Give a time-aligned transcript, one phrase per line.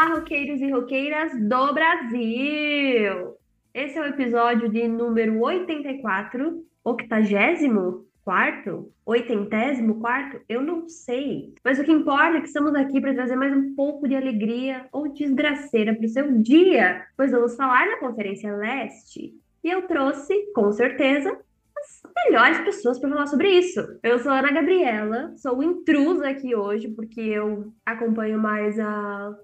[0.00, 3.36] Olá, roqueiros e roqueiras do Brasil!
[3.74, 11.52] Esse é o episódio de número 84, octagésimo quarto, oitentésimo quarto, eu não sei.
[11.62, 14.86] Mas o que importa é que estamos aqui para trazer mais um pouco de alegria
[14.90, 19.34] ou desgraceira para o seu dia, pois vamos falar na Conferência Leste.
[19.62, 21.38] E eu trouxe, com certeza,
[21.76, 23.80] as melhores pessoas para falar sobre isso.
[24.02, 29.36] Eu sou a Ana Gabriela, sou intrusa aqui hoje, porque eu acompanho mais a,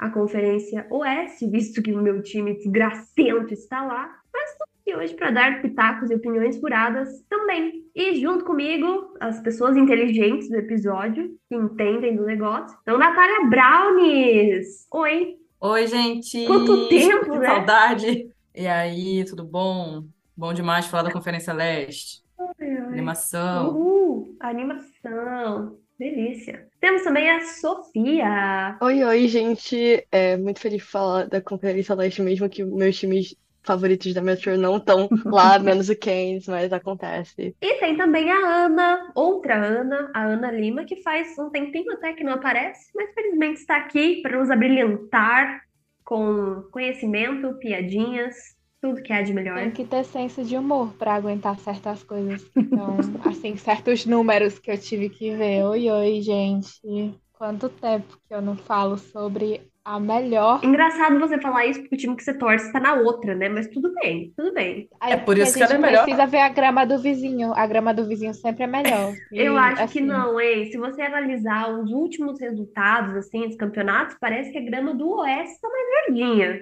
[0.00, 4.10] a Conferência Oeste, visto que o meu time desgracento está lá.
[4.32, 7.84] Mas estou aqui hoje para dar pitacos e opiniões furadas também.
[7.94, 12.74] E junto comigo, as pessoas inteligentes do episódio, que entendem do negócio.
[12.80, 14.86] Então, Natália Brownies!
[14.90, 15.36] Oi!
[15.60, 16.46] Oi, gente!
[16.46, 17.46] Quanto tempo, que né?
[17.46, 18.30] saudade!
[18.54, 20.04] E aí, tudo bom?
[20.34, 22.22] Bom demais falar da Conferência Leste.
[22.38, 22.76] Ai, ai.
[22.84, 23.68] Animação.
[23.68, 25.76] Uhul, animação.
[25.98, 26.69] Delícia.
[26.80, 28.78] Temos também a Sofia.
[28.80, 30.06] Oi, oi, gente.
[30.10, 34.56] É muito feliz de falar da Conferência Leste, mesmo que meus times favoritos da Metro
[34.56, 37.54] não estão lá, menos o Keynes, mas acontece.
[37.60, 42.14] E tem também a Ana, outra Ana, a Ana Lima, que faz um tempinho até
[42.14, 45.60] que não aparece, mas felizmente está aqui para nos abrilhantar
[46.02, 48.36] com conhecimento, piadinhas,
[48.80, 49.58] tudo que há de melhor.
[49.58, 52.50] Tem que ter senso de humor para aguentar certas coisas.
[52.56, 55.64] Então, assim, certos números que eu tive que ver.
[55.64, 57.20] Oi, oi, gente.
[57.32, 60.60] Quanto tempo que eu não falo sobre a melhor.
[60.62, 63.48] Engraçado você falar isso porque o time que você torce está na outra, né?
[63.48, 64.88] Mas tudo bem, tudo bem.
[65.00, 66.02] Aí, É por isso a que ela é gente melhor.
[66.04, 67.52] precisa ver a grama do vizinho.
[67.54, 69.14] A grama do vizinho sempre é melhor.
[69.32, 70.70] E, Eu acho que assim, não, hein?
[70.70, 75.54] Se você analisar os últimos resultados, assim, dos campeonatos, parece que a grama do Oeste
[75.54, 76.60] está mais verdinha.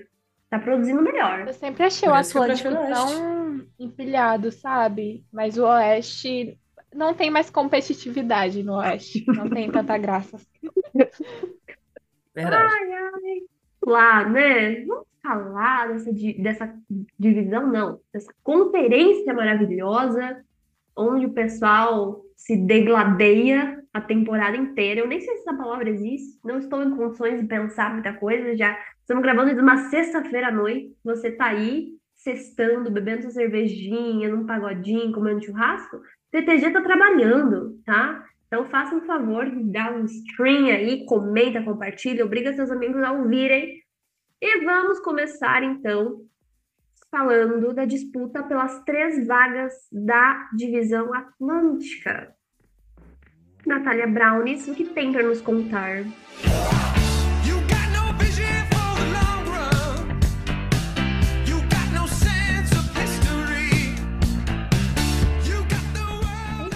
[0.51, 1.47] Tá produzindo melhor.
[1.47, 5.25] Eu sempre achei Por o Atlântico tão empilhado, sabe?
[5.33, 6.59] Mas o Oeste
[6.95, 9.25] não tem mais competitividade no Oeste.
[9.29, 10.39] Não tem tanta graça.
[12.35, 13.47] Verdade.
[13.87, 14.85] Lá, né?
[14.87, 16.75] Vamos falar dessa, dessa
[17.19, 18.01] divisão, não.
[18.13, 20.43] Dessa conferência maravilhosa,
[20.97, 25.01] onde o pessoal se degladeia a temporada inteira.
[25.01, 26.39] Eu nem sei se essa palavra existe.
[26.45, 28.57] Não estou em condições de pensar muita coisa.
[28.57, 30.95] Já estamos gravando de uma sexta-feira à noite.
[31.05, 36.01] Você tá aí, sextando, bebendo sua cervejinha, num pagodinho, comendo churrasco.
[36.31, 38.25] TTG tá trabalhando, tá?
[38.47, 43.83] Então faça um favor dar um stream aí, comenta, compartilha, obriga seus amigos a ouvirem.
[44.41, 46.21] E vamos começar então
[47.11, 52.35] falando da disputa pelas três vagas da divisão Atlântica.
[53.67, 56.05] Natália Brownies, o que tem para nos contar?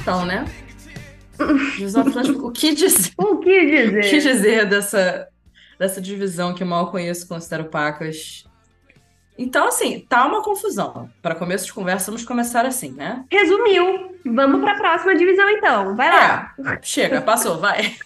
[0.01, 0.45] Então, né?
[1.77, 3.13] Divisão Atlântica, o que dizer?
[3.17, 4.21] O que O que dizer?
[4.21, 5.29] dizer dessa,
[5.79, 8.45] dessa divisão que eu mal conheço, considero pacas?
[9.37, 11.11] Então, assim, tá uma confusão.
[11.21, 13.25] Para começo de conversa, vamos começar assim, né?
[13.31, 14.17] Resumiu.
[14.25, 15.97] Vamos para a próxima divisão então.
[15.97, 16.55] Vai lá.
[16.59, 17.97] É, chega, passou, vai.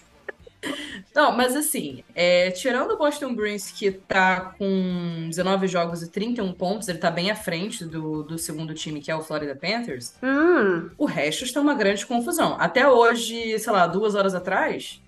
[1.15, 6.53] Não, mas assim, é, tirando o Boston Bruins, que tá com 19 jogos e 31
[6.53, 10.15] pontos, ele tá bem à frente do, do segundo time, que é o Florida Panthers,
[10.23, 12.57] Hum, o resto está uma grande confusão.
[12.61, 15.01] Até hoje, sei lá, duas horas atrás,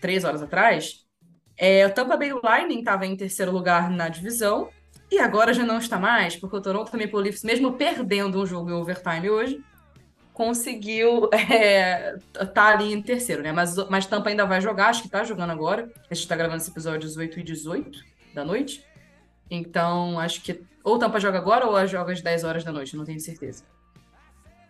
[0.00, 1.04] três horas atrás,
[1.56, 4.70] é, o Tampa Bay Lightning estava em terceiro lugar na divisão,
[5.12, 8.70] e agora já não está mais, porque o Toronto Maple Leafs, mesmo perdendo um jogo
[8.70, 9.62] em overtime hoje,
[10.32, 12.16] conseguiu é,
[12.54, 13.52] tá ali em terceiro, né?
[13.52, 15.92] Mas, mas Tampa ainda vai jogar, acho que tá jogando agora.
[16.10, 18.00] A gente tá gravando esse episódio às 8 e 18
[18.32, 18.82] da noite.
[19.50, 23.04] Então, acho que ou Tampa joga agora ou joga às 10 horas da noite, não
[23.04, 23.64] tenho certeza.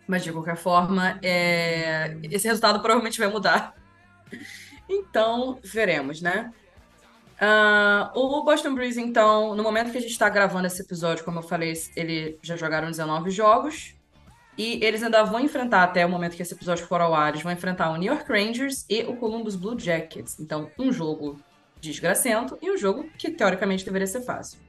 [0.05, 3.73] Mas de qualquer forma, é, esse resultado provavelmente vai mudar.
[4.89, 6.51] Então, veremos, né?
[7.39, 11.39] Ah, o Boston Bruins, então, no momento que a gente está gravando esse episódio, como
[11.39, 13.95] eu falei, eles já jogaram 19 jogos.
[14.57, 17.41] E eles ainda vão enfrentar, até o momento que esse episódio for ao ar, eles
[17.41, 20.39] vão enfrentar o New York Rangers e o Columbus Blue Jackets.
[20.39, 21.39] Então, um jogo
[21.81, 24.59] desgracento e um jogo que teoricamente deveria ser fácil.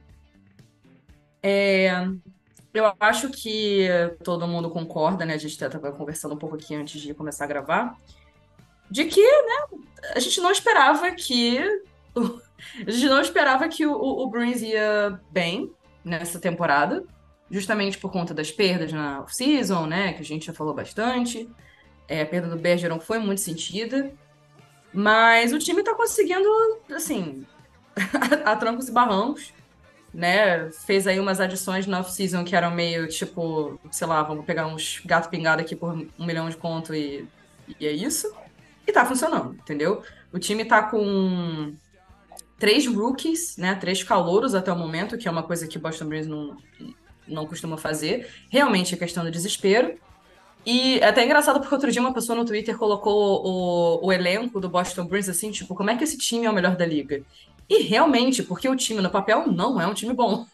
[1.41, 1.91] É,
[2.73, 3.87] eu acho que
[4.23, 5.35] todo mundo concorda, né?
[5.35, 7.95] A gente estava conversando um pouco aqui antes de começar a gravar,
[8.89, 9.79] de que, né,
[10.13, 11.59] a gente não esperava que.
[12.85, 15.71] A gente não esperava que o, o, Bruins ia bem
[16.03, 17.03] nessa temporada
[17.49, 21.49] justamente por conta das perdas na off-season, né, que a gente já falou bastante.
[22.07, 24.11] É, a perda do Bergeron foi muito sentida,
[24.93, 26.49] mas o time tá conseguindo,
[26.91, 27.45] assim,
[28.45, 29.53] a trancos e barrancos,
[30.13, 34.67] né, fez aí umas adições na off-season que eram meio, tipo, sei lá, vamos pegar
[34.67, 37.27] uns gato pingado aqui por um milhão de conto e,
[37.79, 38.33] e é isso.
[38.87, 40.03] E tá funcionando, entendeu?
[40.31, 41.73] O time tá com
[42.57, 43.75] três rookies, né?
[43.75, 46.57] Três calouros até o momento, que é uma coisa que o Boston Bruins não,
[47.27, 48.29] não costuma fazer.
[48.49, 49.97] Realmente é questão do desespero.
[50.65, 54.59] E é até engraçado porque outro dia uma pessoa no Twitter colocou o, o elenco
[54.59, 57.21] do Boston Bruins assim, tipo, como é que esse time é o melhor da liga?
[57.69, 60.45] E realmente, porque o time no papel não é um time bom.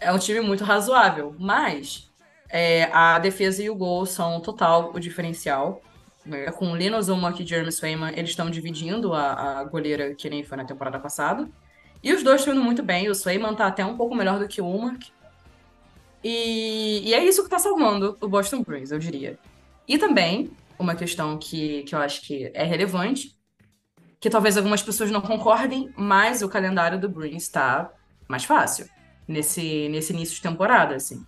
[0.00, 2.10] É um time muito razoável, mas
[2.48, 5.80] é, a defesa e o gol são total o diferencial.
[6.24, 6.50] Né?
[6.52, 10.44] Com o Linus Umok e Jeremy Swayman, eles estão dividindo a, a goleira que nem
[10.44, 11.48] foi na temporada passada.
[12.02, 13.08] E os dois estão indo muito bem.
[13.08, 15.12] O Swayman tá até um pouco melhor do que o Umok.
[16.22, 19.38] E, e é isso que tá salvando o Boston Bruins, eu diria.
[19.86, 23.36] E também, uma questão que, que eu acho que é relevante,
[24.20, 27.90] que talvez algumas pessoas não concordem, mas o calendário do Bruins tá
[28.28, 28.88] mais fácil
[29.26, 31.24] nesse, nesse início de temporada, assim.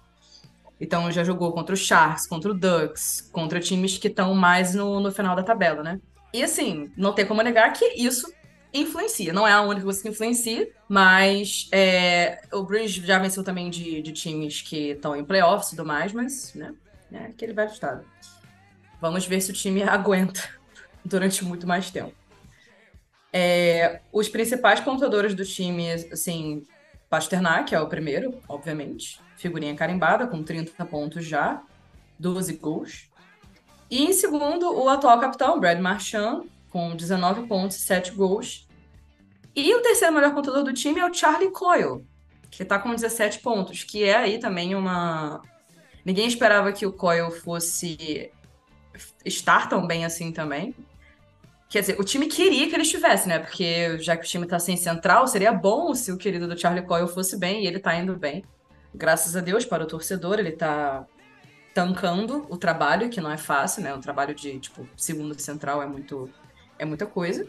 [0.80, 5.00] Então já jogou contra o Sharks, contra o Ducks, contra times que estão mais no,
[5.00, 6.00] no final da tabela, né?
[6.32, 8.32] E assim, não tem como negar que isso
[8.72, 9.32] influencia.
[9.32, 14.02] Não é a única coisa que influencia, mas é, o Bruins já venceu também de,
[14.02, 16.74] de times que estão em playoffs e tudo mais, mas, né?
[17.12, 18.04] É aquele velho estado.
[19.00, 20.42] Vamos ver se o time aguenta
[21.04, 22.12] durante muito mais tempo.
[23.32, 26.64] É, os principais pontuadores do time, assim,
[27.08, 29.20] Pasternak, é o primeiro, obviamente.
[29.36, 31.62] Figurinha carimbada, com 30 pontos já,
[32.18, 33.10] 12 gols.
[33.90, 38.66] E em segundo, o atual capitão, Brad Marchand, com 19 pontos e 7 gols.
[39.54, 42.04] E o terceiro melhor pontuador do time é o Charlie Coyle,
[42.50, 45.40] que tá com 17 pontos, que é aí também uma.
[46.04, 48.30] Ninguém esperava que o Coyle fosse
[49.24, 50.74] estar tão bem assim também.
[51.74, 53.40] Quer dizer, o time queria que ele estivesse, né?
[53.40, 56.86] Porque já que o time tá sem central, seria bom se o querido do Charlie
[56.86, 58.44] Coyle fosse bem, e ele tá indo bem.
[58.94, 61.04] Graças a Deus para o torcedor, ele tá
[61.74, 63.92] tancando o trabalho, que não é fácil, né?
[63.92, 66.30] Um trabalho de, tipo, segundo central é muito
[66.78, 67.44] é muita coisa.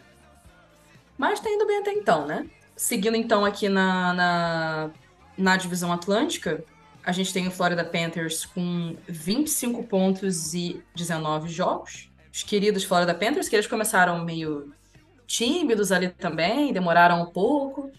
[1.15, 2.49] Mas tá indo bem até então, né?
[2.75, 4.91] Seguindo então aqui na, na,
[5.37, 6.63] na divisão atlântica,
[7.03, 12.09] a gente tem o Florida Panthers com 25 pontos e 19 jogos.
[12.35, 14.73] Os queridos Florida Panthers, que eles começaram meio
[15.25, 17.89] tímidos ali também, demoraram um pouco,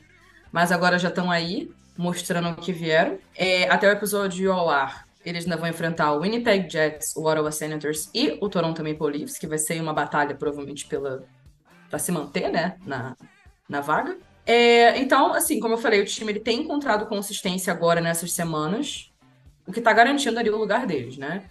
[0.52, 3.18] mas agora já estão aí, mostrando o que vieram.
[3.34, 7.50] É, até o episódio ao ar, eles ainda vão enfrentar o Winnipeg Jets, o Ottawa
[7.50, 11.24] Senators e o Toronto Maple Leafs, que vai ser uma batalha provavelmente pela
[11.88, 13.16] para se manter, né, na,
[13.66, 14.18] na vaga.
[14.44, 19.10] É, então, assim, como eu falei, o time ele tem encontrado consistência agora nessas semanas,
[19.66, 21.42] o que está garantindo ali o lugar deles, né?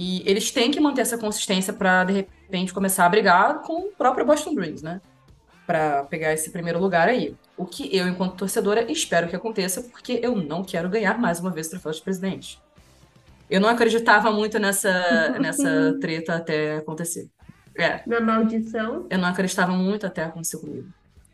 [0.00, 3.90] E eles têm que manter essa consistência para de repente começar a brigar com o
[3.90, 5.00] próprio Boston Bruins, né?
[5.66, 7.34] Para pegar esse primeiro lugar aí.
[7.56, 11.50] O que eu, enquanto torcedora, espero que aconteça, porque eu não quero ganhar mais uma
[11.50, 12.60] vez o troféu de presidente.
[13.50, 17.28] Eu não acreditava muito nessa, nessa treta até acontecer.
[17.76, 19.04] É, Na maldição.
[19.10, 20.88] eu não acreditava muito até acontecer comigo.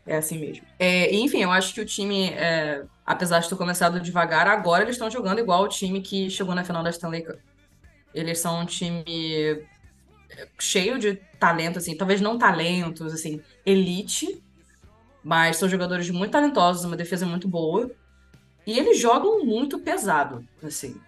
[0.07, 0.65] É assim mesmo.
[0.79, 4.95] É, enfim, eu acho que o time, é, apesar de ter começado devagar, agora eles
[4.95, 7.37] estão jogando igual o time que chegou na final da Stanley Cup.
[8.15, 9.03] Eles são um time
[10.31, 14.41] é, cheio de talento, assim, talvez não talentos, assim, elite,
[15.21, 17.91] mas são jogadores muito talentosos, uma defesa muito boa.
[18.65, 20.99] E eles jogam muito pesado, assim.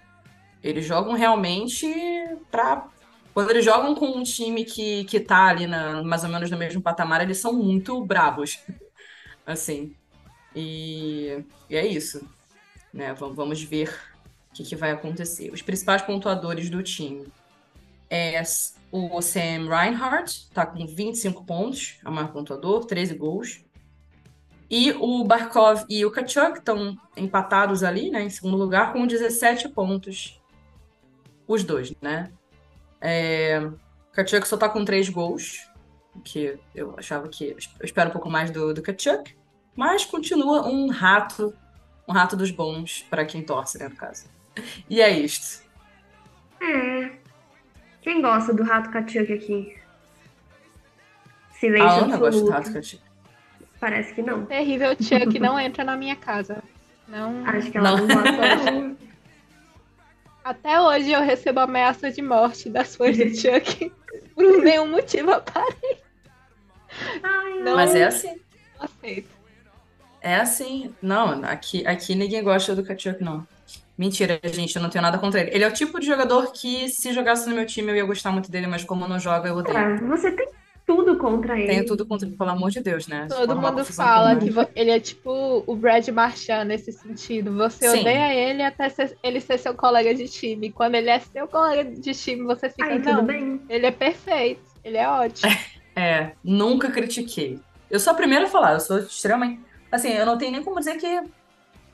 [0.62, 1.88] Eles jogam realmente
[2.52, 2.88] pra.
[3.34, 6.58] Quando eles jogam com um time que, que tá ali na, mais ou menos no
[6.58, 8.60] mesmo patamar, eles são muito brabos.
[9.46, 9.96] Assim.
[10.56, 12.28] E, e é isso.
[12.94, 13.14] Né?
[13.14, 13.94] Vamos, ver
[14.58, 15.52] que, que vai acontecer.
[15.52, 17.28] Os principais pontuadores do time
[18.10, 18.42] é
[18.92, 23.64] o Sam Reinhardt, tá com 25 pontos, é o maior pontuador, 13 gols.
[24.70, 29.70] E o Barkov e o Kachuk estão empatados ali, né, em segundo lugar, com 17
[29.70, 30.42] pontos.
[31.48, 32.32] Os dois, né?
[33.00, 33.70] É,
[34.12, 35.70] Kachuk só tá com 3 gols,
[36.24, 37.52] que eu achava que.
[37.52, 39.36] Eu espero um pouco mais do, do Kachuk,
[39.76, 41.54] mas continua um rato,
[42.08, 44.37] um rato dos bons para quem torce, né, no caso.
[44.90, 45.64] E é isto.
[46.62, 47.12] É.
[48.02, 49.78] Quem gosta do rato Kachuk aqui?
[51.50, 53.02] A Silêncio Ana gosta do rato Kachuk.
[53.80, 54.46] Parece que não.
[54.46, 56.64] Terrível Chuck não entra na minha casa.
[57.08, 57.46] Não.
[57.46, 58.08] Acho que ela Não.
[58.08, 59.08] não, gosta.
[60.44, 63.92] Até hoje eu recebo ameaça de morte das fãs do Chuck
[64.34, 66.04] por nenhum motivo aparente.
[67.22, 68.40] Ai, Não Mas é assim.
[68.80, 69.30] aceito.
[70.22, 70.96] É assim.
[71.02, 73.46] Não, aqui, aqui ninguém gosta do Kachuk, não.
[73.98, 75.52] Mentira, gente, eu não tenho nada contra ele.
[75.54, 78.32] Ele é o tipo de jogador que, se jogasse no meu time, eu ia gostar
[78.32, 79.78] muito dele, mas como não joga, eu odeio.
[79.78, 80.48] é, você tem
[80.86, 81.68] tudo contra ele.
[81.68, 83.28] Tenho tudo contra ele, pelo amor de Deus, né?
[83.28, 87.54] Todo mundo fala com que ele é tipo o Brad Marchand nesse sentido.
[87.56, 88.02] Você Sim.
[88.02, 90.72] odeia ele até ser- ele ser seu colega de time.
[90.72, 93.62] Quando ele é seu colega de time, você fica, Aí, não, tudo bem?
[93.68, 95.52] ele é perfeito, ele é ótimo.
[96.00, 97.60] É, nunca critiquei.
[97.90, 99.60] Eu sou a primeira a falar, eu sou extremamente.
[99.92, 101.24] Assim, eu não tenho nem como dizer que,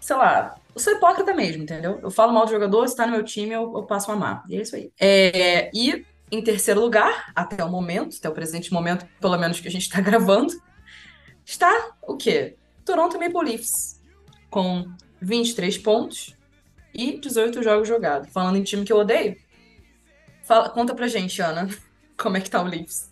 [0.02, 2.00] sei lá, eu sou hipócrita mesmo, entendeu?
[2.02, 4.44] Eu falo mal do jogador, se tá no meu time, eu, eu passo a amar.
[4.50, 4.92] E é isso aí.
[5.00, 9.68] É, e em terceiro lugar, até o momento, até o presente momento, pelo menos que
[9.68, 10.54] a gente tá gravando,
[11.46, 12.56] está o quê?
[12.86, 14.02] Toronto Maple Leafs,
[14.50, 14.86] com
[15.22, 16.36] 23 pontos
[16.94, 18.30] e 18 jogos jogados.
[18.32, 19.36] Falando em time que eu odeio,
[20.44, 21.68] fala- conta pra gente, Ana,
[22.18, 23.10] como é que tá o Leafs.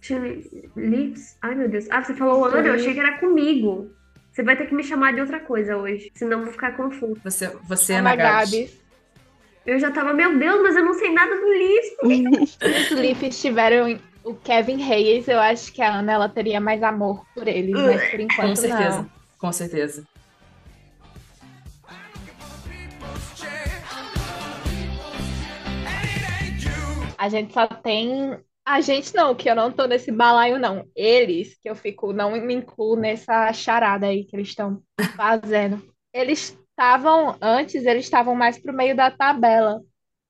[0.76, 1.38] Leafs?
[1.42, 1.86] Ai, meu Deus.
[1.90, 3.92] Ah, você falou Ana, eu achei que era comigo.
[4.32, 7.20] Você vai ter que me chamar de outra coisa hoje, senão eu vou ficar confuso.
[7.24, 8.52] Você, você Ana Ana Gabs.
[8.52, 8.82] Gabs.
[9.66, 12.52] Eu já tava, meu Deus, mas eu não sei nada do Leafs.
[12.92, 17.26] Os Leafs tiveram o Kevin Hayes, eu acho que a Ana ela teria mais amor
[17.34, 19.12] por eles, mas por Com enquanto certeza, não.
[19.38, 20.08] com certeza.
[25.86, 27.16] It ain't you.
[27.18, 28.38] A gente só tem.
[28.72, 30.88] A gente não, que eu não tô nesse balaio, não.
[30.96, 34.82] Eles, que eu fico, não me incluo nessa charada aí que eles estão
[35.14, 35.86] fazendo.
[36.14, 39.82] Eles estavam, antes, eles estavam mais pro meio da tabela.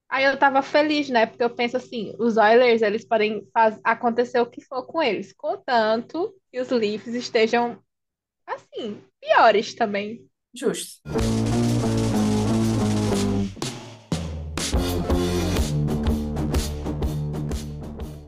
[0.08, 1.24] Aí eu tava feliz, né?
[1.24, 3.78] Porque eu penso assim, os Oilers, eles podem faz...
[3.84, 7.78] acontecer o que for com eles, contanto que os Leafs estejam,
[8.44, 10.26] assim, piores também.
[10.52, 11.00] Justo.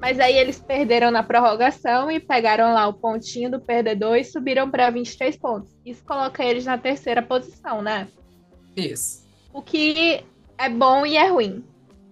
[0.05, 4.71] Mas aí eles perderam na prorrogação e pegaram lá o pontinho do perdedor e subiram
[4.71, 5.75] para 23 pontos.
[5.83, 8.07] Isso coloca eles na terceira posição, né?
[8.77, 9.27] Isso.
[9.51, 10.23] O que
[10.59, 11.65] é bom e é ruim.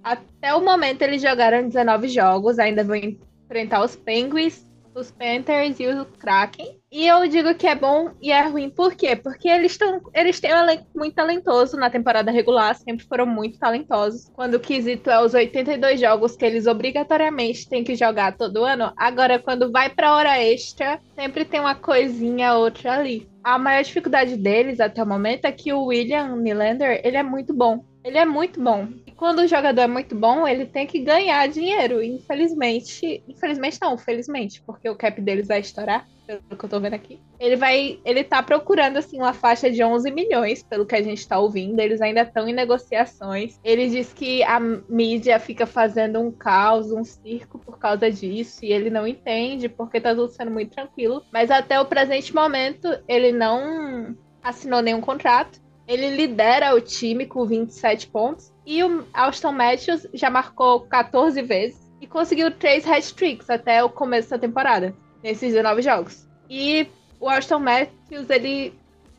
[0.03, 5.87] Até o momento eles jogaram 19 jogos, ainda vão enfrentar os Penguins, os Panthers e
[5.89, 6.79] o Kraken.
[6.91, 9.17] E eu digo que é bom e é ruim, por quê?
[9.17, 13.59] Porque eles, tão, eles têm um elenco muito talentoso na temporada regular, sempre foram muito
[13.59, 14.31] talentosos.
[14.35, 18.93] Quando o quesito é os 82 jogos que eles obrigatoriamente têm que jogar todo ano,
[18.97, 23.27] agora quando vai pra hora extra, sempre tem uma coisinha outra ali.
[23.43, 27.55] A maior dificuldade deles até o momento é que o William Nylander, ele é muito
[27.55, 27.85] bom.
[28.05, 28.89] Ele é muito bom.
[29.07, 32.03] E quando o jogador é muito bom, ele tem que ganhar dinheiro.
[32.03, 36.95] Infelizmente, infelizmente não, felizmente, porque o cap deles vai estourar, pelo que eu tô vendo
[36.95, 37.21] aqui.
[37.39, 41.27] Ele vai, ele tá procurando assim uma faixa de 11 milhões, pelo que a gente
[41.27, 41.79] tá ouvindo.
[41.79, 43.59] Eles ainda estão em negociações.
[43.63, 48.73] Ele diz que a mídia fica fazendo um caos, um circo por causa disso, e
[48.73, 51.23] ele não entende porque tá tudo sendo muito tranquilo.
[51.33, 55.62] Mas até o presente momento, ele não assinou nenhum contrato.
[55.87, 58.53] Ele lidera o time com 27 pontos.
[58.65, 64.31] E o Austin Matthews já marcou 14 vezes e conseguiu 3 hat-tricks até o começo
[64.31, 66.29] da temporada, nesses 19 jogos.
[66.49, 66.87] E
[67.19, 68.75] o Austin Matthews, ele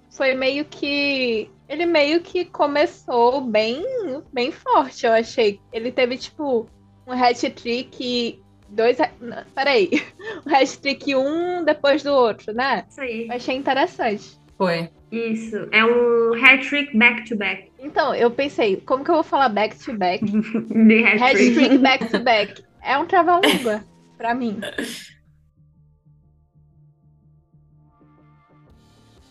[0.09, 1.49] foi meio que.
[1.67, 3.83] Ele meio que começou bem,
[4.31, 5.59] bem forte, eu achei.
[5.71, 6.67] Ele teve, tipo,
[7.07, 8.41] um hat-trick.
[8.69, 8.97] Dois.
[9.19, 9.89] não, Peraí.
[10.45, 12.85] Um hat-trick um depois do outro, né?
[12.89, 13.27] Isso aí.
[13.27, 14.37] Eu achei interessante.
[14.57, 14.89] Foi.
[15.11, 15.67] Isso.
[15.71, 17.71] É um hat-trick back-to-back.
[17.79, 20.23] Então, eu pensei, como que eu vou falar back to back?
[20.25, 21.23] De hat-trick.
[21.23, 22.63] Hat-trick back to back.
[22.81, 23.83] É um trava-língua
[24.17, 24.59] pra mim.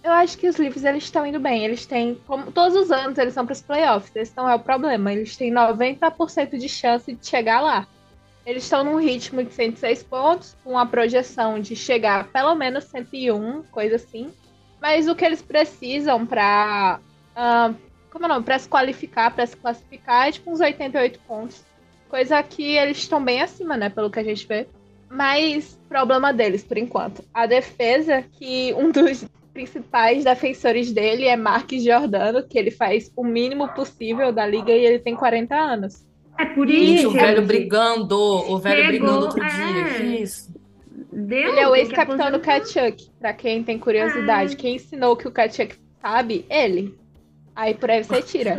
[0.05, 1.65] Eu acho que os Leafs eles estão indo bem.
[1.65, 4.15] Eles têm, como todos os anos, eles são para os playoffs.
[4.17, 5.13] Esse não é o problema.
[5.13, 7.87] Eles têm 90% de chance de chegar lá.
[8.45, 12.85] Eles estão num ritmo de 106 pontos, com a projeção de chegar a pelo menos
[12.85, 14.33] 101, coisa assim.
[14.83, 16.99] Mas o que eles precisam para
[18.11, 21.65] como não, para se qualificar, para se classificar, é tipo uns 88 pontos.
[22.11, 24.67] Coisa que eles estão bem acima, né, pelo que a gente vê.
[25.09, 27.25] Mas problema deles, por enquanto.
[27.33, 29.25] A defesa, que um dos
[29.55, 34.85] principais defensores dele é Marques Giordano, que ele faz o mínimo possível da liga e
[34.85, 36.05] ele tem 40 anos.
[36.39, 37.47] É por Gente, isso, o velho gente.
[37.47, 39.49] brigando, o velho Chegou, brigando outro é.
[39.49, 39.85] dia.
[39.95, 40.53] Que isso?
[41.13, 42.41] Ele é o ex-capitão do.
[42.41, 44.55] Kachuk, pra quem tem curiosidade.
[44.55, 44.57] Ah.
[44.57, 46.47] Quem ensinou que o Kachuk sabe?
[46.49, 46.99] Ele.
[47.55, 48.59] Aí por aí você tira.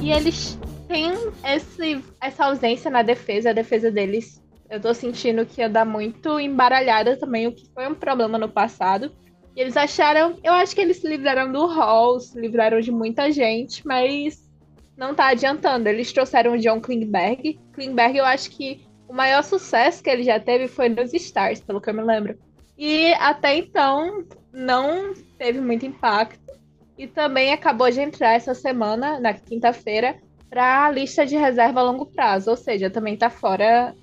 [0.00, 1.12] E eles têm
[1.44, 4.42] esse, essa ausência na defesa, a defesa deles.
[4.70, 9.12] Eu tô sentindo que anda muito embaralhada também, o que foi um problema no passado.
[9.54, 13.30] E eles acharam, eu acho que eles se livraram do Hall, se livraram de muita
[13.30, 14.41] gente, mas
[15.02, 15.88] não tá adiantando.
[15.88, 17.58] Eles trouxeram o John Klingberg.
[17.72, 21.80] Klingberg, eu acho que o maior sucesso que ele já teve foi nos Stars, pelo
[21.80, 22.38] que eu me lembro.
[22.78, 26.40] E até então não teve muito impacto.
[26.96, 31.82] E também acabou de entrar essa semana, na quinta-feira, para a lista de reserva a
[31.82, 32.50] longo prazo.
[32.50, 33.96] Ou seja, também tá fora,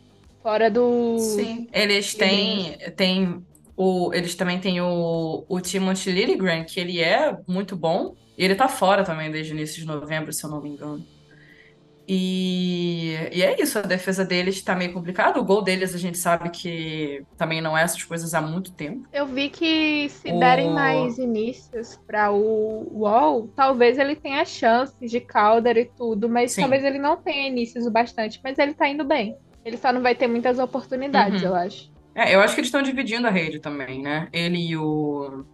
[0.43, 1.17] fora do.
[1.17, 1.69] Sim.
[1.71, 3.41] Eles têm, têm
[3.77, 8.15] o, eles também têm o, o Timothy Liljegren, que ele é muito bom.
[8.39, 11.08] E ele tá fora também desde o início de novembro, se eu não me engano.
[12.08, 15.39] E e é isso, a defesa deles tá meio complicada.
[15.39, 19.08] O gol deles a gente sabe que também não é essas coisas há muito tempo.
[19.12, 25.10] Eu vi que se O- derem mais inícios para o Wall, talvez ele tenha chances
[25.12, 26.58] de Calder e tudo, mas Sim.
[26.58, 29.36] talvez ele não tenha inícios o bastante, mas ele tá indo bem.
[29.65, 31.43] Ele só não vai ter muitas oportunidades, Uhum.
[31.43, 31.89] eu acho.
[32.15, 34.29] É, eu acho que eles estão dividindo a rede também, né?
[34.34, 35.46] Ele e o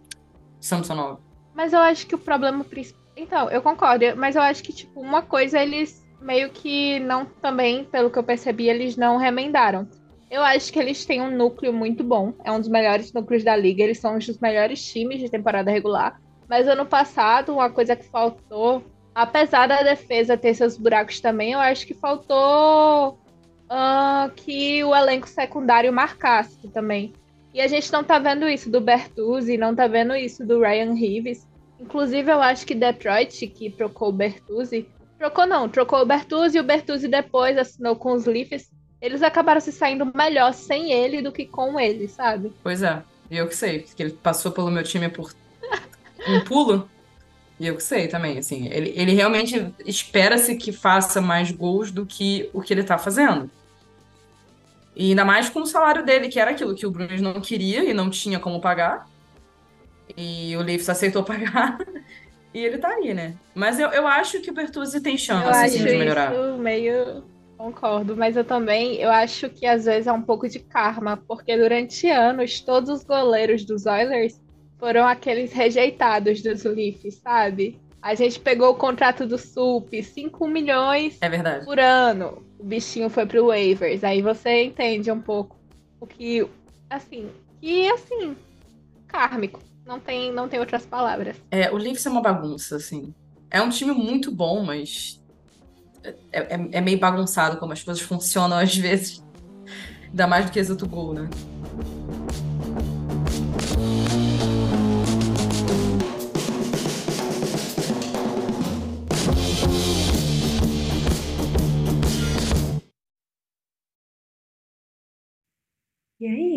[0.60, 1.22] Samsonov.
[1.56, 3.02] Mas eu acho que o problema principal.
[3.16, 7.82] Então, eu concordo, mas eu acho que, tipo, uma coisa eles meio que não também,
[7.84, 9.88] pelo que eu percebi, eles não remendaram.
[10.30, 12.34] Eu acho que eles têm um núcleo muito bom.
[12.44, 13.82] É um dos melhores núcleos da liga.
[13.82, 16.20] Eles são um dos melhores times de temporada regular.
[16.46, 18.84] Mas ano passado, uma coisa que faltou,
[19.14, 23.18] apesar da defesa ter seus buracos também, eu acho que faltou
[23.70, 27.14] ah, que o elenco secundário marcasse também.
[27.56, 30.92] E a gente não tá vendo isso do Bertuzzi, não tá vendo isso do Ryan
[30.92, 31.48] Reeves.
[31.80, 34.86] Inclusive, eu acho que Detroit, que trocou o Bertuzzi,
[35.18, 38.70] trocou não, trocou o Bertuzzi e o Bertuzzi depois assinou com os Leafs.
[39.00, 42.52] Eles acabaram se saindo melhor sem ele do que com ele, sabe?
[42.62, 45.32] Pois é, e eu que sei, porque ele passou pelo meu time por
[46.28, 46.86] um pulo.
[47.58, 52.04] E eu que sei também, assim, ele, ele realmente espera-se que faça mais gols do
[52.04, 53.50] que o que ele tá fazendo.
[54.96, 57.84] E ainda mais com o salário dele, que era aquilo que o Bruins não queria
[57.84, 59.06] e não tinha como pagar.
[60.16, 61.78] E o Leafs aceitou pagar.
[62.54, 63.34] E ele tá aí, né?
[63.54, 66.32] Mas eu, eu acho que o Bertuzzi tem Eu chance, assim, de melhorar.
[66.32, 67.24] isso meio.
[67.58, 71.56] Concordo, mas eu também eu acho que às vezes é um pouco de karma, porque
[71.56, 74.38] durante anos todos os goleiros dos Oilers
[74.78, 77.80] foram aqueles rejeitados dos Leafs, sabe?
[78.02, 81.64] A gente pegou o contrato do Sup, 5 milhões É verdade.
[81.64, 82.45] por ano.
[82.58, 84.02] O bichinho foi pro waivers.
[84.04, 85.56] Aí você entende um pouco
[86.00, 86.46] o que,
[86.90, 87.28] assim,
[87.60, 88.36] que assim,
[89.06, 89.60] kármico.
[89.84, 91.36] Não tem, não tem outras palavras.
[91.50, 93.14] É, o Leafs é uma bagunça, assim.
[93.50, 95.20] É um time muito bom, mas
[96.32, 99.22] é, é- é meio bagunçado como as coisas funcionam às vezes.
[100.08, 101.28] Ainda mais do que exato gol, né?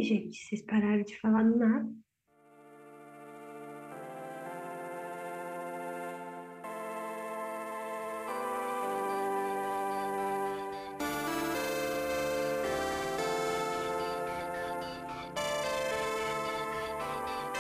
[0.02, 1.90] Gente, vocês pararam de falar nada?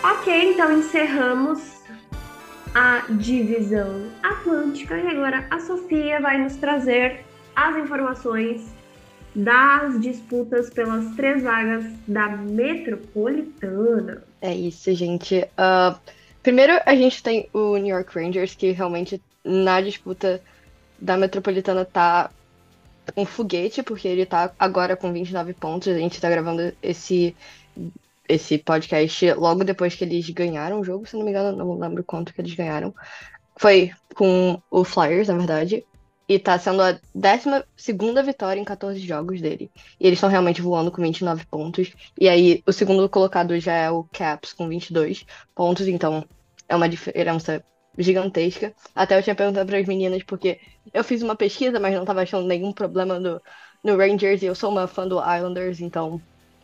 [0.04, 1.84] Ok, então encerramos
[2.74, 7.26] a divisão atlântica e agora a Sofia vai nos trazer
[7.56, 8.79] as informações
[9.36, 14.24] das disputas pelas três vagas da metropolitana.
[14.42, 15.48] É isso, gente.
[15.58, 15.98] Ah,
[16.42, 20.42] primeiro, a gente tem o New York Rangers, que realmente na disputa
[21.00, 22.30] da Metropolitana tá
[23.16, 25.88] um foguete, porque ele tá agora com 29 pontos.
[25.88, 27.36] A gente tá gravando esse,
[28.28, 32.04] esse podcast logo depois que eles ganharam o jogo, se não me engano, não lembro
[32.04, 32.94] quanto que eles ganharam.
[33.58, 35.86] Foi com o Flyers, na verdade.
[36.30, 39.72] E tá sendo a 12 segunda vitória em 14 jogos dele.
[40.00, 41.92] E eles estão realmente voando com 29 pontos.
[42.20, 46.24] E aí, o segundo colocado já é o Caps com 22 pontos, então
[46.68, 47.64] é uma diferença
[47.98, 48.74] gigantesca.
[48.96, 50.60] Até eu tinha perguntado para as meninas, porque
[50.94, 53.42] eu fiz uma pesquisa, mas não tava achando nenhum problema no,
[53.84, 56.22] no Rangers, e eu sou uma fã do Islanders, então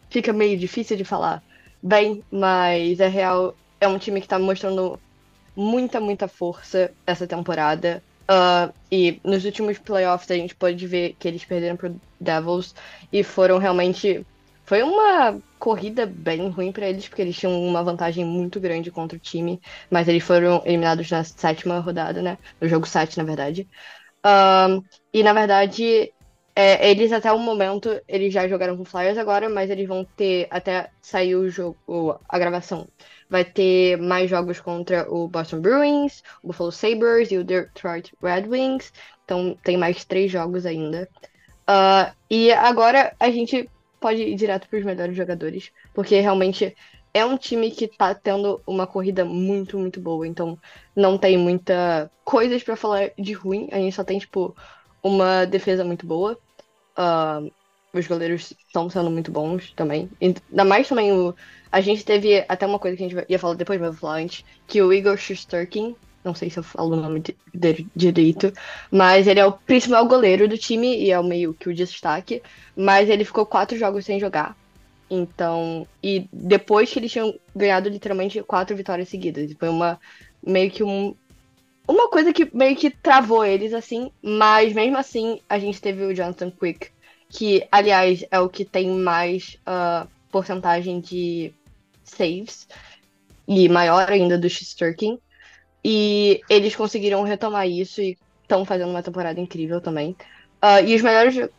[0.09, 1.43] fica meio difícil de falar
[1.81, 4.99] bem, mas é real, é um time que tá mostrando
[5.55, 8.03] muita, muita força essa temporada.
[8.27, 12.73] Ah, e nos últimos playoffs a gente pode ver que eles perderam pro Devils
[13.11, 14.25] e foram realmente.
[14.67, 19.15] Foi uma corrida bem ruim para eles, porque eles tinham uma vantagem muito grande contra
[19.15, 19.61] o time,
[19.91, 22.37] mas eles foram eliminados na sétima rodada, né?
[22.59, 23.67] No jogo 7, na verdade.
[24.23, 24.81] Ahn,
[25.13, 26.13] e na verdade,
[26.55, 30.47] é, eles até o momento, eles já jogaram com Flyers agora, mas eles vão ter,
[30.49, 31.77] até sair o jogo,
[32.29, 32.87] a gravação,
[33.29, 38.47] vai ter mais jogos contra o Boston Bruins, o Buffalo Sabres e o Detroit Red
[38.47, 38.91] Wings.
[39.23, 41.09] Então tem mais três jogos ainda.
[41.67, 46.75] Ah, e agora a gente pode ir direto para os melhores jogadores, porque realmente
[47.13, 50.27] é um time que tá tendo uma corrida muito, muito boa.
[50.27, 50.59] Então
[50.95, 53.69] não tem muita coisas para falar de ruim.
[53.71, 54.55] A gente só tem, tipo,
[55.01, 56.37] uma defesa muito boa.
[56.95, 57.41] Ah,
[57.99, 60.09] os goleiros estão sendo muito bons também.
[60.21, 61.35] Ainda mais também o.
[61.71, 64.21] A gente teve até uma coisa que a gente ia falar depois, mas vou falar
[64.21, 68.51] antes, que o Igor Shesterkin, não sei se eu falo o nome de- dele direito,
[68.91, 72.41] mas ele é o principal goleiro do time e é o meio que o destaque,
[72.75, 74.57] mas ele ficou quatro jogos sem jogar.
[75.09, 79.99] Então, e depois que eles tinham ganhado literalmente quatro vitórias seguidas, foi uma
[80.45, 81.15] meio que um
[81.87, 86.13] uma coisa que meio que travou eles, assim, mas mesmo assim a gente teve o
[86.15, 86.89] Jonathan Quick,
[87.35, 91.53] que, aliás, é o que tem mais ah, porcentagem de
[92.03, 92.67] saves,
[93.47, 95.19] e maior ainda do Sturkin.
[95.83, 100.15] E eles conseguiram retomar isso e estão fazendo uma temporada incrível também.
[100.61, 101.37] Ah, e os melhores.
[101.37, 101.49] É,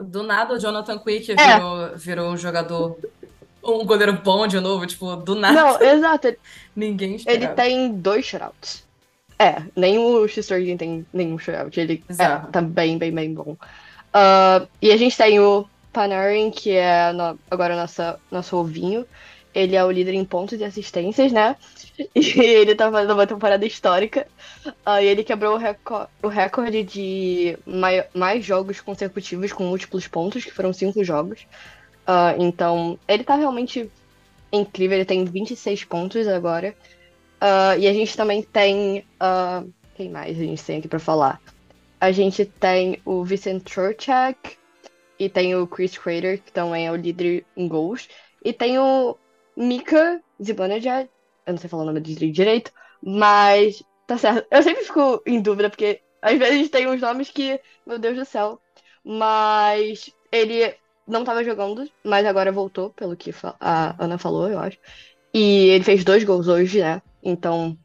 [0.00, 1.54] Do nada o Jonathan Quick É.
[1.54, 2.96] virou, virou um jogador,
[3.62, 5.54] um goleiro bom de novo, tipo, do nada.
[5.54, 6.34] Não, exato,
[6.76, 7.44] Ninguém esperava.
[7.44, 8.84] ele tem dois shoutouts.
[9.36, 11.78] É, nem o Sturkin tem nenhum shoutout.
[11.78, 13.56] Ele é, tá bem, bem, bem bom.
[14.14, 19.06] Ah, e a gente tem o Panarin, que é no- agora nossa, nosso ovinho.
[19.52, 21.56] Ele é o líder em pontos e assistências, né?
[22.16, 24.28] E ele tá fazendo uma temporada histórica.
[24.84, 30.44] Ah, e ele quebrou o, o recorde de mai- mais jogos consecutivos com múltiplos pontos,
[30.44, 31.46] que foram cinco jogos.
[32.06, 33.92] Ah, então, ele tá realmente
[34.52, 34.96] incrível.
[34.98, 36.76] Ele tem 26 pontos agora.
[37.40, 39.06] Ah, e a gente também tem.
[39.20, 41.40] ah, quem mais a gente tem aqui pra falar?
[42.04, 44.58] A gente tem o Vincent Trocheck
[45.18, 48.10] e tem o Chris Crater, que também é o líder em gols.
[48.44, 49.16] E tem o
[49.56, 51.08] Mika Zibanejad,
[51.46, 52.70] eu não sei falar o nome dele direito,
[53.02, 54.46] mas tá certo.
[54.50, 58.26] Eu sempre fico em dúvida, porque às vezes tem uns nomes que, meu Deus do
[58.26, 58.60] céu.
[59.02, 60.74] Mas ele
[61.08, 64.76] não tava jogando, mas agora voltou, pelo que a Ana falou, eu acho.
[65.32, 67.00] E ele fez dois gols hoje, né?
[67.22, 67.78] Então,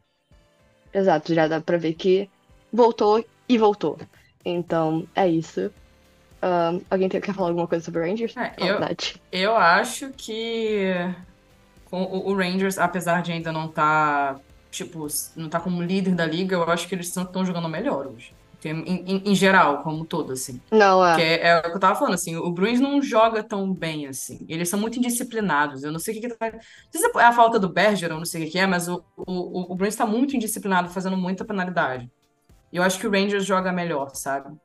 [0.92, 2.28] exato, já dá pra ver que
[2.70, 3.98] voltou e voltou.
[4.44, 5.70] Então, é isso.
[6.90, 8.34] Alguém tem- quer falar alguma coisa sobre o Rangers?
[8.36, 8.78] É, eu-.
[9.32, 10.92] Eu acho que
[11.90, 16.56] o o Rangers, apesar de ainda não estar, tipo, não tá como líder da liga,
[16.56, 18.32] eu acho que eles estão jogando melhor hoje.
[18.62, 20.60] Em, em- em geral, como todo, assim.
[20.70, 21.34] Não, Que é.
[21.42, 24.44] é, é o que eu tava falando, assim, o Bruins não joga tão bem, assim.
[24.48, 25.82] Eles são muito indisciplinados.
[25.82, 26.52] Eu não sei o que que tá...
[26.90, 29.72] Se é a falta do Bergeron, não sei o que que é, mas o, o,
[29.72, 32.10] o Bruins tá muito indisciplinado, fazendo muita penalidade.
[32.72, 34.56] E eu acho que o Rangers joga melhor, sabe?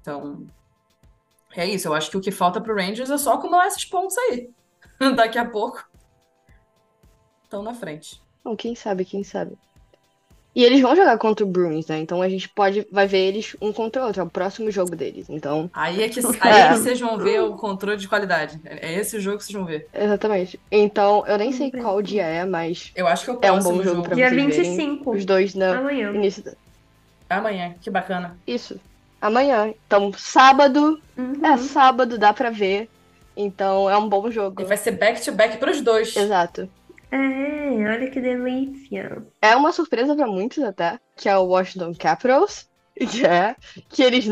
[0.00, 0.46] Então,
[1.56, 1.88] é isso.
[1.88, 4.50] Eu acho que o que falta pro Rangers é só acumular esses pontos aí.
[5.16, 5.84] Daqui a pouco
[7.44, 8.20] estão na frente.
[8.44, 9.56] Bom, quem sabe, quem sabe.
[10.54, 11.98] E eles vão jogar contra o Bruins, né?
[11.98, 14.20] Então a gente pode, vai ver eles um contra o outro.
[14.20, 15.30] É o próximo jogo deles.
[15.30, 18.60] Então, Aí é que, aí é que vocês vão ver o controle de qualidade.
[18.64, 19.88] É esse o jogo que vocês vão ver.
[19.94, 20.60] exatamente.
[20.70, 23.60] Então, eu nem sei qual dia é, mas Eu acho que é o É um
[23.62, 24.02] bom jogo jogo.
[24.02, 25.10] pra Dia vocês verem 25.
[25.12, 26.12] os dois no Amanhã.
[26.12, 26.42] início.
[26.44, 26.52] Da...
[27.38, 28.38] Amanhã, que bacana.
[28.46, 28.80] Isso.
[29.20, 29.72] Amanhã.
[29.86, 31.00] Então, sábado.
[31.16, 31.44] Uhum.
[31.44, 32.88] É, sábado dá pra ver.
[33.36, 34.62] Então, é um bom jogo.
[34.62, 36.14] E vai ser back-to-back pros dois.
[36.16, 36.68] Exato.
[37.10, 39.22] É, olha que delícia.
[39.40, 43.54] É uma surpresa pra muitos até, que é o Washington Capitals, que é
[43.88, 44.26] que eles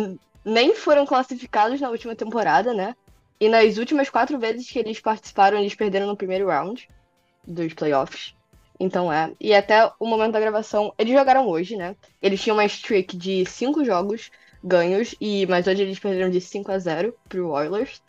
[0.45, 2.95] nem foram classificados na última temporada, né?
[3.39, 6.89] E nas últimas quatro vezes que eles participaram, eles perderam no primeiro round
[7.47, 8.35] dos playoffs.
[8.81, 9.33] Então é.
[9.39, 11.95] E até o momento da gravação, eles jogaram hoje, né?
[12.23, 14.31] Eles tinham uma streak de cinco jogos
[14.65, 18.03] ganhos, e mas hoje eles perderam de 5 a 0 pro Oilers.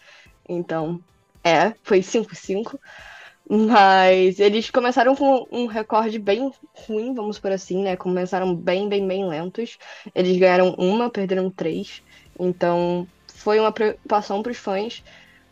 [0.48, 1.00] Então,
[1.44, 2.80] é, foi 5-5.
[3.50, 7.98] Mas eles começaram com um recorde bem ruim, vamos por assim, né?
[7.98, 9.78] Começaram bem, bem, bem lentos.
[10.16, 12.02] Eles ganharam uma, perderam três.
[12.40, 15.04] Então foi uma preocupação para os fãs.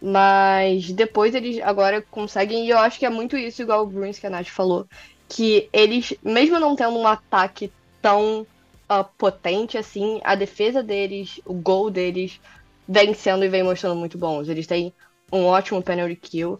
[0.01, 4.17] Mas depois eles agora conseguem, e eu acho que é muito isso, igual o Bruins
[4.17, 4.87] que a Nath falou,
[5.27, 8.47] que eles, mesmo não tendo um ataque tão
[8.87, 12.39] ah, potente assim, a defesa deles, o gol deles,
[12.87, 14.47] vem sendo e vem mostrando muito bons.
[14.47, 14.93] Eles têm
[15.31, 16.59] um ótimo penalty kill.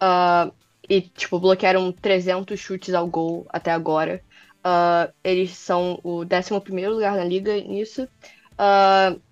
[0.00, 0.50] ah,
[0.88, 4.22] e, tipo, bloquearam 300 chutes ao gol até agora.
[4.62, 8.08] Ah, eles são o 11 lugar na liga nisso.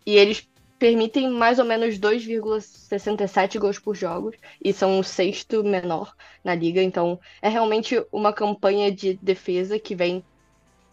[0.07, 0.47] E eles
[0.85, 4.35] permitem mais ou menos 2,67 gols por jogo.
[4.63, 6.83] E são o sexto menor na liga.
[6.83, 10.23] Então, é realmente uma campanha de defesa que vem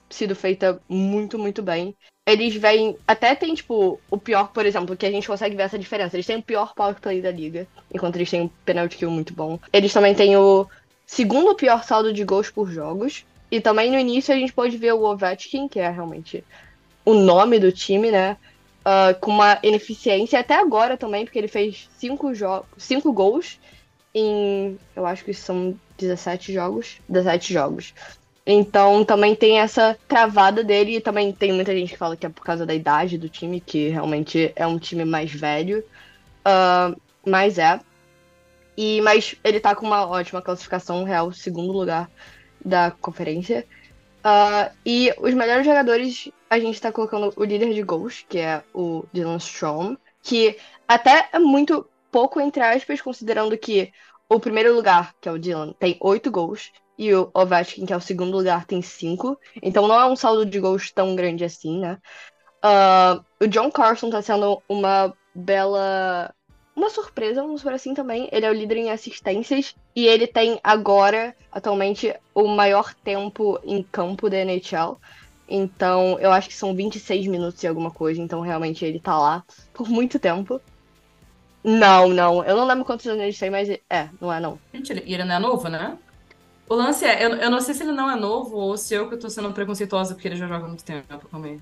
[0.10, 1.94] sido feita muito, muito bem.
[2.26, 2.96] Eles vêm.
[3.06, 6.16] Até tem, tipo, o pior, por exemplo, que a gente consegue ver essa diferença.
[6.16, 9.34] Eles têm o pior power play da liga, enquanto eles têm um penalty kill muito
[9.34, 9.60] bom.
[9.74, 10.70] Eles também têm o
[11.06, 13.26] segundo pior saldo de gols por jogos.
[13.52, 16.46] E também no início a gente pode ver o Ovechkin, que é realmente
[17.04, 18.38] o nome do time, né?
[18.84, 23.60] Ah, com uma ineficiência até agora também, porque ele fez cinco, jo cinco gols
[24.14, 24.78] em.
[24.96, 27.00] Eu acho que são 17 jogos.
[27.08, 27.94] 17 jogos.
[28.46, 32.30] Então também tem essa travada dele e também tem muita gente que fala que é
[32.30, 35.84] por causa da idade do time, que realmente é um time mais velho.
[36.44, 36.94] Ah,
[37.26, 37.80] mas é.
[38.76, 42.10] E, mas ele tá com uma ótima classificação real, segundo lugar
[42.64, 43.66] da conferência.
[44.24, 48.64] Ah, e os melhores jogadores, a gente tá colocando o líder de gols, que é
[48.74, 50.58] o Dylan Strom, que
[50.88, 53.92] até é muito pouco, entre aspas, considerando que
[54.30, 56.72] o primeiro lugar, que é o Dylan, tem oito gols.
[56.98, 59.40] E o Ovechkin, que é o segundo lugar, tem cinco.
[59.62, 61.98] Então não é um saldo de gols tão grande assim, né?
[62.62, 66.34] Ah, o John Carson tá sendo uma bela.
[66.76, 68.30] Uma surpresa, vamos por assim também.
[68.32, 69.76] Ele é o líder em assistências.
[69.96, 74.98] E ele tem agora, atualmente, o maior tempo em campo da NHL.
[75.48, 78.22] Então, eu acho que são 26 minutos e alguma coisa.
[78.22, 80.62] Então, realmente, ele tá lá por muito tempo.
[81.64, 82.44] Não, não.
[82.44, 84.58] Eu não lembro quantos anos ele tem, mas é, não é não.
[84.74, 85.98] Gente, ele, não é novo, né?
[86.70, 89.10] O lance é, eu, eu não sei se ele não é novo ou se eu
[89.10, 91.28] que tô sendo preconceituosa porque ele já joga muito tempo.
[91.34, 91.60] Aí.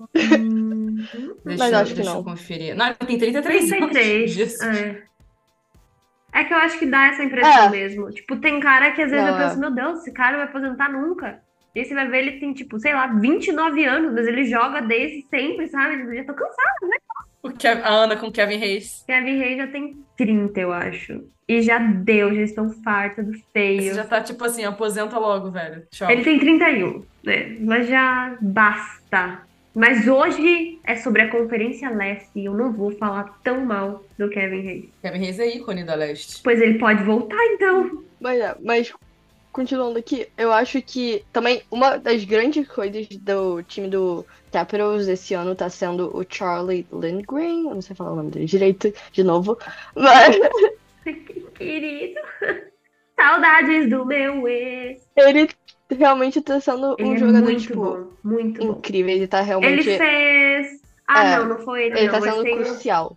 [0.00, 0.96] Hum,
[1.44, 2.24] Deixa, Mas eu- acho que deixa eu não.
[2.24, 2.76] conferir.
[2.76, 3.90] Não, ele tem 33 anos.
[3.90, 4.30] 33.
[4.30, 4.60] Jesus.
[4.62, 5.02] É.
[6.32, 7.70] É que eu acho que dá essa impressão É.
[7.70, 8.10] mesmo.
[8.10, 9.58] Tipo, tem cara que às vezes Não, eu penso, é.
[9.60, 11.40] meu Deus, esse cara não vai aposentar nunca.
[11.74, 14.80] E aí você vai ver, ele tem, tipo, sei lá, 29 anos, mas ele joga
[14.80, 15.94] desde sempre, sabe?
[16.02, 16.96] Eu já tô cansado, né?
[17.42, 19.04] O Kev- a Ana com Kevin Reis.
[19.06, 21.24] Kevin Reis já tem 30, eu acho.
[21.46, 23.94] E já deu, já estão fartos do Você feio.
[23.94, 25.86] já tá tipo assim, aposenta logo, velho.
[25.90, 26.10] Tchau.
[26.10, 27.56] Ele tem 31, né?
[27.60, 29.42] Mas já basta.
[29.78, 34.28] Mas hoje é sobre a Conferência Leste e eu não vou falar tão mal do
[34.28, 34.84] Kevin Reis.
[35.00, 36.42] Kevin Reis é ícone da Leste.
[36.42, 38.02] Pois ele pode voltar, então.
[38.18, 38.92] Mas, é, mas
[39.52, 45.34] continuando aqui, eu acho que também uma das grandes coisas do time do Capitals esse
[45.34, 47.68] ano tá sendo o Charlie Lindgren.
[47.68, 49.56] Eu não sei falar o nome dele direito, de novo.
[49.94, 50.36] Mas
[51.54, 52.20] Querido.
[53.14, 55.08] Saudades do meu ex.
[55.16, 55.48] ele
[55.90, 58.72] realmente tá sendo Ele um é jogador, muito tipo, bom, muito bom.
[58.78, 59.14] incrível.
[59.14, 59.84] Ele tá Ele realmente.
[59.84, 60.82] fez.
[61.06, 62.20] Ah, É, não, não foi ele, Ele não.
[62.20, 63.16] tá sendo crucial.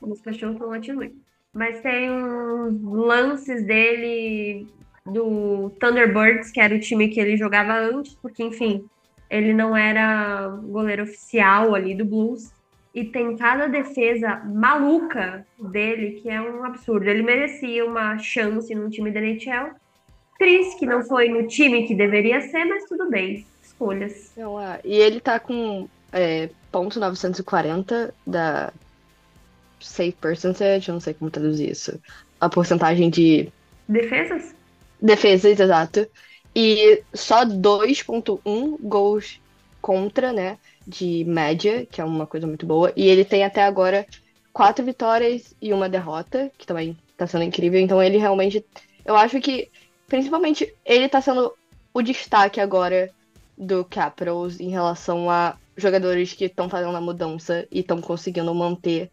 [0.00, 1.10] os cachorros estão latindo.
[1.52, 4.66] Mas tem uns lances dele
[5.04, 8.84] do Thunderbirds, que era o time que ele jogava antes, porque, enfim,
[9.28, 12.52] ele não era goleiro oficial ali do Blues.
[12.94, 17.08] E tem cada defesa maluca dele que é um absurdo.
[17.08, 19.74] Ele merecia uma chance num time da NHL.
[20.42, 23.46] Triste que não foi no time que deveria ser, mas tudo bem.
[23.62, 24.32] Escolhas.
[24.36, 24.80] Não, é.
[24.84, 28.72] E ele tá com é, ponto 940 da
[29.80, 32.00] save percentage, eu não sei como traduzir isso.
[32.40, 33.52] A porcentagem de
[33.88, 34.54] Defesas?
[35.00, 36.08] defesas, exato.
[36.54, 39.40] E só 2.1 gols
[39.80, 40.58] contra, né?
[40.86, 42.92] De média, que é uma coisa muito boa.
[42.96, 44.06] E ele tem até agora
[44.52, 47.80] quatro vitórias e uma derrota, que também tá sendo incrível.
[47.80, 48.64] Então ele realmente.
[49.04, 49.68] Eu acho que,
[50.12, 51.54] principalmente, ele tá sendo
[51.94, 53.10] o destaque agora
[53.56, 59.10] do Capitals em relação a jogadores que estão fazendo a mudança e estão conseguindo manter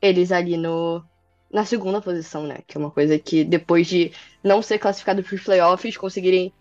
[0.00, 1.00] eles ali no,
[1.48, 2.58] na segunda posição, né?
[2.66, 4.10] Que é uma coisa que depois de
[4.42, 6.52] não ser classificado para os playoffs, conseguirem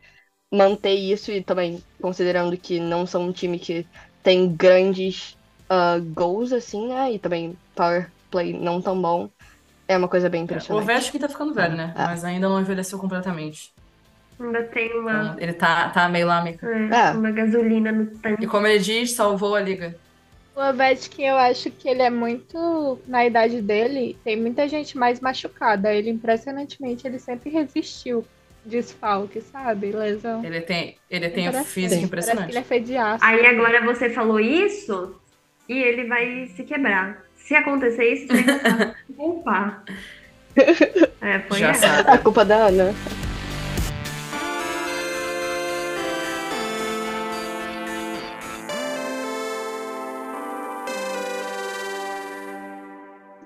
[0.52, 3.84] manter isso e também considerando que não são um time que
[4.22, 5.36] tem grandes
[5.68, 7.14] ah, gols assim, né?
[7.14, 9.28] E também power play não tão bom.
[9.92, 10.84] É uma coisa bem O impressionante.
[10.84, 11.94] Ovechkin tá ficando velho, né?
[11.98, 12.04] É.
[12.06, 13.74] Mas ainda não envelheceu completamente.
[14.40, 16.58] Ainda tem uma, Então, ele tá, tá meio lá, meio...
[16.64, 17.12] é, É.
[17.12, 18.44] uma gasolina no tanque.
[18.44, 19.96] E como ele diz, salvou a liga.
[20.56, 23.00] O Ovechkin, eu acho que ele é muito.
[23.08, 25.94] Na idade dele, tem muita gente mais machucada.
[25.94, 28.26] Ele, impressionantemente, ele sempre resistiu
[28.66, 29.92] desfalque, sabe?
[29.92, 30.44] Lesão.
[30.44, 32.50] Ele tem, ele tem o Parece- físico impressionante.
[32.50, 33.24] ele é feito de aço.
[33.24, 35.16] Aí agora você falou isso
[35.70, 37.24] e ele vai se quebrar.
[37.52, 39.84] Se acontecer isso, começar a culpar.
[41.20, 41.86] É, foi Já essa.
[41.86, 42.10] sabe.
[42.10, 42.94] A culpa da Ana.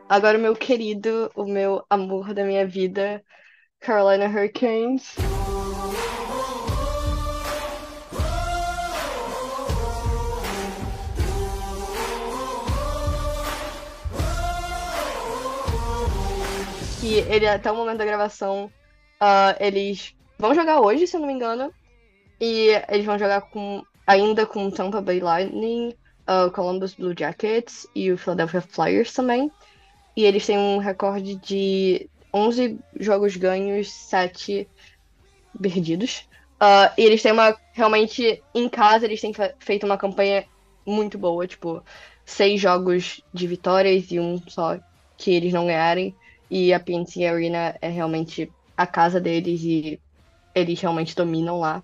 [0.07, 3.23] Agora, o meu querido, o meu amor da minha vida,
[3.79, 5.15] Carolina Hurricanes.
[17.05, 18.71] Que ele, até o momento da gravação,
[19.19, 21.71] ah, eles vão jogar hoje, se eu não me engano.
[22.41, 25.93] E eles vão jogar com ainda com Tampa Bay Lightning,
[26.27, 29.51] o Columbus Blue Jackets e o Philadelphia Flyers também.
[30.17, 34.67] E eles têm um recorde de 11 jogos ganhos, 7
[35.61, 36.27] perdidos.
[36.59, 37.55] Ah, e eles têm uma.
[37.73, 40.43] Realmente, em casa, eles têm fe- feito uma campanha
[40.85, 41.45] muito boa.
[41.45, 41.83] Tipo,
[42.25, 44.79] seis jogos de vitórias e um só
[45.17, 46.15] que eles não ganharem.
[46.49, 49.99] E a PNC Arena é realmente a casa deles e
[50.53, 51.83] eles realmente dominam lá.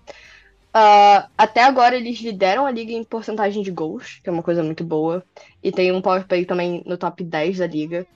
[0.74, 4.62] Ah, até agora eles lideram a liga em porcentagem de gols, que é uma coisa
[4.62, 5.22] muito boa.
[5.62, 8.06] E tem um power play também no top 10 da liga.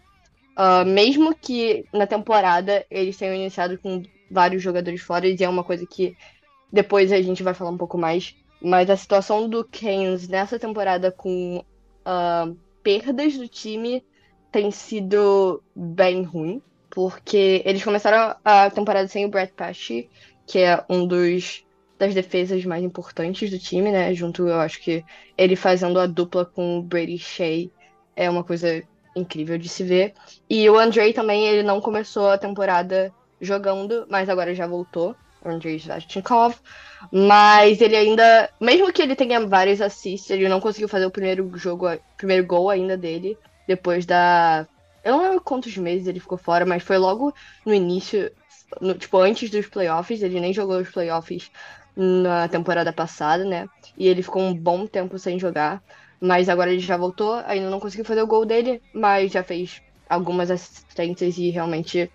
[0.56, 5.62] Ah, mesmo que na temporada eles tenham iniciado com vários jogadores fora, e é uma
[5.62, 6.16] coisa que
[6.72, 8.34] depois a gente vai falar um pouco mais.
[8.60, 11.62] Mas a situação do Canes nessa temporada com
[12.04, 12.50] ah,
[12.82, 14.02] perdas do time
[14.56, 20.08] tem sido bem ruim, porque eles começaram a temporada sem o Brett Pesci,
[20.46, 21.62] que é um dos
[21.98, 24.14] das defesas mais importantes do time, né?
[24.14, 25.04] Junto, eu acho que
[25.36, 27.68] ele fazendo a dupla com o Brady Shea
[28.16, 28.82] é uma coisa
[29.14, 30.14] incrível de se ver.
[30.48, 35.14] E o Andrei também, ele não começou a temporada jogando, mas agora já voltou.
[35.44, 36.56] O Andrei Svachnikov.
[37.12, 41.50] Mas ele ainda, mesmo que ele tenha vários assists, ele não conseguiu fazer o primeiro
[41.58, 44.66] jogo, primeiro gol ainda dele, depois da.
[45.04, 47.32] Eu não lembro quantos meses ele ficou fora, mas foi logo
[47.64, 48.30] no início,
[48.80, 51.50] no- tipo, antes dos playoffs, ele nem jogou os playoffs
[51.96, 53.68] na temporada passada, né?
[53.96, 55.82] E ele ficou um bom tempo sem jogar.
[56.20, 59.80] Mas agora ele já voltou, ainda não conseguiu fazer o gol dele, mas já fez
[60.08, 62.10] algumas assistências e realmente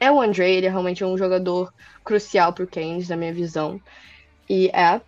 [0.00, 1.72] é o Andre, ele é realmente um jogador
[2.04, 3.80] crucial pro Keynes, na minha visão.
[4.48, 5.00] E é.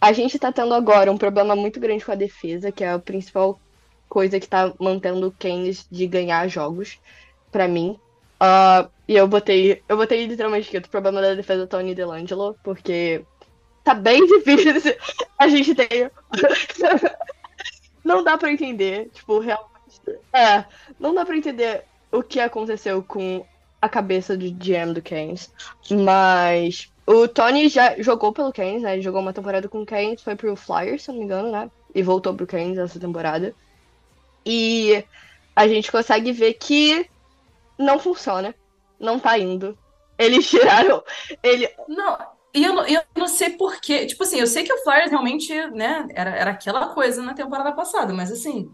[0.00, 3.00] A gente tá tendo agora um problema muito grande com a defesa, que é a
[3.00, 3.60] principal
[4.08, 6.98] coisa que tá mantendo o Keynes de ganhar jogos,
[7.50, 7.98] pra mim.
[8.38, 13.24] Ah, e eu botei, eu botei literalmente escrito o problema da defesa Tony Delangelo, porque
[13.82, 14.94] tá bem difícil
[15.38, 16.10] a gente ter.
[18.04, 19.72] não dá pra entender, tipo, realmente.
[20.32, 20.64] É,
[20.98, 23.44] não dá pra entender o que aconteceu com
[23.80, 25.52] a cabeça do GM do Keynes.
[25.90, 28.94] Mas o Tony já jogou pelo Keynes, né?
[28.94, 31.70] Ele jogou uma temporada com o Keynes, foi pro Flyers, se não me engano, né?
[31.94, 33.54] E voltou pro Keynes essa temporada.
[34.46, 35.04] E
[35.56, 37.08] a gente consegue ver que
[37.78, 38.54] não funciona.
[38.98, 39.76] Não tá indo.
[40.18, 41.02] Eles tiraram.
[41.42, 41.68] Ele.
[41.88, 42.18] Não,
[42.54, 44.06] e eu, não- eu não sei por quê.
[44.06, 47.72] Tipo assim, eu sei que o Flyers realmente, né, era, era aquela coisa na temporada
[47.72, 48.70] passada, mas assim,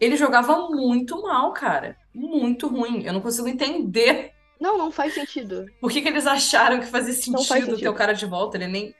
[0.00, 1.96] ele jogava muito mal, cara.
[2.14, 3.02] Muito ruim.
[3.04, 5.66] Eu não consigo entender Não, não faz sentido.
[5.80, 7.90] por que que eles acharam que fazia Não faz sentido ter sentido.
[7.90, 8.56] o cara de volta.
[8.56, 8.94] Ele nem.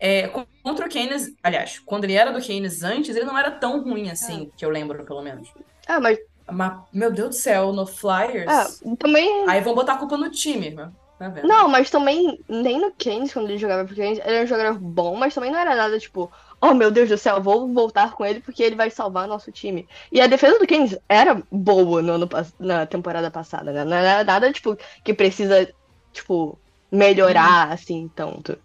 [0.00, 3.50] É, co- contra o Keynes, aliás, quando ele era do Keynes antes, ele não era
[3.50, 5.52] tão ruim assim, que eu lembro, pelo menos.
[5.86, 6.18] Ah, mas.
[6.50, 8.46] Mas, meu Deus do céu, no Flyers.
[8.48, 8.66] Ah,
[8.98, 9.48] também.
[9.48, 10.90] Aí vão botar a culpa no time, né?
[11.18, 11.46] Tá vendo?
[11.46, 14.78] Não, mas também, nem no Keynes, quando ele jogava pro Keynes, ele era um jogador
[14.80, 16.32] bom, mas também não era nada tipo,
[16.62, 19.86] oh meu Deus do céu, vou voltar com ele porque ele vai salvar nosso time.
[20.10, 22.26] E a defesa do Keynes era boa no
[22.58, 23.84] na temporada passada, né?
[23.84, 25.70] Não era nada, tipo, que precisa,
[26.12, 26.58] tipo,
[26.90, 28.58] melhorar, assim, tanto.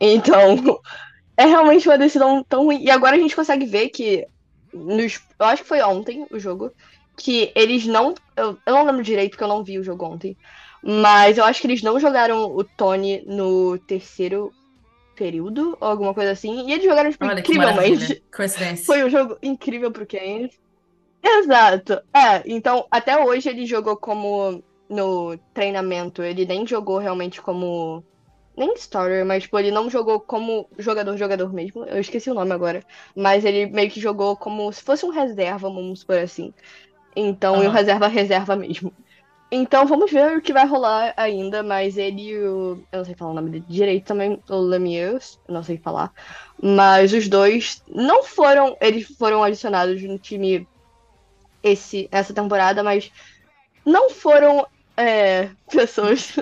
[0.00, 0.80] Então,
[1.36, 2.82] é realmente uma decisão tão ruim.
[2.82, 4.26] E agora a gente consegue ver que,
[4.72, 6.72] nos, eu acho que foi ontem o jogo,
[7.16, 10.36] que eles não, eu, eu não lembro direito porque eu não vi o jogo ontem,
[10.82, 14.52] mas eu acho que eles não jogaram o Tony no terceiro
[15.16, 16.68] período, ou alguma coisa assim.
[16.68, 18.22] E eles jogaram, tipo, Olha incrivelmente.
[18.34, 18.84] Coincidência.
[18.86, 20.56] Foi um jogo incrível pro Keynes.
[21.22, 21.94] Exato.
[22.14, 26.22] É, então, até hoje ele jogou como no treinamento.
[26.22, 28.04] Ele nem jogou realmente como.
[28.56, 31.84] Nem starter, mas, tipo, ele não jogou como jogador-jogador mesmo.
[31.84, 32.82] Eu esqueci o nome agora.
[33.14, 36.54] Mas ele meio que jogou como se fosse um reserva, vamos por assim.
[37.16, 37.72] Então, e o Aham.
[37.72, 38.94] reserva-reserva mesmo.
[39.50, 42.86] Então, vamos ver o que vai rolar ainda, mas ele e o.
[42.92, 46.12] Eu não sei falar o nome dele direito também, o Lemieux, eu não sei falar.
[46.62, 48.76] Mas os dois não foram.
[48.80, 50.68] Eles foram adicionados no time
[51.62, 53.10] esse, essa temporada, mas
[53.86, 54.66] não foram
[54.98, 56.34] é, pessoas.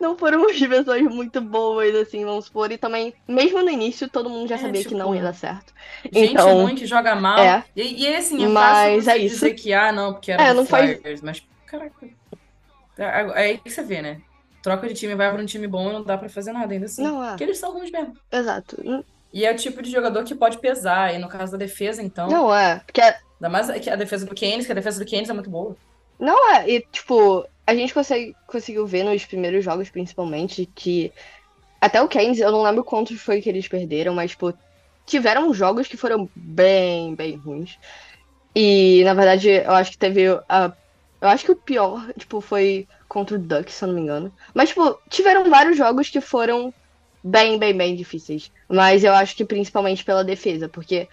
[0.00, 2.70] Não foram as pessoas muito boas, assim, vamos supor.
[2.72, 5.34] E também, mesmo no início, todo mundo já É, sabia que tipo, não ia dar
[5.34, 5.72] certo.
[6.12, 7.38] Gente Então, ruim que joga mal.
[7.38, 7.64] é.
[7.76, 9.34] E, e assim, é Mas é isso.
[9.36, 11.94] dizer que, ah, não, porque era É, não faz- Flyers, mas, caraca.
[12.98, 14.20] É, é aí que você vê, né?
[14.62, 16.86] Troca de time, vai pra um time bom e não dá pra fazer nada ainda
[16.86, 17.02] assim.
[17.02, 17.28] Não, é.
[17.30, 18.14] Porque eles são ruins mesmo.
[18.30, 18.76] Exato.
[18.84, 21.14] N- E é o tipo de jogador que pode pesar.
[21.14, 22.28] E no caso da defesa, então.
[22.28, 22.80] Não é.
[22.84, 25.48] Porque Ainda mais que a defesa do Keynes, que a defesa do Keynes é muito
[25.48, 25.74] boa.
[26.18, 31.12] Não é, e tipo, a gente consegue, conseguiu ver nos primeiros jogos, principalmente, que
[31.80, 34.52] até o Keynes, eu não lembro quantos foi que eles perderam, mas, tipo,
[35.06, 37.78] tiveram jogos que foram bem, bem ruins.
[38.54, 40.72] E, na verdade, eu acho que teve a.
[41.20, 44.32] Eu acho que o pior, tipo, foi contra o Ducks, se eu não me engano.
[44.54, 46.72] Mas, tipo, tiveram vários jogos que foram
[47.22, 48.50] bem, bem, bem difíceis.
[48.68, 51.08] Mas eu acho que principalmente pela defesa, porque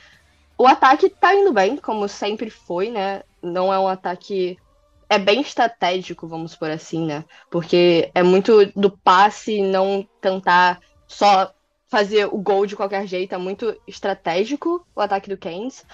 [0.58, 3.22] o ataque tá indo bem, como sempre foi, né?
[3.42, 4.58] Não é um ataque.
[5.10, 7.24] É bem estratégico, vamos por assim, né?
[7.50, 11.54] Porque é muito do passe, não tentar só
[11.88, 13.34] fazer o gol de qualquer jeito.
[13.34, 15.86] É muito estratégico o ataque do Keynes.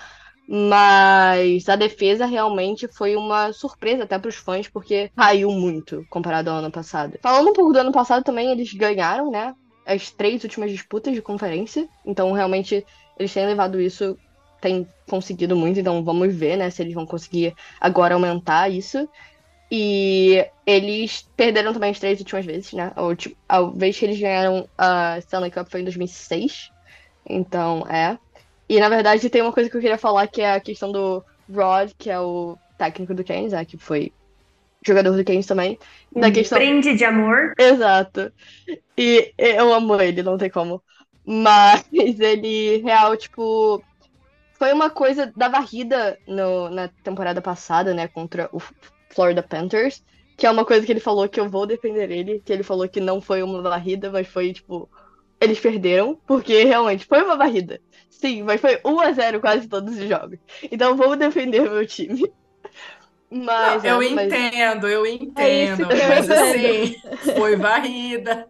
[0.48, 6.50] Mas a defesa realmente foi uma surpresa até para os fãs, porque caiu muito comparado
[6.50, 7.18] ao ano passado.
[7.22, 9.56] Falando um pouco do ano passado também, eles ganharam, né?
[9.86, 11.88] As três últimas disputas de conferência.
[12.06, 12.86] Então, realmente,
[13.18, 14.18] eles têm levado isso,
[14.64, 15.80] têm conseguido muito.
[15.80, 16.70] Então, vamos ver, né?
[16.72, 19.08] Se eles vão conseguir agora aumentar isso.
[19.72, 22.92] E eles perderam também as três últimas vezes, né?
[23.50, 26.72] A, vez que eles ganharam a Stanley Cup foi em 2006.
[27.28, 28.18] Então, é.
[28.70, 31.24] E na verdade tem uma coisa que eu queria falar que é a questão do
[31.52, 34.12] Rod, que é o técnico do Keynes, né, que foi
[34.86, 35.80] jogador do Keynes também.
[36.14, 36.58] Da Um questão.
[36.60, 37.54] brinde de amor.
[37.58, 38.32] Exato.
[38.98, 40.84] E eu amo ele, não tem como.
[41.26, 43.84] Mas ele, real, tipo,
[44.64, 48.60] foi uma coisa da varrida no- na temporada passada, né, contra o
[49.14, 50.02] Florida Panthers,
[50.38, 52.88] que é uma coisa que ele falou que eu vou defender ele, que ele falou
[52.88, 54.90] que não foi uma varrida, mas foi, tipo,
[55.42, 57.82] eles perderam, porque realmente foi uma varrida.
[58.10, 60.40] Sim, mas foi 1 a 0 quase todos os jogos.
[60.72, 62.22] Então vou defender meu time.
[63.30, 65.06] Mas, eu é, mas entendo, eu
[65.36, 65.88] É entendo.
[65.92, 66.96] eu mas assim,
[67.36, 68.48] foi varrida.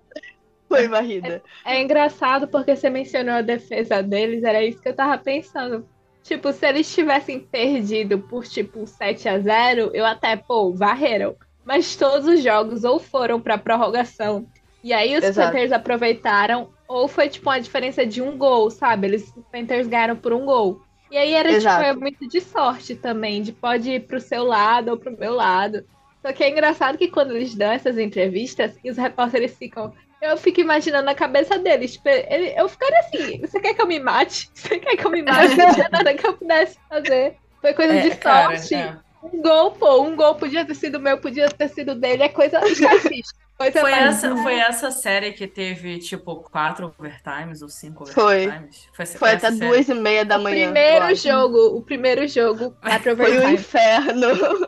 [0.68, 1.44] foi varrida.
[1.66, 5.88] É engraçado porque você mencionou a defesa deles, era isso que eu tava pensando.
[6.24, 11.36] Tipo, se eles tivessem perdido por tipo 7 a 0 eu até, pô, varreram.
[11.66, 14.48] Mas todos os jogos ou foram pra prorrogação.
[14.84, 15.48] E aí os Exato.
[15.48, 19.08] Panthers aproveitaram, ou foi tipo uma diferença de um gol, sabe?
[19.08, 20.82] Eles, os Panthers ganharam por um gol.
[21.12, 24.90] E aí era tipo, é muito de sorte também, de pode ir pro seu lado
[24.90, 25.86] ou pro meu lado.
[26.22, 29.94] Só que é engraçado que quando eles dão essas entrevistas e os repórteres ficam.
[30.24, 31.94] Eu fico imaginando a cabeça deles.
[31.94, 34.50] Tipo, ele- eu ficaria assim: você quer que eu me mate?
[34.56, 35.56] Você quer que eu me mate?
[35.56, 37.36] Não tinha nada que eu pudesse fazer.
[37.62, 38.74] Foi coisa É, de cara, sorte.
[38.76, 38.96] é.
[39.22, 42.24] Um gol, pô, um gol podia ter sido meu, podia ter sido dele.
[42.24, 43.42] É coisa estatística.
[43.56, 48.48] Coisa Foi mais- essa, foi essa série que teve, tipo, quatro overtimes ou cinco Foi.
[48.48, 48.90] overtimes?
[48.94, 49.70] Foi, Foi essa até série.
[49.72, 50.64] duas e meia da O manhã.
[50.72, 53.54] primeiro jogo, o primeiro jogo, quatro Foi um overtime.
[53.54, 54.68] inferno.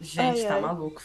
[0.00, 0.60] Gente, Ai, tá ai.
[0.60, 1.02] maluco.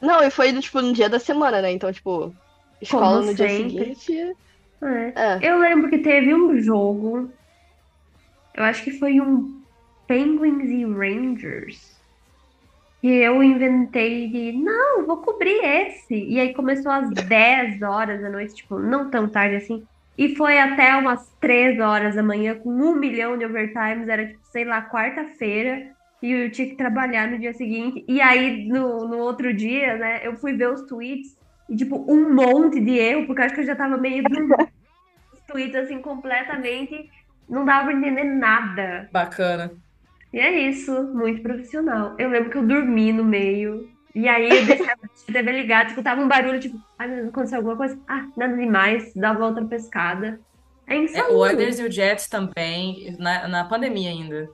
[0.00, 1.70] Não, e foi, tipo, no dia da semana, né?
[1.72, 2.34] Então, tipo,
[2.80, 3.94] escola Como no dia sempre.
[3.94, 4.36] seguinte.
[4.82, 5.12] É.
[5.14, 5.38] É.
[5.42, 7.30] Eu lembro que teve um jogo.
[8.54, 9.62] Eu acho que foi um
[10.06, 11.94] Penguins e Rangers.
[13.02, 16.14] E eu inventei de, não, vou cobrir esse.
[16.14, 19.84] E aí começou às 10 horas da noite, tipo, não tão tarde assim.
[20.16, 24.08] E foi até umas 3 horas da manhã, com um milhão de overtimes.
[24.08, 25.90] Era, tipo, sei lá, quarta-feira.
[26.22, 28.04] E eu tinha que trabalhar no dia seguinte.
[28.08, 31.36] E aí, no, no outro dia, né, eu fui ver os tweets.
[31.68, 34.22] E, tipo, um monte de erro, porque eu acho que eu já tava meio
[35.48, 37.10] tweets, assim, completamente.
[37.48, 39.08] Não dava pra entender nada.
[39.12, 39.72] Bacana.
[40.32, 42.14] E é isso, muito profissional.
[42.18, 43.88] Eu lembro que eu dormi no meio.
[44.14, 47.58] E aí eu deixava a TV ligada, escutava um barulho, tipo, ai meu Deus, aconteceu
[47.58, 47.98] alguma coisa?
[48.08, 50.40] Ah, nada demais, dá a volta pescada.
[50.86, 51.34] É É, insano.
[51.34, 54.48] o Oilers e o Jets também, na, na pandemia ainda.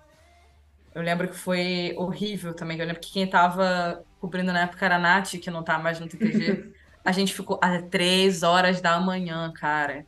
[0.95, 2.79] Eu lembro que foi horrível também.
[2.79, 6.01] Eu lembro que quem tava cobrindo na época era a Nath, que não tá mais
[6.01, 6.73] no TTG.
[7.05, 10.05] A gente ficou até três horas da manhã, cara,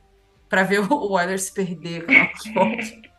[0.49, 2.05] pra ver o Oilers perder.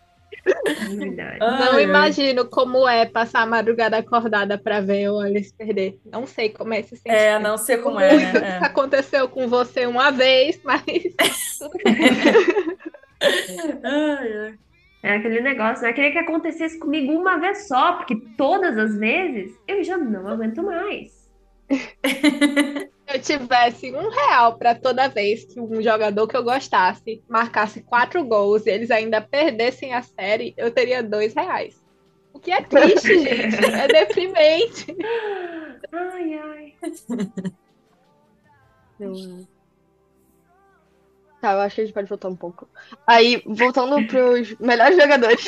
[0.46, 1.40] É.
[1.40, 5.98] Não imagino como é passar a madrugada acordada pra ver o Oilers perder.
[6.06, 7.18] Não sei como é esse sentimento.
[7.18, 8.60] É, não sei como é, Isso né?
[8.62, 10.84] aconteceu com você uma vez, mas
[13.84, 14.54] É.
[15.04, 15.92] É aquele negócio, né?
[15.92, 20.64] Queria que acontecesse comigo uma vez só, porque todas as vezes eu já não aguento
[20.64, 21.23] mais.
[22.06, 27.82] se eu tivesse um real pra toda vez que um jogador que eu gostasse marcasse
[27.84, 31.76] quatro gols e eles ainda perdessem a série, eu teria dois reais.
[32.34, 33.66] O que é triste, gente.
[33.66, 34.96] É deprimente.
[35.92, 36.74] Ai, ai.
[39.00, 39.48] Eu-
[41.42, 42.70] Tá, eu acho que a gente pode voltar um pouco.
[43.06, 45.44] Aí, voltando pros melhores jogadores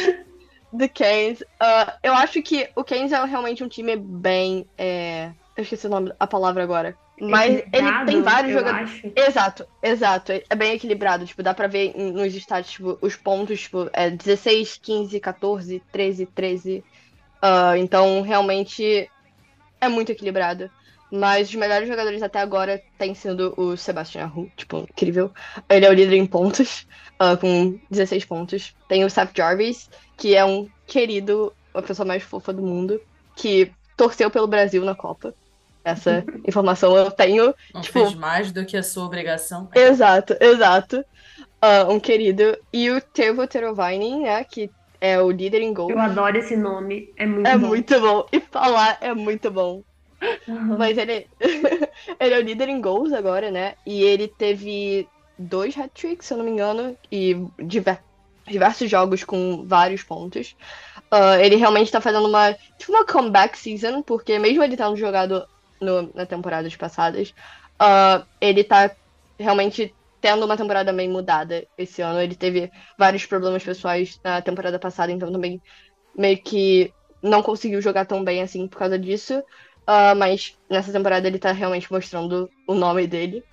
[0.74, 4.68] do Keynes, ah, eu acho que o Keynes é realmente um time bem.
[4.78, 6.98] é, Eu esqueci o nome, a palavra agora.
[7.20, 8.90] Mas ele tem vários jogadores.
[8.90, 9.12] acho.
[9.16, 10.32] Exato, exato.
[10.50, 11.26] É bem equilibrado.
[11.26, 16.26] Tipo, dá pra ver nos estádios, tipo, os pontos, tipo, é 16, 15, 14, 13,
[16.26, 16.84] 13.
[17.42, 19.10] Ah, então, realmente
[19.80, 20.70] é muito equilibrado.
[21.10, 25.32] Mas os melhores jogadores até agora têm sido o Sebastian Ahu, tipo, incrível.
[25.70, 26.86] Ele é o líder em pontos,
[27.18, 28.76] ah, com 16 pontos.
[28.90, 33.00] Tem o Seth Jarvis, que é um querido, a pessoa mais fofa do mundo,
[33.38, 35.34] que torceu pelo Brasil na Copa.
[35.86, 39.70] Essa informação eu tenho Não Tipo- fez mais do que a sua obrigação.
[39.74, 41.06] Exato, exato.
[41.62, 42.58] Ah, um querido.
[42.74, 44.44] E o Tevo Terovainen, né?
[44.44, 44.70] Que
[45.00, 45.92] é o líder em gol.
[45.92, 47.14] Eu adoro esse nome.
[47.16, 47.68] É muito É bom.
[47.68, 48.26] muito bom.
[48.32, 49.84] E falar é muito bom.
[50.50, 50.76] Aham.
[50.78, 51.28] Mas ele,
[52.20, 53.76] ele é o líder em gols agora, né?
[53.86, 55.08] E ele teve
[55.38, 58.02] dois hat-tricks, se eu não me engano, e diver-
[58.48, 60.56] diversos jogos com vários pontos.
[61.12, 65.46] Ah, ele realmente tá fazendo uma, tipo uma comeback season, porque mesmo ele tendo jogado
[65.82, 67.34] no, na temporadas passadas,
[67.80, 68.92] ah, ele tá
[69.40, 72.20] realmente tendo uma temporada meio mudada esse ano.
[72.20, 75.62] Ele teve vários problemas pessoais na temporada passada, então também
[76.18, 79.44] meio que não conseguiu jogar tão bem assim por causa disso.
[79.86, 83.44] Ah, mas nessa temporada ele tá realmente mostrando o nome dele.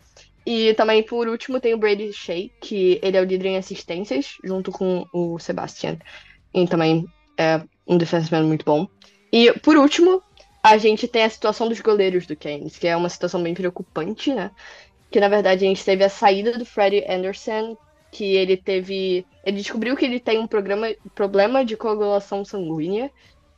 [0.44, 4.38] E também, por último, tem o Brady Shea, que ele é o líder em assistências,
[4.42, 5.98] junto com o Sebastian.
[6.52, 7.06] E também
[7.38, 8.86] é um defenseman muito bom.
[9.32, 10.22] E, por último,
[10.62, 14.32] a gente tem a situação dos goleiros do Keynes, que é uma situação bem preocupante,
[14.34, 14.50] né?
[15.10, 17.76] Que na verdade a gente teve a saída do Freddie Anderson,
[18.10, 19.26] que ele teve.
[19.44, 23.10] Ele descobriu que ele tem um programa, problema de coagulação sanguínea.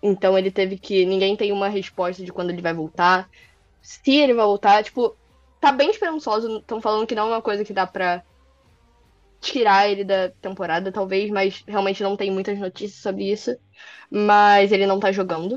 [0.02, 1.04] Então ele teve que.
[1.06, 3.28] Ninguém tem uma resposta de quando ele vai voltar.
[3.82, 5.16] Se ele vai voltar, tipo,
[5.60, 6.58] tá bem esperançoso.
[6.58, 8.22] Estão falando que não é uma coisa que dá pra
[9.40, 13.56] tirar ele da temporada, talvez, mas realmente não tem muitas notícias sobre isso.
[14.10, 15.56] Mas ele não tá jogando.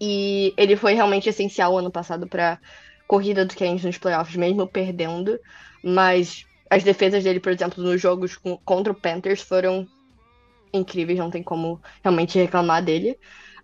[0.00, 2.58] E ele foi realmente essencial ano passado pra
[3.06, 5.38] corrida do Keynes nos playoffs, mesmo perdendo.
[5.82, 9.86] Mas as defesas dele, por exemplo, nos jogos contra o Panthers foram
[10.72, 13.18] incríveis, não tem como realmente reclamar dele.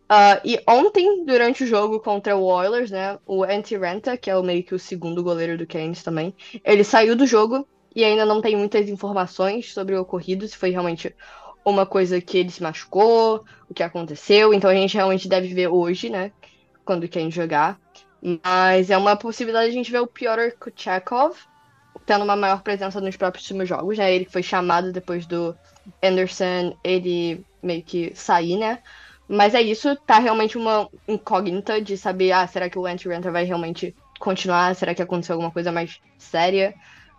[0.08, 4.36] Ah, e ontem, durante o jogo contra o Oilers, né, o Antti Renta, que é
[4.36, 8.26] o meio que o segundo goleiro do Keynes também, ele saiu do jogo e ainda
[8.26, 11.14] não tem muitas informações sobre o ocorrido, se foi realmente
[11.64, 15.68] uma coisa que ele se machucou, o que aconteceu, então a gente realmente deve ver
[15.68, 16.30] hoje, né,
[16.84, 17.78] quando Keynes jogar.
[18.42, 21.36] Mas é uma possibilidade de a gente ver o Pyotr Kuchakov
[22.06, 25.56] tendo uma maior presença nos próximos jogos, né, ele que foi chamado depois do
[26.02, 28.80] Anderson, ele meio que sair, né,
[29.28, 33.32] mas é isso, tá realmente uma incógnita de saber, ah, será que o Anti Renter
[33.32, 34.74] vai realmente continuar?
[34.74, 36.74] Será que aconteceu alguma coisa mais séria?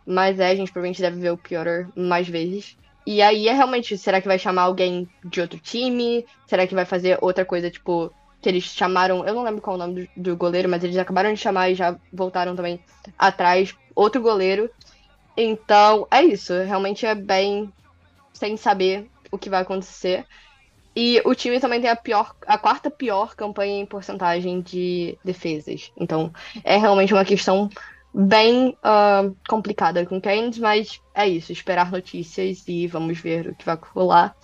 [0.06, 2.78] Mas é, a gente provavelmente deve ver o Piotr mais vezes.
[3.06, 6.26] E aí é realmente, será que vai chamar alguém de outro time?
[6.48, 9.80] Será que vai fazer outra coisa, tipo, que eles chamaram, eu não lembro qual é
[9.80, 12.80] o nome do, do goleiro, mas eles acabaram de chamar e já voltaram também
[13.18, 14.70] atrás, outro goleiro.
[15.38, 17.72] Então, é isso, realmente é bem
[18.34, 20.26] sem saber o que vai acontecer.
[20.96, 25.92] E o time também tem a pior, a quarta pior campanha em porcentagem de defesas.
[25.98, 26.32] Então,
[26.64, 27.70] é realmente uma questão
[28.16, 33.56] bem ah, complicada com o Keynes, mas é isso, esperar notícias e vamos ver o
[33.56, 34.36] que vai rolar.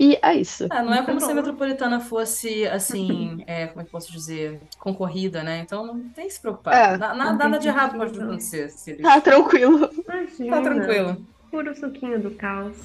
[0.00, 0.68] E é isso.
[0.70, 1.34] Ah, não é como se a.
[1.34, 5.58] Metropolitana fosse, assim, é, como é que eu posso dizer, concorrida, né?
[5.58, 6.94] Então não tem que se preocupar.
[6.94, 8.70] É, Na- na- nada de errado pode acontecer.
[8.70, 9.02] Se eles...
[9.02, 9.90] Tá tranquilo.
[10.06, 10.56] Imagina.
[10.56, 11.26] Tá tranquilo.
[11.50, 12.76] Puro suquinho do caos.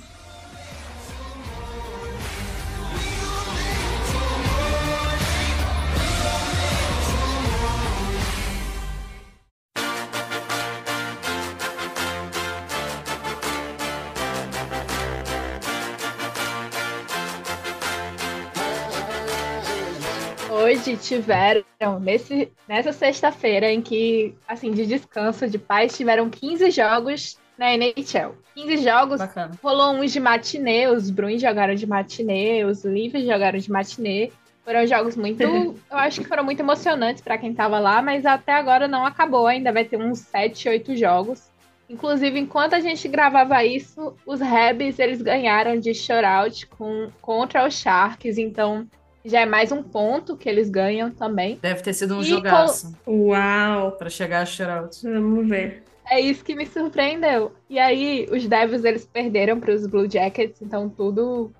[20.83, 21.63] Hoje tiveram,
[22.01, 28.35] nesse, nessa sexta-feira, em que, assim, de descanso, de paz, tiveram 15 jogos na NHL.
[28.53, 29.51] 15 jogos Bacana.
[29.63, 34.29] Rolou uns de matinê, os Bruins jogaram de matinê, os Leafs jogaram de matinê.
[34.65, 35.41] Foram jogos muito,
[35.89, 39.47] eu acho que foram muito emocionantes para quem tava lá, mas até agora não acabou,
[39.47, 41.49] ainda vai ter uns 7, 8 jogos.
[41.89, 47.73] Inclusive, enquanto a gente gravava isso, os Rebs eles ganharam de shutout com, contra os
[47.73, 48.85] Sharks, então
[49.25, 51.57] já é mais um ponto que eles ganham também.
[51.61, 53.93] Deve ter sido um E jogaço Uau!
[53.93, 55.01] pra chegar a shootout.
[55.03, 55.83] Vamos ver.
[56.09, 57.53] É isso que me surpreendeu.
[57.69, 61.51] E aí, os Devils eles perderam para os Blue Jackets, então tudo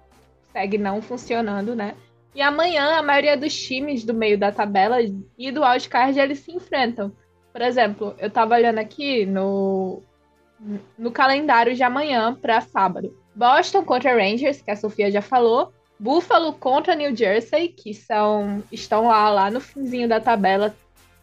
[0.52, 1.96] segue não funcionando, né?
[2.36, 4.98] E amanhã a maioria dos times do meio da tabela
[5.38, 7.12] e do wildcard eles se enfrentam.
[7.52, 10.02] Por exemplo, eu tava olhando aqui no,
[10.98, 13.16] no calendário de amanhã para sábado.
[13.36, 15.72] Boston contra Rangers, que a Sofia já falou.
[16.00, 20.76] Buffalo contra New Jersey, que são estão lá lá no finzinho da tabela,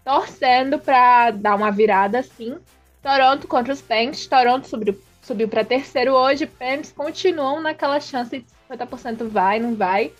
[0.04, 2.56] torcendo para dar uma virada assim.
[3.02, 4.26] Toronto contra os Pens.
[4.26, 6.46] Toronto subiu, subiu para terceiro hoje.
[6.46, 10.12] Pens continuam naquela chance de 50% vai, não vai.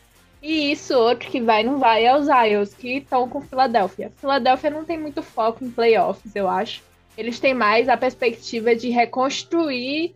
[0.43, 4.11] E isso, outro que vai, não vai, é os Isles, que estão com Filadélfia.
[4.17, 6.83] Filadélfia não tem muito foco em playoffs, eu acho.
[7.17, 10.15] Eles têm mais a perspectiva de reconstruir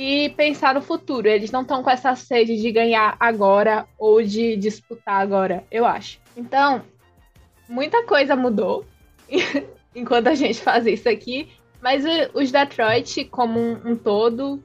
[0.00, 1.26] e pensar no futuro.
[1.26, 6.20] Eles não estão com essa sede de ganhar agora ou de disputar agora, eu acho.
[6.36, 6.82] Então,
[7.68, 8.84] muita coisa mudou
[9.92, 11.48] enquanto a gente faz isso aqui.
[11.82, 14.62] Mas os Detroit, como um, um todo,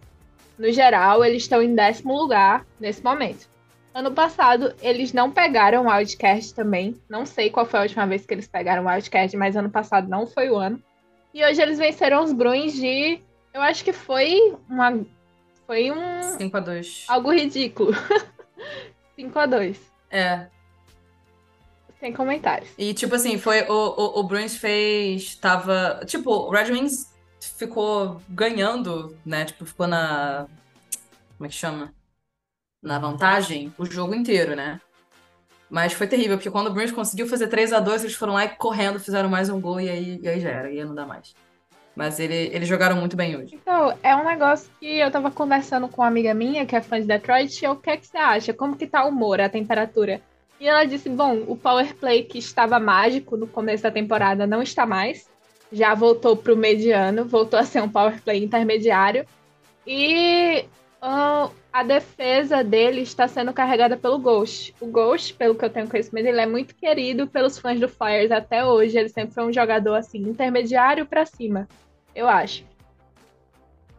[0.57, 3.49] no geral, eles estão em décimo lugar nesse momento.
[3.91, 6.95] Ano passado, eles não pegaram o Wildcard também.
[7.09, 10.07] Não sei qual foi a última vez que eles pegaram o Wildcard, mas ano passado
[10.07, 10.79] não foi o ano.
[11.33, 13.19] E hoje eles venceram os Bruins de.
[13.51, 15.03] Eu acho que foi uma.
[15.73, 16.21] Foi um.
[16.37, 17.93] 5 a 2 Algo ridículo.
[19.17, 19.79] 5 a 2
[20.11, 20.45] É.
[21.99, 22.69] Sem comentários.
[22.77, 23.63] E, tipo assim, foi.
[23.63, 25.35] O, o, o Bruins fez.
[25.35, 26.01] Tava.
[26.05, 27.11] Tipo, o Red Wings
[27.41, 29.45] ficou ganhando, né?
[29.45, 30.45] Tipo, ficou na.
[31.37, 31.91] Como é que chama?
[32.79, 34.79] Na vantagem o jogo inteiro, né?
[35.71, 38.45] Mas foi terrível, porque quando o Bruins conseguiu fazer 3 a 2 eles foram lá
[38.45, 41.03] e correndo, fizeram mais um gol e aí, e aí já era, ia não dá
[41.03, 41.33] mais.
[41.95, 43.55] Mas ele, eles jogaram muito bem hoje.
[43.55, 46.99] Então, é um negócio que eu tava conversando com uma amiga minha, que é fã
[46.99, 48.53] de Detroit, e eu, o que é que você acha?
[48.53, 50.21] Como que tá o humor, a temperatura?
[50.59, 54.61] E ela disse: bom, o power play que estava mágico no começo da temporada não
[54.61, 55.29] está mais.
[55.71, 59.25] Já voltou para o mediano, voltou a ser um power play intermediário.
[59.85, 60.65] E
[61.01, 64.73] ah, a defesa dele está sendo carregada pelo Ghost.
[64.79, 68.31] O Ghost, pelo que eu tenho conhecimento, ele é muito querido pelos fãs do Flyers
[68.31, 68.97] até hoje.
[68.97, 71.67] Ele sempre foi um jogador assim, intermediário para cima,
[72.15, 72.63] eu acho.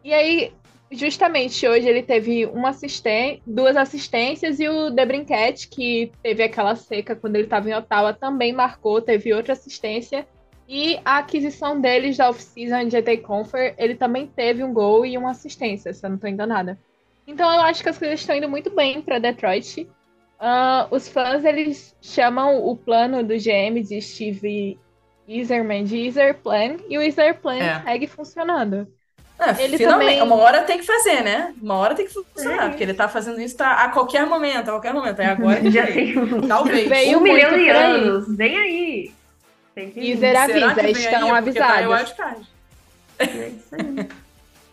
[0.03, 0.53] E aí,
[0.91, 7.15] justamente hoje ele teve uma assisten duas assistências e o Debrincat, que teve aquela seca
[7.15, 10.27] quando ele estava em Ottawa, também marcou, teve outra assistência.
[10.67, 15.31] E a aquisição deles da off-season GT Confer, ele também teve um gol e uma
[15.31, 16.79] assistência, se eu não estou enganada.
[17.27, 19.87] Então eu acho que as coisas estão indo muito bem para Detroit.
[20.39, 24.77] Ah, os fãs eles chamam o plano do GM de Steve
[25.27, 27.81] Easerman de Easer Plan e o Easer Plan É.
[27.83, 28.87] segue funcionando.
[29.37, 31.53] É, Ele finalmente, também- uma hora tem que fazer, né?
[31.61, 32.69] Uma hora tem que funcionar, É.
[32.69, 35.19] porque ele tá fazendo isso tá, a qualquer momento, a qualquer momento.
[35.19, 36.87] É agora que Já tem um, Talvez.
[36.87, 37.69] Veio um milhão de aí.
[37.69, 38.35] anos.
[38.37, 39.11] Vem aí.
[39.73, 39.99] Tem que.
[39.99, 41.31] Easer Será avisa, estão aí?
[41.31, 42.13] Tá avisados.
[43.19, 44.07] É isso aí.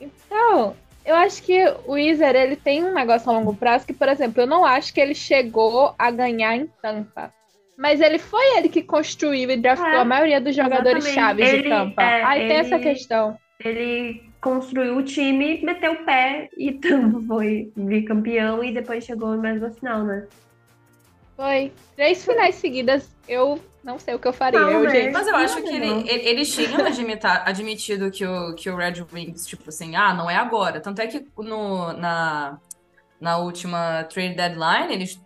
[0.01, 4.09] Então, eu acho que o Weezer, ele tem um negócio a longo prazo que, por
[4.09, 7.33] exemplo, eu não acho que ele chegou a ganhar em Tampa.
[7.77, 11.15] Mas ele foi ele que construiu e draftou É, a maioria dos jogadores exatamente.
[11.15, 12.03] chaves de Ele- Tampa.
[12.03, 13.39] é, Aí tem essa ele- questão.
[13.65, 16.73] Ele construiu o time, meteu o pé e
[17.19, 20.27] Tampa foi bicampeão e depois chegou mais na final, né?
[21.37, 23.11] Foi três finais seguidas.
[23.27, 24.91] Eu não sei o que eu faria, Não, eu, né?
[24.91, 25.13] gente.
[25.13, 26.01] Mas eu acho que Não.
[26.01, 26.81] ele- ele- eles tinham
[27.45, 30.81] admitido que o, que o Red Wings, tipo assim, ah, não é agora.
[30.81, 32.59] Tanto é que no, na,
[33.21, 35.21] na última trade deadline, eles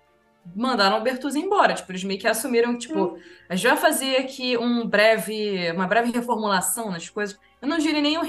[0.55, 1.75] mandaram o Bertuzzi embora.
[1.75, 3.19] Tipo, eles meio que assumiram tipo,
[3.49, 7.39] a gente vai fazer aqui um breve, uma breve reformulação nas coisas.
[7.61, 8.23] Eu não diria nem um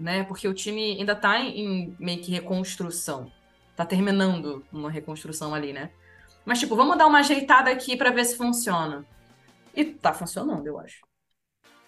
[0.00, 0.24] né?
[0.24, 3.30] Porque o time ainda tá em, em meio que reconstrução.
[3.76, 5.90] Tá terminando uma reconstrução ali, né?
[6.44, 9.04] Mas, tipo, vamos dar uma ajeitada aqui pra ver se funciona.
[9.74, 11.00] E tá funcionando, eu acho.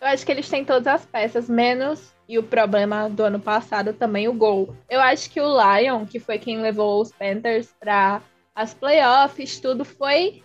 [0.00, 3.92] Eu acho que eles têm todas as peças, menos, e o problema do ano passado
[3.92, 4.74] também, o gol.
[4.88, 8.20] Eu acho que o Lion, que foi quem levou os Panthers para
[8.54, 10.42] as playoffs, tudo foi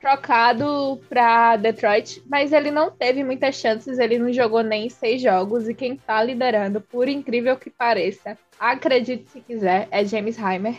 [0.00, 5.68] trocado para Detroit, mas ele não teve muitas chances, ele não jogou nem seis jogos,
[5.68, 10.74] e quem tá liderando, por incrível que pareça, acredite se quiser, é James Heimer.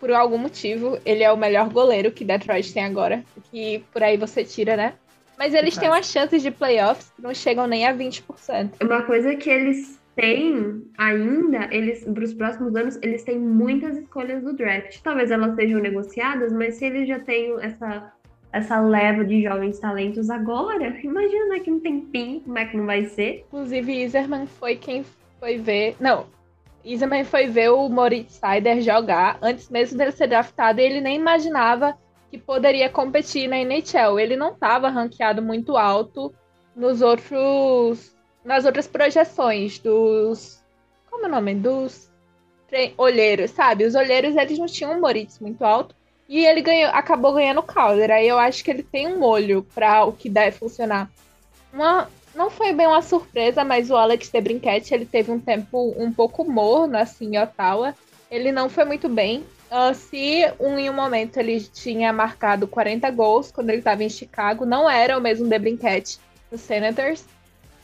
[0.00, 4.16] Por algum motivo, ele é o melhor goleiro que Detroit tem agora, que por aí
[4.16, 4.94] você tira, né?
[5.38, 8.82] Mas eles têm umas chances de playoffs que não chegam nem a 20%.
[8.82, 14.42] Uma coisa que eles têm ainda, eles para os próximos anos, eles têm muitas escolhas
[14.42, 15.00] do draft.
[15.02, 18.12] Talvez elas sejam negociadas, mas se eles já têm essa
[18.52, 23.04] essa leva de jovens talentos agora, imagina daqui um tempinho como é que não vai
[23.04, 23.44] ser.
[23.48, 25.04] Inclusive, Iserman foi quem
[25.38, 25.94] foi ver.
[26.00, 26.26] Não,
[26.82, 31.16] Iserman foi ver o Moritz Seider jogar antes mesmo dele ser draftado e ele nem
[31.16, 31.98] imaginava
[32.30, 34.18] que poderia competir na NHL.
[34.18, 36.32] Ele não estava ranqueado muito alto
[36.74, 38.15] nos outros.
[38.46, 40.62] Nas outras projeções dos.
[41.10, 41.54] Como é o nome?
[41.54, 42.08] Dos
[42.68, 43.84] tre- olheiros, sabe?
[43.84, 45.94] Os olheiros eles não tinham um Moritz muito alto.
[46.28, 48.10] E ele ganhou, acabou ganhando o Calder.
[48.10, 51.08] Aí eu acho que ele tem um olho para o que deve funcionar.
[51.72, 56.12] Uma, não foi bem uma surpresa, mas o Alex Debrincat, ele teve um tempo um
[56.12, 57.94] pouco morno, assim, em Ottawa.
[58.30, 59.44] Ele não foi muito bem.
[59.70, 64.08] Ah, se um, em um momento ele tinha marcado 40 gols quando ele estava em
[64.08, 66.18] Chicago, não era o mesmo Debrincat
[66.50, 67.24] do Senators.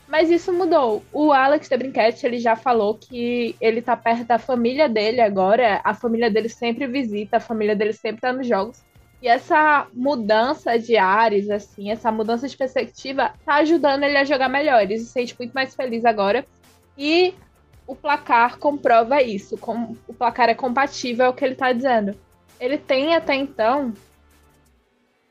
[0.07, 1.03] Mas isso mudou.
[1.11, 5.81] O Alex Debrincat, ele já falou que ele tá perto da família dele agora.
[5.83, 8.81] A família dele sempre visita, a família dele sempre tá nos jogos.
[9.21, 14.49] E essa mudança de ares, assim, essa mudança de perspectiva, tá ajudando ele a jogar
[14.49, 14.81] melhor.
[14.81, 16.45] Ele se sente muito mais feliz agora.
[16.97, 17.33] E
[17.87, 19.57] o placar comprova isso.
[19.57, 22.13] Com- o placar é compatível ao que ele tá dizendo.
[22.59, 23.93] Ele tem até então.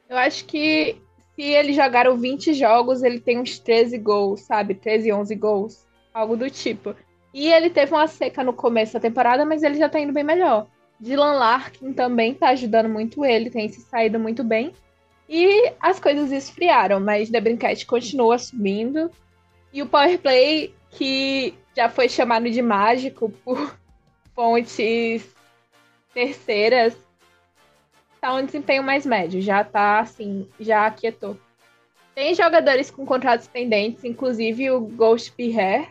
[0.09, 0.97] Eu acho que
[1.35, 4.75] se ele jogaram 20 jogos, ele tem uns 13 gols, sabe?
[4.75, 5.87] 13, 11 gols.
[6.13, 6.95] Algo do tipo.
[7.33, 10.25] E ele teve uma seca no começo da temporada, mas ele já tá indo bem
[10.25, 10.67] melhor.
[11.01, 14.73] Dylan Larkin também tá ajudando muito ele, tem se saído muito bem.
[15.29, 19.11] E as coisas esfriaram, mas Debrincat continua subindo.
[19.73, 23.75] E o Power Play, que já foi chamado de mágico por
[24.37, 25.25] fontes
[26.13, 26.95] terceiras,
[28.23, 29.43] tá um desempenho mais médio.
[29.43, 31.37] Já tá assim, já aquietou.
[32.15, 35.89] Tem jogadores com contratos pendentes, inclusive o Ghost Pierre,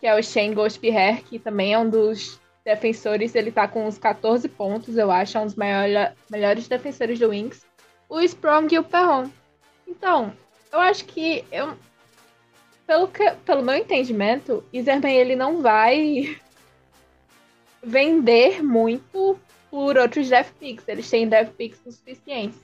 [0.00, 3.86] que é o Shane Ghost Pierre, que também é um dos defensores, ele tá com
[3.86, 7.64] uns 14 pontos, eu acho, é um dos maior, melhores defensores do Wings.
[8.08, 9.30] O Sprong e o Perron.
[9.86, 10.32] Então,
[10.72, 11.76] eu acho que eu
[12.86, 16.36] pelo, que, pelo meu entendimento, Iserman ele não vai
[17.82, 19.38] vender muito
[19.72, 20.86] por outros draft picks.
[20.86, 22.54] Eles têm draft picks o suficiente.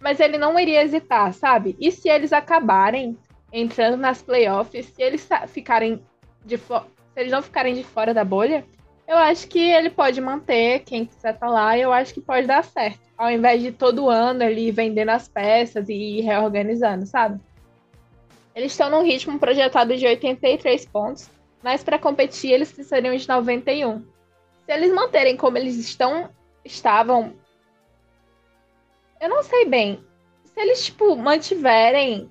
[0.00, 1.76] mas ele não iria hesitar, sabe?
[1.80, 3.16] E se eles acabarem
[3.52, 6.02] entrando nas playoffs, se eles ficarem
[6.44, 6.72] de se
[7.16, 8.64] eles não ficarem de fora da bolha,
[9.08, 12.46] eu acho que ele pode manter quem quiser estar lá, e eu acho que pode
[12.46, 13.00] dar certo.
[13.16, 17.40] Ao invés de todo ano ele vendendo as peças e reorganizando, sabe?
[18.54, 21.28] Eles estão num ritmo projetado de 83 pontos,
[21.62, 24.00] mas para competir eles precisariam de 91.
[24.64, 26.30] Se eles manterem como eles estão
[26.72, 27.34] estavam
[29.20, 30.00] eu não sei bem.
[30.44, 32.30] Se eles, tipo, mantiverem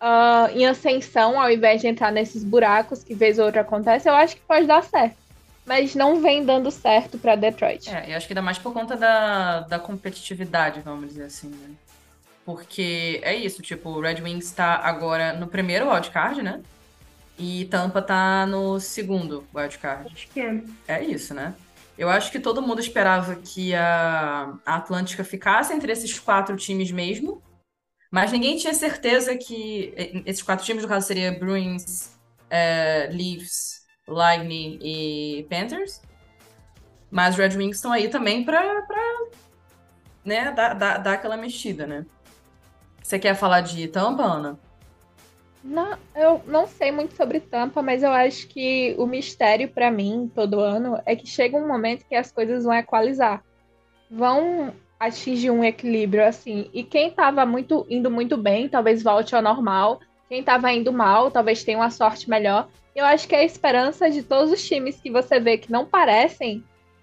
[0.00, 4.14] ah, em ascensão ao invés de entrar nesses buracos que vez ou outra acontece, eu
[4.14, 5.16] acho que pode dar certo.
[5.64, 7.90] Mas não vem dando certo pra Detroit.
[7.90, 11.74] É, eu acho que dá mais por conta da, da competitividade, vamos dizer assim, né?
[12.44, 16.60] Porque é isso, tipo, o Red Wings tá agora no primeiro wildcard, né?
[17.36, 20.08] E Tampa tá no segundo wildcard.
[20.14, 20.62] Acho que é.
[20.86, 21.52] É isso, né?
[21.98, 26.90] Eu acho que todo mundo esperava que a, a Atlântica ficasse entre esses quatro times
[26.90, 27.42] mesmo,
[28.10, 29.92] mas ninguém tinha certeza que
[30.26, 32.16] esses quatro times, no caso, seria Bruins,
[32.50, 36.00] eh, Leafs, Lightning e Panthers.
[37.10, 38.62] Mas Red Wings estão aí também pra
[40.24, 42.04] né, dar, dar, dar aquela mexida, né?
[43.02, 44.58] Você quer falar de Tampa, Ana?
[45.66, 50.30] Não, eu não sei muito sobre Tampa, mas eu acho que o mistério pra mim
[50.32, 53.42] todo ano é que chega um momento que as coisas vão equalizar.
[54.08, 56.70] Vão atingir um equilíbrio assim.
[56.72, 60.00] E quem tava muito indo muito bem, talvez volte ao normal.
[60.28, 62.68] Quem tava indo mal, talvez tenha uma sorte melhor.
[62.94, 65.84] Eu acho que é a esperança de todos os times que você vê que não
[65.84, 66.62] parecem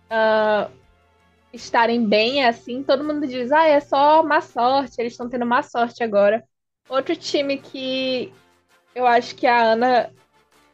[0.09, 0.69] ah,
[1.51, 5.61] estarem bem assim, todo mundo diz, ah, é só má sorte, eles estão tendo má
[5.61, 6.41] sorte agora.
[6.89, 8.33] Outro time que
[8.95, 10.09] eu acho que a Ana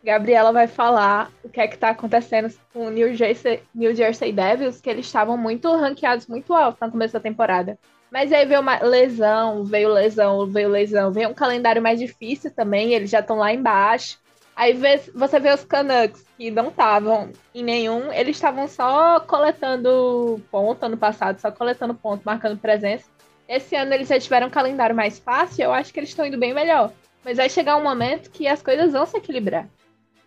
[0.04, 4.32] Gabriela vai falar o que é que tá acontecendo com o New Jersey, New Jersey
[4.32, 7.78] Devils, que eles estavam muito ranqueados muito alto no começo da temporada.
[8.12, 12.94] Mas aí veio uma lesão, veio lesão, veio lesão, veio um calendário mais difícil também,
[12.94, 14.18] eles já estão lá embaixo.
[14.56, 14.74] Aí
[15.14, 20.98] você vê os Canucks, que não estavam em nenhum, eles estavam só coletando ponto ano
[20.98, 23.06] passado, só coletando ponto, marcando presença.
[23.48, 26.38] Esse ano eles já tiveram um calendário mais fácil, eu acho que eles estão indo
[26.38, 26.92] bem melhor.
[27.30, 29.70] Mas vai chegar um momento que as coisas vão se equilibrar.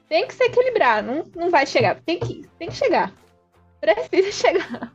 [0.09, 2.01] Tem que se equilibrar, não, não vai chegar.
[2.03, 3.13] Tem que, tem que chegar.
[3.81, 4.95] Precisa chegar.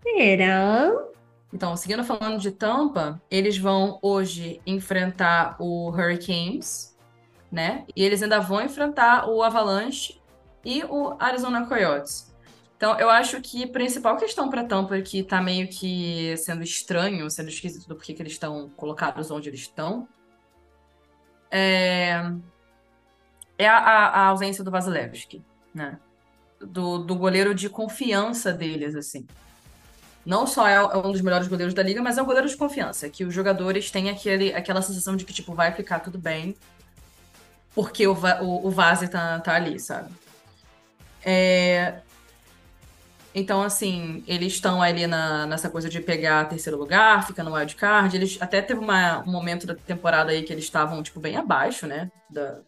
[0.00, 0.92] Será?
[1.52, 6.96] Então, seguindo falando de Tampa, eles vão hoje enfrentar o Hurricanes,
[7.50, 7.84] né?
[7.96, 10.20] E eles ainda vão enfrentar o Avalanche
[10.64, 12.31] e o Arizona Coyotes.
[12.82, 17.30] Então, eu acho que a principal questão para Tampa que tá meio que sendo estranho,
[17.30, 20.08] sendo esquisito do porquê que eles estão colocados onde eles estão,
[21.48, 22.28] é,
[23.56, 25.40] é a, a- ausência do Vasilevsky,
[25.72, 25.96] né?
[26.60, 29.28] Do, do goleiro de confiança deles, assim
[30.26, 33.08] não só é um dos melhores goleiros da liga, mas é um goleiro de confiança,
[33.08, 36.56] que os jogadores têm aquele, aquela sensação de que, tipo, vai ficar tudo bem,
[37.74, 38.74] porque o, o, o
[39.10, 40.12] tá, tá ali, sabe?
[41.24, 42.02] É,
[43.34, 48.14] Então, assim, eles estão ali na, nessa coisa de pegar terceiro lugar, fica no wildcard.
[48.14, 51.86] Eles até teve uma- um momento da temporada aí que eles estavam, tipo, bem abaixo,
[51.86, 52.10] né?
[52.28, 52.58] Da,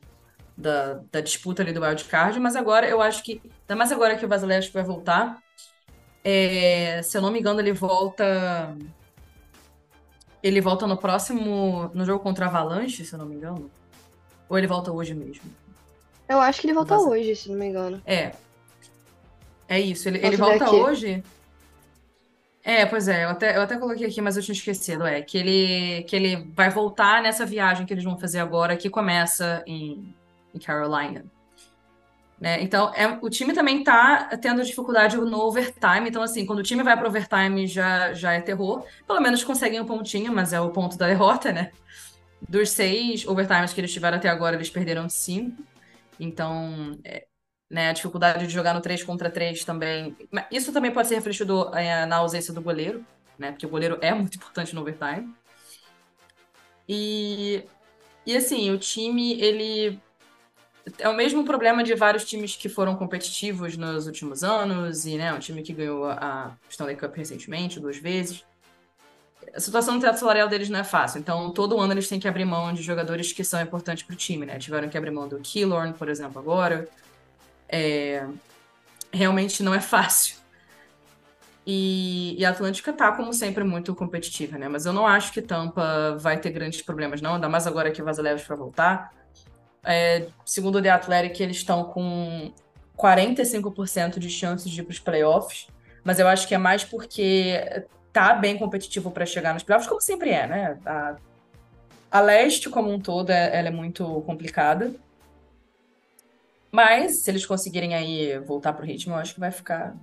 [0.56, 4.24] da, da disputa ali do wildcard, mas agora eu acho que, ainda mais agora que
[4.24, 5.38] o Vasilevski vai voltar,
[6.24, 8.74] é, se eu não me engano, ele volta.
[10.42, 11.90] Ele volta no próximo.
[11.94, 13.70] No jogo contra a Avalanche, se eu não me engano.
[14.48, 15.42] Ou ele volta hoje mesmo?
[16.28, 18.02] Eu acho que ele volta Vaza- hoje, se não me engano.
[18.06, 18.32] É.
[19.68, 20.08] É isso.
[20.08, 21.22] Ele, Posso ele volta hoje.
[22.62, 25.04] É, pois é, eu até, eu até coloquei aqui, mas eu tinha esquecido.
[25.06, 28.88] É que ele, que ele vai voltar nessa viagem que eles vão fazer agora, que
[28.88, 30.14] começa em,
[30.54, 31.24] em Carolina.
[32.40, 32.62] Né?
[32.62, 36.08] Então, é, o time também tá tendo dificuldade no overtime.
[36.08, 38.84] Então, assim, quando o time vai pro overtime já, já é terror.
[39.06, 41.70] Pelo menos conseguem um pontinho, mas é o ponto da derrota, né?
[42.48, 45.62] Dos seis overtimes que eles tiveram até agora, eles perderam cinco.
[46.18, 47.26] Então, é,
[47.75, 50.16] né, a dificuldade de jogar no 3 contra 3 também.
[50.49, 53.05] Isso também pode ser refletido é, na ausência do goleiro,
[53.37, 53.51] né?
[53.51, 55.35] Porque o goleiro é muito importante no overtime.
[56.89, 57.64] E,
[58.25, 59.99] e assim, o time, ele
[61.01, 65.35] é o mesmo problema de vários times que foram competitivos nos últimos anos, e né,
[65.35, 68.45] um time que ganhou a Stanley Cup recentemente, duas vezes.
[69.53, 72.29] A situação no teto salarial deles não é fácil, então todo ano eles têm que
[72.29, 74.59] abrir mão de jogadores que são importantes para o time, né?
[74.61, 76.89] Tiveram que abrir mão do Killorn, por exemplo, agora.
[77.68, 78.26] É,
[79.12, 80.36] Realmente não é fácil.
[81.66, 84.68] E, e a Atlântica tá, como sempre, muito competitiva, né?
[84.68, 87.34] Mas eu não acho que Tampa vai ter grandes problemas, não.
[87.36, 89.12] Ainda mais agora que o Vasilevski vai voltar.
[89.84, 92.52] É, segundo o The Athletic, eles estão com
[92.98, 95.68] 45% de chances de ir para os playoffs,
[96.02, 100.00] mas eu acho que é mais porque tá bem competitivo para chegar nos playoffs, como
[100.00, 100.78] sempre é, né?
[100.84, 101.16] A,
[102.10, 104.92] a leste como um todo, é- ela é muito complicada.
[106.75, 109.95] Mas se eles conseguirem aí voltar pro ritmo, eu acho que vai ficar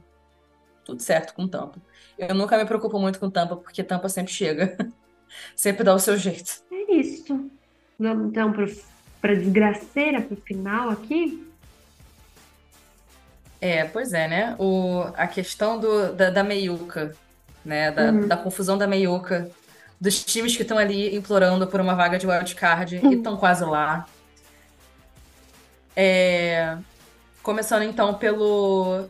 [0.85, 1.79] tudo certo com Tampa.
[2.17, 4.77] Eu nunca me preocupo muito com Tampa, porque Tampa sempre chega.
[5.55, 6.61] Sempre dá o seu jeito.
[6.71, 7.49] É isso.
[7.97, 8.53] Vamos então
[9.21, 11.45] para desgraceira, pro final aqui.
[13.61, 14.55] É, pois é, né?
[14.59, 17.15] O, a questão do, da, da meiuca,
[17.63, 17.91] né?
[17.91, 18.27] Da, Uhum.
[18.27, 19.49] da confusão da meiuca,
[19.99, 24.05] dos times que estão ali implorando por uma vaga de wildcard e estão quase lá.
[25.95, 26.77] É,
[27.43, 29.07] começando então pelo,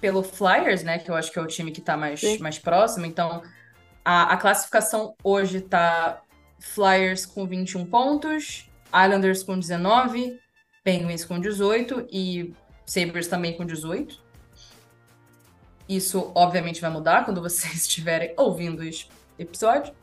[0.00, 0.98] pelo Flyers, né?
[0.98, 2.38] Que eu acho que é o time que tá mais, Sim.
[2.38, 3.06] mais próximo.
[3.06, 3.42] Então,
[4.04, 6.22] a, a classificação hoje tá
[6.60, 10.38] Flyers com 21 pontos, Islanders com 19,
[10.84, 12.54] Penguins com 18 e
[12.84, 14.24] Sabres também com 18.
[15.88, 19.06] Isso, obviamente, vai mudar quando vocês estiverem ouvindo esse
[19.38, 19.94] episódio.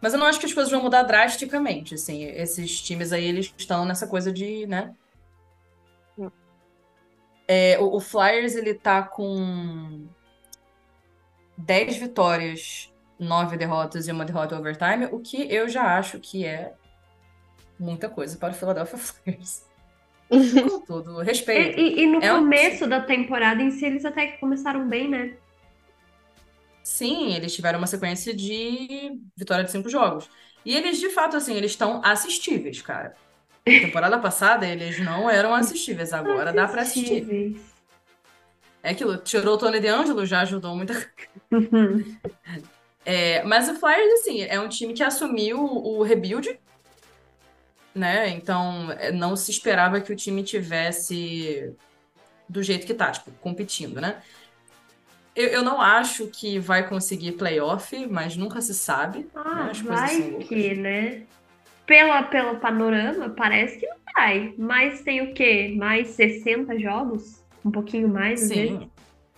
[0.00, 2.24] Mas eu não acho que as coisas vão mudar drasticamente, assim.
[2.24, 4.92] Esses times aí, eles estão nessa coisa de, né?
[7.48, 10.08] É, o, o Flyers, ele tá com
[11.56, 16.74] 10 vitórias, 9 derrotas e uma derrota overtime, o que eu já acho que é
[17.78, 19.66] muita coisa para o Philadelphia Flyers.
[20.60, 21.78] Com todo respeito.
[21.78, 24.88] E, e- e no É um- começo da temporada em si, eles até que começaram
[24.88, 25.36] bem, né?
[26.82, 30.28] Sim, eles tiveram uma sequência de vitória de cinco jogos.
[30.64, 33.16] E eles, de fato, assim, eles estão assistíveis, cara.
[33.64, 36.12] Temporada passada, eles não eram assistíveis.
[36.12, 37.56] Agora dá pra assistir.
[38.82, 40.94] É aquilo, tirou o Tony DeAngelo, já ajudou muita
[41.50, 42.18] Uhum.
[43.04, 46.56] É, mas o Flyers, assim, é um time que assumiu o rebuild,
[47.92, 48.28] né?
[48.28, 51.74] Então, é, não se esperava que o time tivesse
[52.48, 54.22] do jeito que tá, tipo, competindo, né?
[55.34, 59.20] Eu, eu não acho que vai conseguir playoff, mas nunca se sabe.
[59.20, 59.26] né?
[59.34, 61.22] Ah, As coisas são vai que, né?
[61.86, 64.54] Pela, pelo panorama, parece que não vai.
[64.56, 65.74] Mas tem o quê?
[65.76, 67.42] Mais 60 jogos?
[67.64, 68.70] Um pouquinho mais, vezes.
[68.70, 68.90] Sim.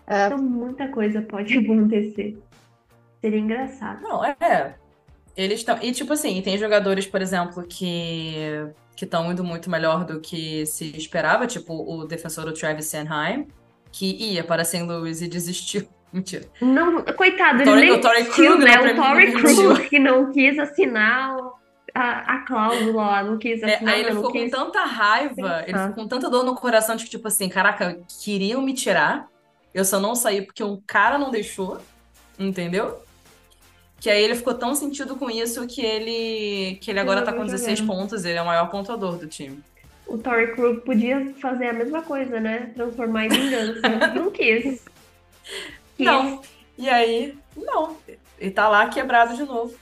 [0.07, 2.39] É, Então, muita coisa pode acontecer.
[3.21, 4.03] Seria engraçado.
[4.03, 4.75] Não, é.
[5.37, 5.79] Eles estão.
[5.83, 8.35] E, tipo assim, tem jogadores, por exemplo, que
[8.97, 13.49] que estão indo muito melhor do que se esperava, tipo o defensor do Travis Sanheim,
[13.91, 14.85] que ia para St.
[14.85, 15.83] Louis e desistiu.
[16.13, 16.45] Mentira.
[16.63, 18.77] Não, coitado, ele o Torrey Krug né?
[18.77, 19.33] não O Torrey.
[19.33, 21.53] Krug que não quis assinar o-
[21.95, 25.73] a, a cláusula lá, não quis É, assinar, aí ele ficou com tanta raiva, ele
[25.73, 25.89] Pensar.
[25.89, 29.29] ficou com tanta dor no coração de que, tipo assim, caraca, queriam me tirar,
[29.73, 31.81] eu só não saí porque um cara não deixou,
[32.39, 33.03] entendeu?
[34.01, 37.43] Que aí ele ficou tão sentido com isso que ele, que ele agora tá com
[37.43, 37.85] Resolveu 16 jogar.
[37.85, 39.65] pontos, ele é o maior pontuador do time.
[40.07, 42.73] O Torrey Krug podia fazer a mesma coisa, né?
[42.75, 43.81] Transformar em vingança.
[44.15, 44.85] não quis.
[45.97, 46.07] Quis.
[46.07, 46.43] Não.
[46.77, 47.97] E aí, não.
[48.39, 49.75] E tá lá quebrado de novo.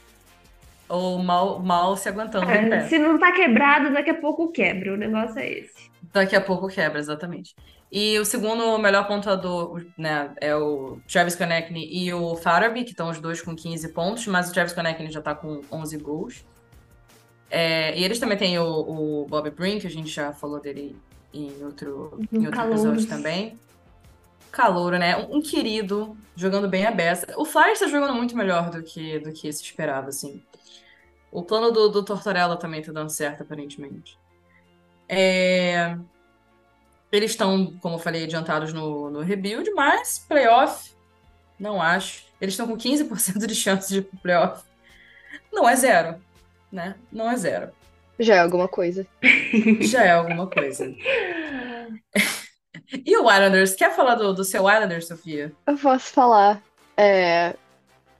[0.93, 4.93] Ou mal, mal se aguentando É, se não tá quebrado, daqui a pouco quebra.
[4.93, 5.90] O negócio é esse.
[6.12, 7.57] Daqui a pouco quebra, exatamente.
[7.90, 13.09] E o segundo melhor pontuador, né, é o Travis Konechny e o Farabee, que estão
[13.09, 16.45] os dois com 15 pontos, mas o Travis Konechny já tá com 11 gols.
[17.51, 20.95] É, e eles também têm o, o Bobby Brink, que a gente já falou dele
[21.32, 22.84] em outro, em outro Calouros.
[22.84, 23.59] episódio também.
[24.51, 25.16] Calouro, né?
[25.16, 27.26] Um, um querido, jogando bem a beça.
[27.38, 30.43] O Flyers tá jogando muito melhor do que, do que se esperava, assim.
[31.33, 34.18] O plano do, do Tortorella também tá dando certo, aparentemente.
[35.09, 35.97] É,
[37.11, 40.93] Eles estão, como eu falei, adiantados no, no rebuild, mas playoff,
[41.59, 42.24] não acho.
[42.41, 44.64] Eles estão com 15% de chance de ir pro playoff.
[45.53, 46.20] Não é zero,
[46.70, 46.97] né?
[47.11, 47.72] Não é zero.
[48.18, 49.07] já é alguma coisa.
[49.83, 50.87] Já é alguma coisa.
[53.07, 53.74] E o Islanders?
[53.74, 55.53] Quer falar do, do seu Islanders, Sofia?
[55.66, 56.62] Eu posso falar.
[56.97, 57.57] É...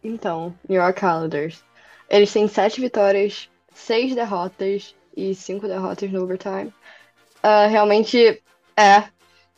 [0.02, 1.62] Então, New York Islanders.
[2.12, 6.70] Eles têm sete vitórias, seis derrotas e cinco derrotas no overtime.
[7.42, 8.42] Ah, realmente,
[8.76, 9.04] é.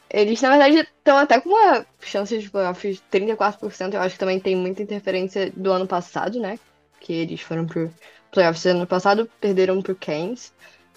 [0.08, 3.94] Eles, na verdade, estão até com uma chance de playoffs de 34%.
[3.94, 6.56] Eu acho que também tem muita interferência do ano passado, né?
[7.00, 7.92] Que eles foram pro
[8.30, 10.52] playoffs ano passado, perderam pro Canes.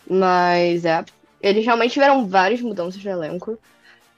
[0.08, 1.03] Mas, é.
[1.41, 3.58] Eles realmente tiveram várias mudanças no elenco.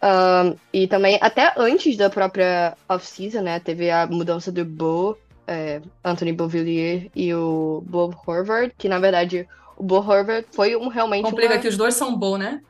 [0.03, 3.61] Um, e também, até antes da própria off-season, né?
[3.61, 5.17] Teve a mudança do Bo,
[5.49, 10.87] é, Anthony Beauvillier e o Bo Horvath, que na verdade o Bo Horvath foi um
[10.87, 11.59] realmente Complica uma...
[11.59, 12.61] que os dois são bons, né?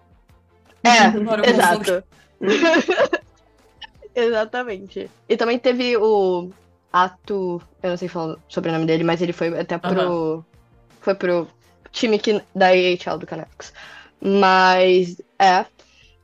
[0.82, 1.08] É,
[1.50, 2.02] exato.
[4.16, 5.12] Exatamente.
[5.28, 6.50] E também teve o
[6.92, 10.44] Ato, eu não sei falar o sobrenome dele, mas ele foi até pro.
[11.02, 11.48] Foi pro
[11.92, 13.74] time que, da AHL do Canucks.
[14.20, 15.66] Mas, é.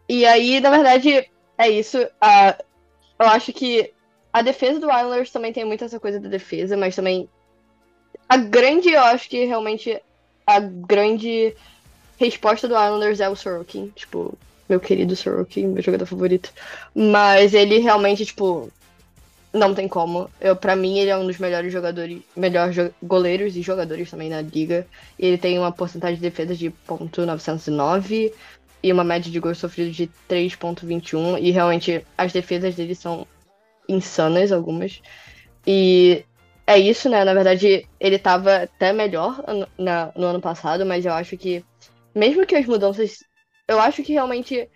[0.10, 2.06] E aí, na verdade, é isso.
[2.20, 2.58] Ah,
[3.20, 3.94] eu acho que
[4.36, 7.30] a defesa do Islanders também tem muita essa coisa da defesa, mas também
[8.28, 9.98] a grande, eu acho que realmente
[10.46, 11.56] a grande
[12.18, 16.52] resposta do Islanders é o Sorokin, tipo, meu querido Sorokin, meu jogador favorito.
[16.94, 18.70] Mas ele realmente, tipo,
[19.54, 20.30] não tem como.
[20.42, 24.30] Eu, para mim, ele é um dos melhores jogadores, melhores jo goleiros e jogadores também
[24.30, 24.86] na liga.
[25.18, 28.34] Ele tem uma porcentagem de defesa de .909
[28.84, 33.26] e uma média de gols sofridos de 3.21 e realmente as defesas dele são
[33.88, 35.02] insanas algumas.
[35.66, 36.24] E
[36.68, 37.24] é isso, né?
[37.24, 39.44] Na verdade, ele tava até melhor
[39.78, 41.64] na, no ano passado, mas eu acho que
[42.14, 43.24] mesmo que as mudanças,
[43.68, 44.70] eu acho que realmente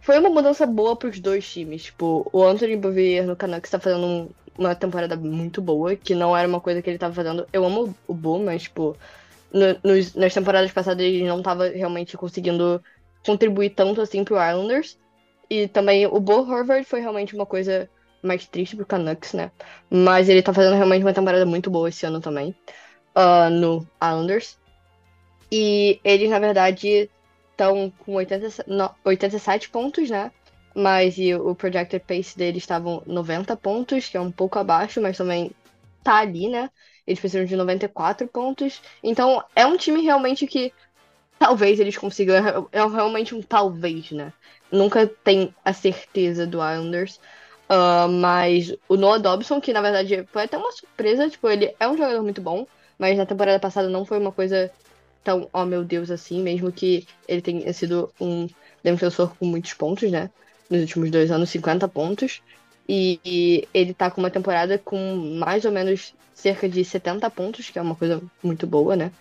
[0.00, 1.84] foi uma mudança boa pros dois times.
[1.84, 6.36] Tipo, o Anthony Bouvier no Canucks tá fazendo um- uma temporada muito boa, que não
[6.36, 7.46] era uma coisa que ele tava fazendo.
[7.52, 8.96] Eu amo o Bo, mas, tipo,
[9.52, 12.82] no- nos- nas temporadas passadas ele não tava realmente conseguindo
[13.24, 14.98] contribuir tanto assim pro Islanders.
[15.48, 17.88] E também o Bo Horvath foi realmente uma coisa
[18.22, 19.52] mais triste pro Canucks, né?
[19.90, 22.54] Mas ele tá fazendo realmente uma temporada muito boa esse ano também,
[23.14, 24.58] ah, no Islanders.
[25.50, 27.10] E eles, na verdade,
[27.50, 30.32] estão com 80, no- 87 pontos, né?
[30.74, 35.16] Mas e o projected pace deles estavam 90 pontos, que é um pouco abaixo, mas
[35.16, 35.50] também
[36.02, 36.70] tá ali, né?
[37.06, 38.80] Eles precisam de 94 pontos.
[39.02, 40.72] Então, é um time realmente que
[41.38, 42.36] talvez eles consigam.
[42.72, 44.32] É é realmente um talvez, né?
[44.72, 47.20] Nunca tem a certeza do Islanders.
[47.72, 51.88] Ah, mas o Noah Dobson, que na verdade foi até uma surpresa, tipo, ele é
[51.88, 52.66] um jogador muito bom,
[52.98, 54.72] mas na temporada passada não foi uma coisa
[55.22, 58.48] tão, oh meu Deus, assim, mesmo que ele tenha sido um
[58.82, 60.30] defensor com muitos pontos, né?
[60.68, 62.42] Nos últimos dois anos, 50 pontos.
[62.88, 67.70] E, e ele tá com uma temporada com mais ou menos cerca de 70 pontos,
[67.70, 69.12] que é uma coisa muito boa, né?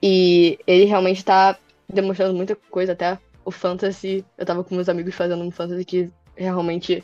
[0.00, 4.24] E ele realmente tá demonstrando muita coisa, até o Fantasy.
[4.38, 7.02] Eu tava com meus amigos fazendo um Fantasy que realmente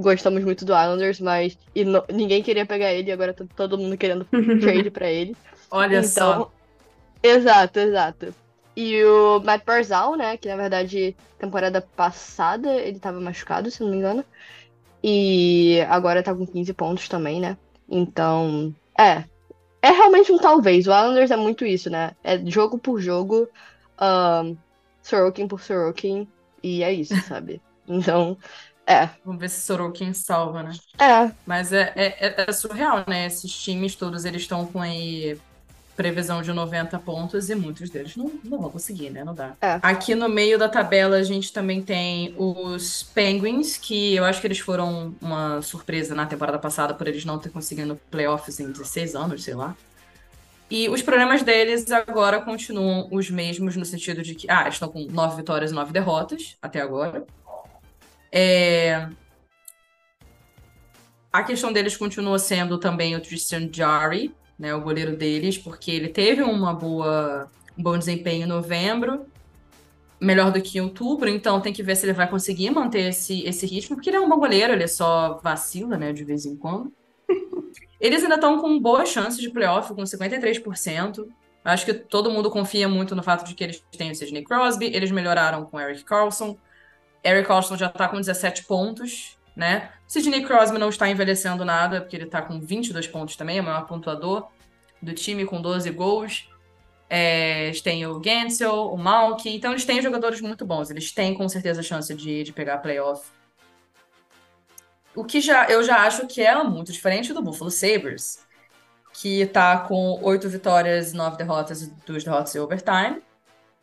[0.00, 3.78] gostamos muito do Islanders, mas e no- ninguém queria pegar ele, e agora tá todo
[3.78, 4.24] mundo querendo
[4.60, 5.36] trade pra ele.
[5.70, 6.34] Olha só.
[6.34, 6.50] Então,
[7.22, 8.34] exato, exato.
[8.76, 13.90] E o Matt Barzal, né, que na verdade, temporada passada ele tava machucado, se não
[13.90, 14.24] me engano.
[15.02, 17.56] E agora tá com 15 pontos também, né?
[17.88, 19.24] Então, é.
[19.80, 20.86] É realmente um talvez.
[20.86, 22.12] O Islanders é muito isso, né?
[22.22, 23.48] É jogo por jogo,
[24.00, 24.56] um,
[25.02, 26.28] Sorokin por Sorokin,
[26.62, 27.60] e é isso, sabe?
[27.90, 28.36] Então,
[28.88, 29.10] é.
[29.24, 30.72] Vamos ver se Sorokin salva, né?
[31.00, 33.26] É, Mas é, é, é- é surreal, né?
[33.26, 35.38] Esses times todos, eles estão com aí
[35.96, 39.24] previsão de 90 pontos e muitos deles não, não vão conseguir, né?
[39.24, 39.56] Não dá.
[39.60, 39.80] É.
[39.82, 44.46] Aqui no meio da tabela a gente também tem os Penguins, que eu acho que
[44.46, 49.16] eles foram uma surpresa na temporada passada por eles não ter conseguido playoffs em 16
[49.16, 49.76] anos, sei lá.
[50.70, 55.00] E os problemas deles agora continuam os mesmos no sentido de que, ah, estão com
[55.10, 57.26] 9 vitórias e 9 derrotas até agora.
[58.30, 59.08] É,
[61.32, 66.08] a questão deles continua sendo também o Tristan Jarry, né, o goleiro deles, porque ele
[66.08, 69.26] teve uma boa, um bom desempenho em novembro,
[70.20, 73.42] melhor do que em outubro, então tem que ver se ele vai conseguir manter esse,
[73.44, 76.56] esse ritmo, porque ele é um bom goleiro, ele só vacila, né, de vez em
[76.56, 76.92] quando.
[78.00, 81.26] Eles ainda estão com boa chance de playoff, com 53%.
[81.64, 84.86] Acho que todo mundo confia muito no fato de que eles têm o Sidney Crosby,
[84.86, 86.56] eles melhoraram com o Eric Carlson.
[87.28, 89.90] Eric Carlson já tá com 17 pontos, né?
[90.06, 93.64] Sidney Crosby não está envelhecendo nada, porque ele tá com 22 pontos também, é o
[93.64, 94.48] maior pontuador
[95.02, 96.48] do time, com 12 gols.
[97.10, 101.34] É, eles têm o Gansel, o Malkin, então eles têm jogadores muito bons, eles têm
[101.34, 103.26] com certeza chance de, de pegar playoff.
[105.14, 108.46] O que já, eu já acho que é muito diferente do Buffalo Sabres,
[109.14, 113.22] que tá com 8 vitórias, 9 derrotas 2 derrotas em overtime.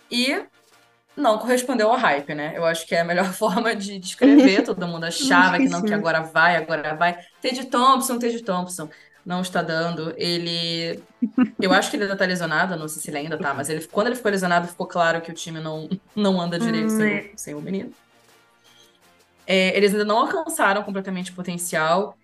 [0.10, 0.46] E
[1.16, 2.54] não correspondeu ao hype, né?
[2.56, 4.64] Eu acho que é a melhor forma de descrever.
[4.64, 7.18] Todo mundo achava que não, que agora vai, agora vai.
[7.42, 8.90] Ted Thompson, Ted Thompson.
[9.26, 10.14] Não está dando.
[10.18, 11.04] Ele.
[11.60, 13.86] Eu acho que ele ainda tá lesionado, não sei se ele ainda tá, mas ele,
[13.88, 17.14] quando ele ficou lesionado, ficou claro que o time não, não anda direito Hum, sem,
[17.14, 17.32] é.
[17.34, 17.92] o- sem o menino.
[19.48, 22.18] É, eles ainda não alcançaram completamente o potencial.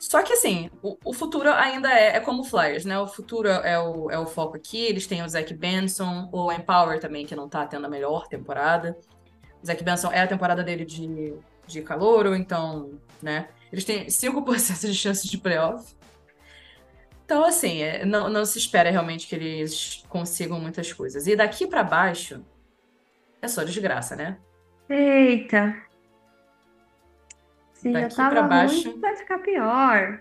[0.00, 2.98] Só que assim, o, o futuro ainda é, é como o Flyers, né?
[2.98, 4.80] O futuro é o, é o foco aqui.
[4.80, 8.96] Eles têm o Zach Benson, o Empower também, que não tá tendo a melhor temporada.
[9.62, 11.34] O Zach Benson é a temporada dele de,
[11.66, 13.50] de calouro, então, né?
[13.70, 15.94] Eles têm 5% de chance de playoff.
[17.26, 21.26] Então, assim, é, não, não se espera realmente que eles consigam muitas coisas.
[21.26, 22.42] E daqui pra baixo,
[23.42, 24.38] é só desgraça, né?
[24.88, 25.89] Eita.
[27.80, 28.90] Se já Daqui tava pra baixo.
[28.90, 30.20] ruim, vai ficar pior.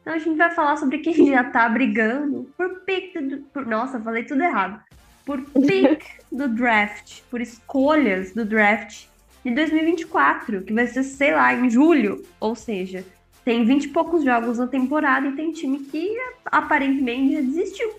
[0.00, 3.38] Então a gente vai falar sobre quem já tá brigando por pick do...
[3.52, 3.66] Por...
[3.66, 4.80] Nossa, falei tudo errado.
[5.26, 9.06] Por pick do draft, por escolhas do draft
[9.44, 12.24] de 2024, que vai ser, sei lá, em julho.
[12.38, 13.04] Ou seja,
[13.44, 16.16] tem 20 e poucos jogos na temporada e tem time que
[16.46, 17.92] aparentemente já desistiu.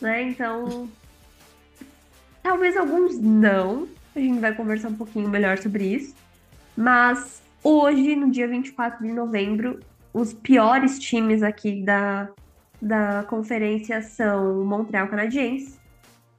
[0.00, 0.22] Né?
[0.22, 0.88] Então,
[2.40, 3.88] talvez alguns não.
[4.14, 6.14] A gente vai conversar um pouquinho melhor sobre isso.
[6.76, 9.80] Mas hoje, no dia 24 de novembro,
[10.12, 12.28] os piores times aqui da,
[12.80, 15.78] da conferência são o Montreal Canadiens,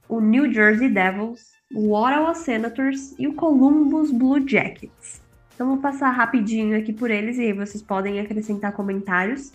[0.08, 5.22] o New Jersey Devils, o Ottawa Senators e o Columbus Blue Jackets.
[5.54, 9.52] Então vou passar rapidinho aqui por eles e aí vocês podem acrescentar comentários.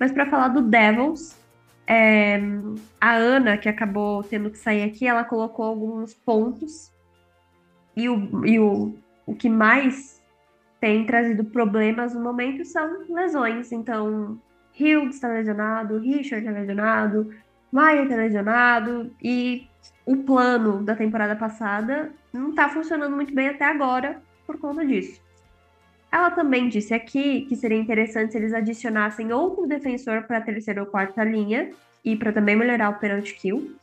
[0.00, 1.36] Mas para falar do Devils,
[1.86, 2.40] é,
[2.98, 6.90] a Ana, que acabou tendo que sair aqui, ela colocou alguns pontos.
[7.94, 8.94] E o, e o,
[9.26, 10.21] o que mais
[10.82, 13.70] tem trazido problemas no momento são lesões.
[13.70, 14.36] Então,
[14.74, 17.32] Hughes está lesionado, Richard está lesionado,
[17.70, 19.08] Maier está lesionado.
[19.22, 19.68] E
[20.04, 25.20] o plano da temporada passada não está funcionando muito bem até agora por conta disso.
[26.10, 30.80] Ela também disse aqui que seria interessante se eles adicionassem outro defensor para a terceira
[30.80, 31.70] ou quarta linha
[32.04, 33.76] e para também melhorar o penalty kill.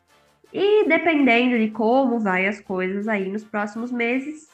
[0.53, 4.49] E dependendo de como vai as coisas aí nos próximos meses,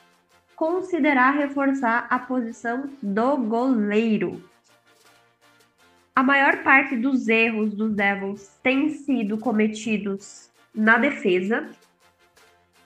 [0.55, 4.41] considerar reforçar a posição do goleiro.
[6.15, 11.69] A maior parte dos erros dos Devils tem sido cometidos na defesa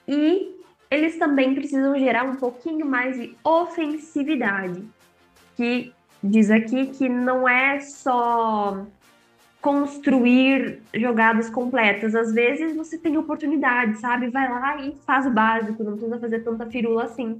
[0.07, 0.55] e
[0.89, 4.83] eles também precisam gerar um pouquinho mais de ofensividade,
[5.55, 5.93] que
[6.23, 8.87] diz aqui que não é só
[9.61, 12.15] construir jogadas completas.
[12.15, 14.29] Às vezes você tem oportunidade, sabe?
[14.29, 17.39] Vai lá e faz o básico, não precisa fazer tanta firula assim,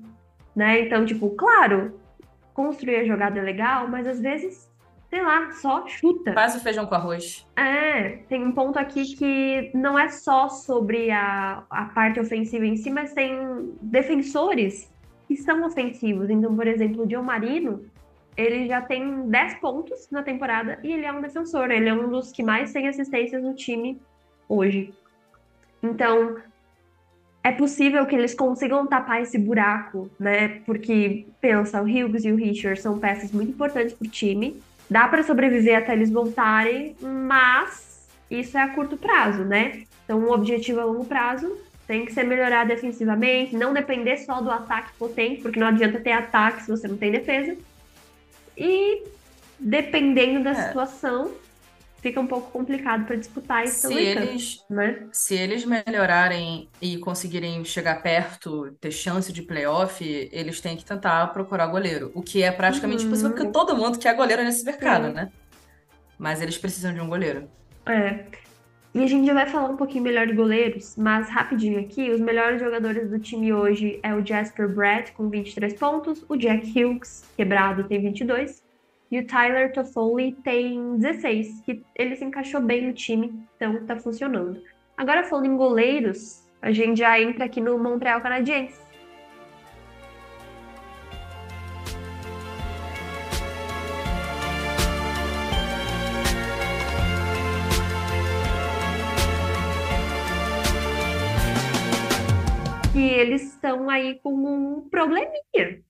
[0.56, 0.82] né?
[0.82, 2.00] Então, tipo, claro,
[2.54, 4.70] construir a jogada é legal, mas às vezes,
[5.10, 6.34] sei lá, só chuta.
[6.34, 7.48] Faz o feijão com arroz.
[7.56, 12.76] É, tem um ponto aqui que não é só sobre a, a parte ofensiva em
[12.76, 14.92] si, mas tem defensores
[15.28, 16.30] que são ofensivos.
[16.30, 17.86] Então, por exemplo, o John Marino,
[18.36, 21.70] ele já tem 10 pontos na temporada e ele é um defensor.
[21.72, 24.02] Ele é um dos que mais tem assistências no time
[24.48, 24.94] hoje.
[25.84, 26.38] Então,
[27.50, 30.62] é possível que eles consigam tapar esse buraco, né?
[30.66, 34.62] Porque, pensa, o Hughes e o Richard são peças muito importantes para o time.
[34.88, 39.84] Dá para sobreviver até eles voltarem, mas isso é a curto prazo, né?
[40.06, 44.52] Então, o objetivo a longo prazo tem que ser melhorar defensivamente, não depender só do
[44.52, 47.58] ataque potente, porque não adianta ter ataque se você não tem defesa.
[48.56, 49.04] E
[49.60, 50.68] dependendo da É.
[50.68, 51.32] situação,
[52.02, 55.08] fica um pouco complicado para disputar esse Se eles, né?
[55.12, 61.28] se eles melhorarem e conseguirem chegar perto, ter chance de playoff, eles têm que tentar
[61.28, 62.12] procurar goleiro.
[62.16, 63.08] O que é praticamente Uhum.
[63.10, 65.14] impossível, porque todo mundo quer goleiro nesse mercado, Sim.
[65.14, 65.32] né?
[66.18, 67.50] Mas eles precisam de um goleiro.
[67.86, 68.26] É.
[68.94, 72.20] E a gente já vai falar um pouquinho melhor de goleiros, mas rapidinho aqui, os
[72.20, 77.24] melhores jogadores do time hoje é o Jasper Brett com 23 pontos, o Jack Hughes,
[77.38, 78.64] quebrado, tem 22,
[79.12, 83.96] e o Tyler Toffoli tem 16, que ele se encaixou bem no time, então tá
[83.96, 84.62] funcionando.
[84.96, 88.88] Agora falando em goleiros, a gente já entra aqui no Montreal Canadiens.
[102.92, 105.82] que eles estão aí com um probleminha.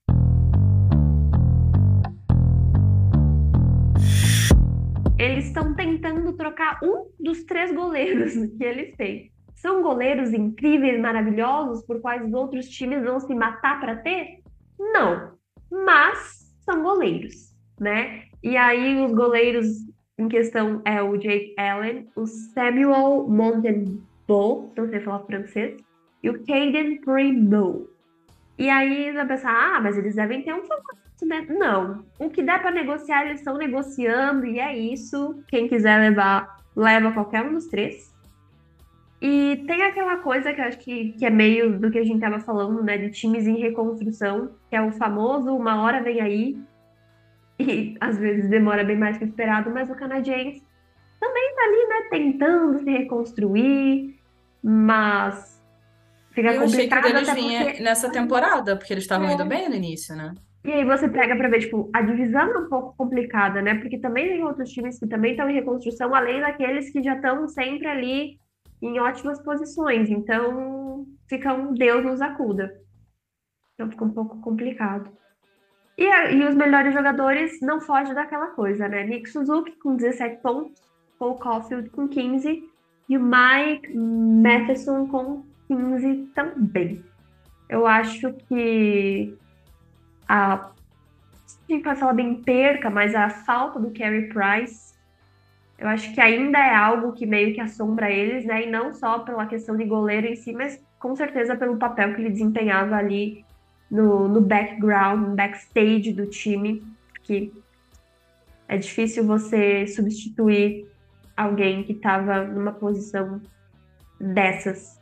[5.20, 9.30] Eles estão tentando trocar um dos três goleiros que eles têm.
[9.54, 14.40] São goleiros incríveis, maravilhosos, por quais os outros times vão se matar para ter?
[14.80, 15.34] Não.
[15.70, 18.24] Mas são goleiros, né?
[18.42, 19.68] E aí os goleiros
[20.18, 25.76] em questão é o Jake Allen, o Samuel Montembeau, não sei falar francês,
[26.24, 27.90] e o Caden Primo.
[28.58, 31.46] E aí você vai pensar, ah, mas eles devem ter um famoso, né?
[31.50, 32.06] Não.
[32.18, 35.44] O que dá para negociar, eles estão negociando, e é isso.
[35.48, 38.14] Quem quiser levar, leva qualquer um dos três.
[39.22, 42.22] E tem aquela coisa que eu acho que, que é meio do que a gente
[42.22, 42.98] tava falando, né?
[42.98, 46.58] De times em reconstrução, que é o famoso uma hora vem aí.
[47.60, 50.64] E às vezes demora bem mais que o esperado, mas o canadense
[51.20, 52.08] também tá ali, né?
[52.10, 54.18] Tentando se reconstruir,
[54.64, 55.62] mas
[56.32, 59.34] fica Eu achei que o deles vinha porque nessa temporada, porque eles estavam É.
[59.34, 60.34] indo bem no início, né?
[60.64, 63.76] E aí você pega pra ver, tipo, a divisão é um pouco complicada, né?
[63.76, 67.48] Porque também tem outros times que também estão em reconstrução, além daqueles que já estão
[67.48, 68.38] sempre ali
[68.82, 70.10] em ótimas posições.
[70.10, 72.74] Então, fica um Deus nos acuda.
[73.74, 75.10] Então fica um pouco complicado.
[75.98, 79.06] E, e os melhores jogadores não fogem daquela coisa, né?
[79.06, 80.82] Nick Suzuki com 17 pontos,
[81.18, 82.64] Paul Caulfield com 15
[83.08, 87.04] e o Mike Matheson com 15 também.
[87.70, 89.38] Eu acho que
[90.30, 90.72] a
[91.68, 94.94] a gente pode falar bem perca, mas a falta do Carey Price,
[95.78, 98.66] eu acho que ainda é algo que meio que assombra eles, né?
[98.66, 102.22] E não só pela questão de goleiro em si, mas com certeza pelo papel que
[102.22, 103.46] ele desempenhava ali
[103.90, 106.84] no, no background, no backstage do time,
[107.24, 107.54] que
[108.68, 110.88] é difícil você substituir
[111.38, 113.42] alguém que estava numa posição
[114.20, 115.00] dessas.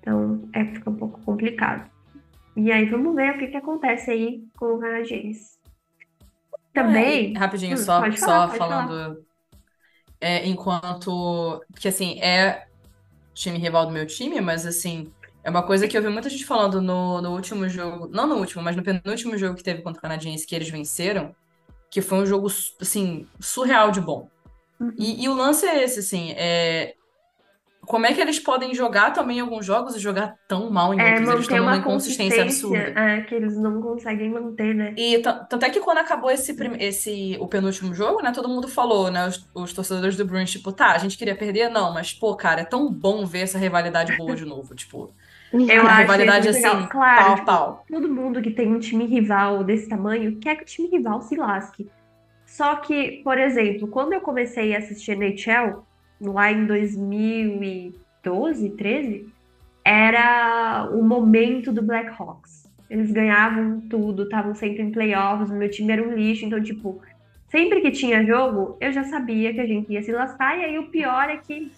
[0.00, 1.88] Então, é fica um pouco complicado.
[2.56, 5.58] E aí, vamos ver o que, que acontece aí com o Canadense.
[6.72, 7.26] Também.
[7.26, 9.24] É, e, rapidinho, Hum, só, só falar, pode falando.
[10.20, 11.64] É, enquanto.
[11.72, 12.66] Porque assim, é
[13.34, 15.10] time rival do meu time, mas assim,
[15.42, 18.08] é uma coisa que eu vi muita gente falando no, no último jogo.
[18.08, 21.34] Não no último, mas no penúltimo jogo que teve contra o Canadiense que eles venceram.
[21.90, 22.46] Que foi um jogo,
[22.80, 24.28] assim, surreal de bom.
[24.78, 24.94] Uhum.
[24.96, 26.94] E, e o lance é esse, assim, é.
[27.90, 31.02] Como é que eles podem jogar também alguns jogos e jogar tão mal em É,
[31.02, 31.30] outros?
[31.30, 32.96] Eles estão numa uma inconsistência consistência absurda.
[32.96, 34.96] é, que eles não conseguem manter, né?
[34.96, 38.68] E ta- tanto é que quando acabou esse, esse o penúltimo jogo, né, todo mundo
[38.68, 42.12] falou, né, os, os torcedores do Bruins, tipo, tá, a gente queria perder, não, mas
[42.12, 45.14] pô, cara, é tão bom ver essa rivalidade boa de novo, tipo,
[45.68, 46.88] Eu a acho rivalidade isso muito assim, legal.
[46.88, 47.88] Claro, pau tipo, pau.
[47.88, 51.36] todo mundo que tem um time rival desse tamanho quer que o time rival se
[51.36, 51.90] lasque.
[52.46, 55.86] Só que, por exemplo, quando eu comecei a assistir NHL,
[56.20, 59.28] lá em 2012, 13,
[59.84, 62.68] era o momento do Blackhawks.
[62.88, 67.00] Eles ganhavam tudo, estavam sempre em playoffs, meu time era um lixo, então, tipo,
[67.48, 70.78] sempre que tinha jogo, eu já sabia que a gente ia se lascar, e aí
[70.78, 71.70] o pior é que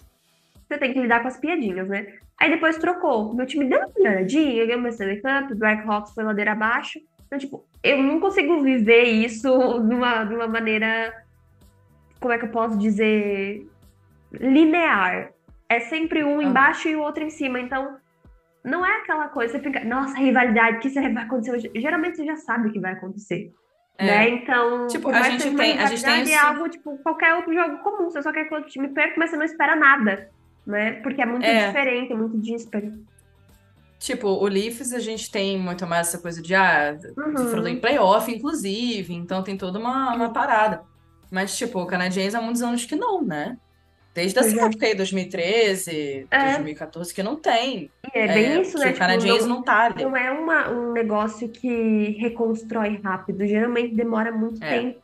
[0.67, 2.07] você tem que lidar com as piadinhas, né?
[2.39, 3.33] Aí depois trocou.
[3.33, 6.99] Meu time deu uma melhoradinha, ganhou uma Stanley Cup, o Blackhawks foi ladeira abaixo.
[7.27, 9.47] Então, tipo, eu não consigo viver isso
[9.87, 11.13] de uma, de uma maneira,
[12.19, 13.67] como é que eu posso dizer,
[14.33, 15.31] linear.
[15.69, 16.43] É sempre um Ah.
[16.43, 17.59] embaixo e o outro em cima.
[17.59, 17.97] Então,
[18.63, 21.71] não é aquela coisa, você fica, nossa, rivalidade, o que será que vai acontecer hoje?
[21.75, 23.51] Geralmente você já sabe o que vai acontecer.
[23.97, 24.05] É.
[24.05, 24.29] Né?
[24.29, 28.09] Então, Tipo, a gente tem- a gente tem é algo, tipo, qualquer outro jogo comum.
[28.09, 30.29] Você só quer que o outro time perca, mas você não espera nada,
[30.65, 30.93] né?
[31.03, 31.67] Porque é muito É.
[31.67, 32.91] diferente, é muito dísparo.
[33.99, 37.47] Tipo, o Leafs a gente tem muito mais essa coisa de, ah, Uhum.
[37.49, 40.81] falou em playoff, inclusive, então tem toda uma, uma parada.
[41.31, 43.57] Mas, tipo, o Canadiens há muitos anos que não, né?
[44.13, 44.65] Desde essa Pois é.
[44.67, 46.51] época aí, 2013, É.
[46.53, 47.89] 2014, que não tem.
[48.13, 48.91] E é bem isso, que né?
[48.91, 50.03] o Tipo, não, não tá ali.
[50.03, 53.45] não é uma, um negócio que reconstrói rápido.
[53.47, 54.69] Geralmente demora muito É.
[54.79, 54.99] tempo.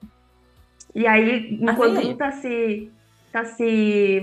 [0.93, 2.07] E aí, Mas enquanto aí.
[2.07, 2.91] um tá se,
[3.31, 4.21] tá se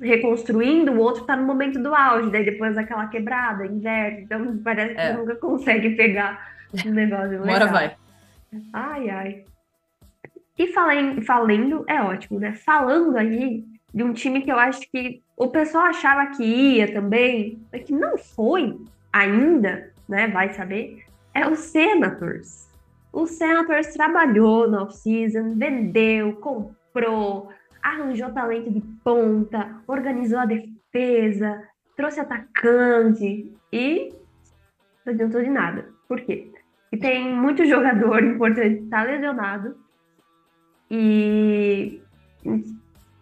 [0.00, 2.30] reconstruindo, o outro tá no momento do auge.
[2.30, 4.22] Daí depois daquela quebrada, inverte.
[4.22, 5.12] Então parece que É.
[5.12, 6.54] nunca consegue pegar
[6.86, 7.68] um negócio legal.
[7.68, 7.94] vai.
[8.72, 9.44] Ai, ai.
[10.58, 12.54] E falem- falando, é ótimo, né?
[12.54, 17.60] Falando aí de um time que eu acho que o pessoal achava que ia também,
[17.72, 18.78] mas que não foi
[19.12, 20.28] ainda, né?
[20.28, 21.04] Vai saber,
[21.34, 22.68] é o Senators.
[23.12, 27.48] O Senators trabalhou no off-season, vendeu, comprou,
[27.82, 31.62] arranjou talento de ponta, organizou a defesa,
[31.96, 34.12] trouxe atacante e
[35.04, 35.88] não adiantou de nada.
[36.08, 36.50] Por quê?
[36.92, 39.76] E tem muito jogador importante que tá lesionado.
[40.90, 42.00] E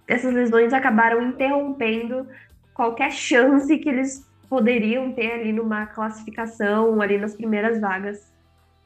[0.06, 2.26] essas lesões acabaram interrompendo
[2.72, 8.32] qualquer chance que eles poderiam ter ali numa classificação, ali nas primeiras vagas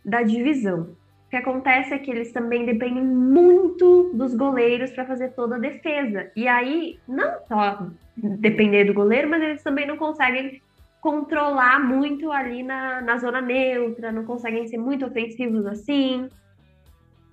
[0.04, 0.96] da divisão.
[1.26, 5.58] O que acontece é que eles também dependem muito dos goleiros para fazer toda a
[5.58, 6.30] defesa.
[6.34, 7.86] E aí, não só
[8.16, 10.62] depender do goleiro, mas eles também não conseguem
[11.00, 16.28] controlar muito ali na, na zona neutra, não conseguem ser muito ofensivos assim.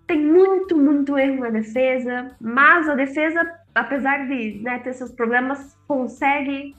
[0.06, 5.77] Tem muito, muito erro na defesa, mas a defesa, apesar de né, ter seus problemas,
[5.88, 6.76] consegue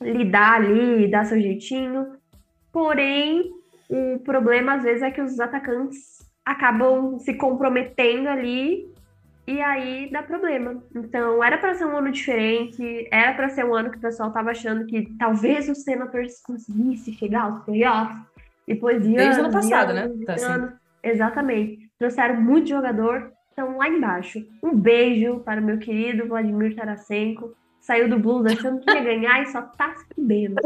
[0.00, 2.12] lidar ali, dar seu jeitinho.
[2.70, 3.50] Porém,
[3.88, 8.92] o problema às vezes é que os atacantes acabam se comprometendo ali
[9.46, 10.82] e aí dá problema.
[10.94, 14.30] Então, era para ser um ano diferente, era para ser um ano que o pessoal
[14.30, 18.18] tava achando que talvez o Senators conseguisse chegar aos playoffs
[18.66, 20.24] depois de Desde anos ano passado, anos né?
[20.26, 20.74] Tá assim.
[21.02, 21.90] Exatamente.
[21.98, 24.44] Trouxeram muito jogador, estão lá embaixo.
[24.62, 27.54] Um beijo para o meu querido Vladimir Tarasenko.
[27.80, 30.56] Saiu do Blues achando que ia ganhar e só tá se fudendo.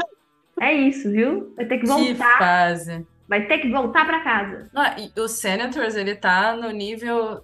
[0.60, 1.52] É isso, viu?
[1.56, 2.38] Vai ter que Que voltar.
[2.38, 3.06] fase.
[3.28, 4.70] Vai ter que voltar para casa.
[4.74, 7.42] Ah, o Senators, ele tá no nível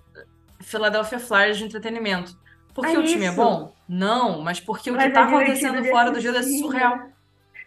[0.63, 2.33] Philadelphia Flyers de entretenimento.
[2.75, 3.37] Porque É o time é isso.
[3.37, 3.73] bom?
[3.89, 6.99] Não, mas porque o Mas que tá é acontecendo fora do gelo é surreal.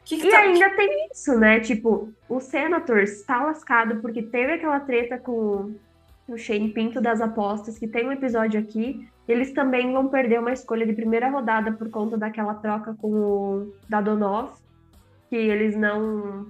[0.04, 1.60] Que que E tá- ainda tem isso, né?
[1.60, 5.76] Tipo, o Senators tá lascado porque teve aquela treta com
[6.28, 9.08] o Shane Pinto das apostas, que tem um episódio aqui.
[9.28, 13.74] Eles também vão perder uma escolha de primeira rodada por conta daquela troca com o
[13.90, 14.52] Dadonov,
[15.30, 16.48] que eles não,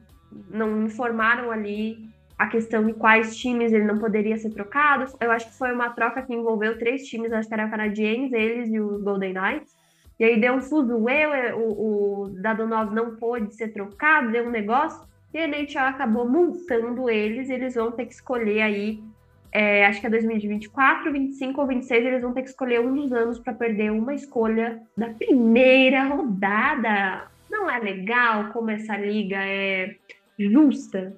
[0.49, 5.12] não informaram ali a questão de quais times ele não poderia ser trocado.
[5.20, 8.70] Eu acho que foi uma troca que envolveu três times, acho que era canadienses, eles
[8.72, 9.76] e os Golden Knights.
[10.20, 15.08] E aí deu um fuzuê, o, o Dadonov não pôde ser trocado, deu um negócio,
[15.34, 19.04] e a NHL acabou multando eles, eles vão ter que escolher aí,
[19.52, 23.11] é, acho que é 2024, 25 ou 26, eles vão ter que escolher um dos
[23.14, 27.28] anos para perder uma escolha da primeira rodada.
[27.49, 29.95] Não é legal como essa liga é
[30.38, 31.15] justa?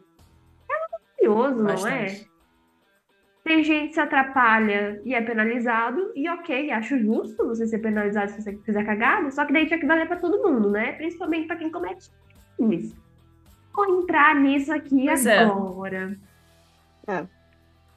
[0.70, 2.22] É maravilhoso, não é?
[3.44, 8.32] Tem gente que se atrapalha e é penalizado, e ok, acho justo você ser penalizado
[8.32, 10.92] se você fizer cagada, só que daí tinha que valer pra todo mundo, né?
[10.94, 12.12] Principalmente pra quem comete
[12.56, 12.96] crimes.
[13.74, 15.40] Vou entrar nisso aqui Pois é.
[15.40, 16.16] agora.
[17.08, 17.39] É.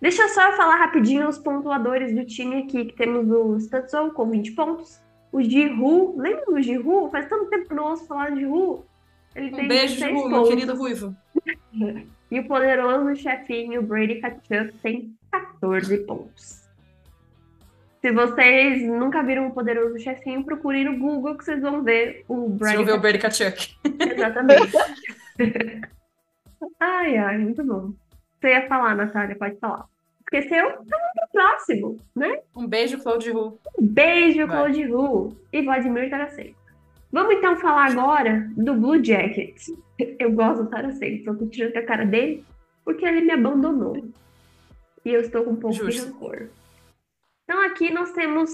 [0.02, 4.28] Deixa eu só falar rapidinho os pontuadores do time aqui, que temos o Stutzel com
[4.28, 5.00] 20 pontos,
[5.30, 7.08] o Giroud, lembra do Giroud?
[7.12, 8.82] Faz tanto tempo que não ouço falar de Giroud.
[9.36, 10.48] Ele Um tem beijo, 16 Ju, meu pontos.
[10.50, 11.16] querido Ruivo.
[12.32, 16.62] E o poderoso chefinho Brady Kachuk tem 14 pontos.
[18.00, 22.48] Se vocês nunca viram o poderoso chefinho, procurem no Google que vocês vão ver o
[22.48, 23.00] Vocês Brady vão ver o.
[23.00, 23.76] Brady Kachuk.
[23.84, 24.72] Exatamente.
[26.80, 27.92] ai, ai, muito bom.
[28.42, 29.86] Você ia falar, Natália, pode falar.
[30.22, 30.70] Esqueceu?
[30.70, 32.40] Então vamos pro próximo, né?
[32.56, 33.60] Um beijo, Claude Ru.
[33.78, 34.56] Um beijo, Vai.
[34.56, 36.58] Claude Ru e Vladimir Tarasenko.
[37.12, 39.72] Vamos então falar agora do Blue Jackets.
[40.18, 42.44] Eu gosto do Tarasenko, eu tô tirando a cara dele
[42.84, 44.10] porque ele me abandonou.
[45.04, 46.12] E eu estou com um pouco de Justo.
[46.12, 46.48] rancor.
[47.44, 48.50] Então aqui nós temos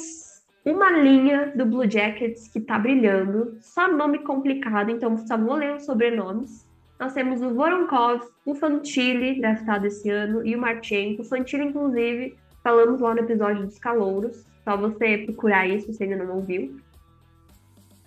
[0.67, 5.77] uma linha do Blue Jackets que tá brilhando, só nome complicado, então só vou ler
[5.77, 6.68] os sobrenomes.
[6.99, 11.23] Nós temos o Voronkov, o Fantilli, draftado esse ano, e o Marchenko.
[11.23, 14.45] O Fantilli, inclusive, falamos lá no episódio dos calouros.
[14.65, 16.77] Só você procurar isso, se ainda não ouviu.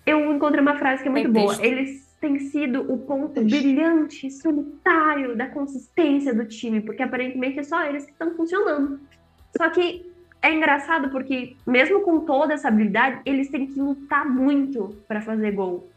[0.04, 1.56] Eu encontrei uma frase que é muito Tem boa.
[1.56, 1.64] texto.
[1.64, 7.84] Eles têm sido o ponto brilhante, solitário da consistência do time, porque aparentemente é só
[7.84, 9.00] eles que estão funcionando.
[9.56, 10.12] Só que
[10.42, 15.52] é engraçado porque, mesmo com toda essa habilidade, eles têm que lutar muito para fazer
[15.52, 15.88] gol.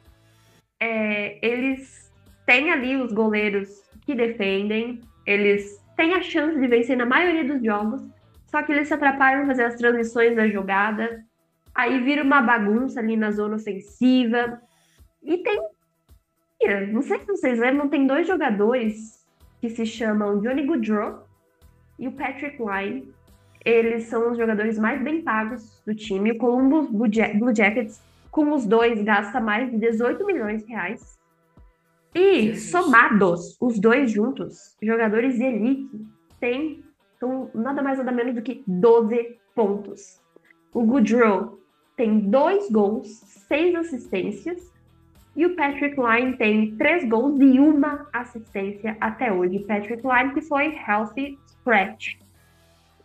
[0.80, 2.05] É, eles
[2.46, 7.64] têm ali os goleiros que defendem, eles têm a chance de vencer na maioria dos
[7.64, 8.02] jogos,
[8.46, 11.26] só que eles se atrapalham em fazer as transições da jogada,
[11.74, 14.62] aí vira uma bagunça ali na zona ofensiva.
[15.24, 15.62] E tem.
[16.92, 19.26] Não sei se vocês lembram, tem dois jogadores
[19.60, 21.28] que se chamam Johnny Goodrow
[22.00, 23.14] e o Patrick Line.
[23.64, 26.32] Eles são os jogadores mais bem pagos do time.
[26.32, 28.00] O Columbus Blue Jackets,
[28.32, 31.20] com os dois, gasta mais de 18 milhões de reais.
[32.16, 36.08] E, somados, os dois juntos, jogadores de elite,
[36.40, 36.86] têm
[37.20, 40.22] são nada mais nada menos do que 12 pontos.
[40.74, 41.60] O Goodrow
[41.96, 43.08] tem dois gols,
[43.48, 44.74] seis assistências.
[45.36, 49.60] E o Patrick Line tem três gols e uma assistência até hoje.
[49.66, 52.16] Patrick Line que foi healthy scratch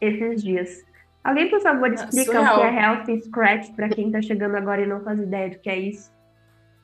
[0.00, 0.84] esses dias.
[1.24, 2.60] Alguém, por favor, explica o surreal.
[2.60, 5.68] que é healthy scratch para quem tá chegando agora e não faz ideia do que
[5.68, 6.12] é isso.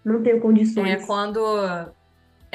[0.04, 1.02] Não tenho condições.
[1.02, 1.40] É quando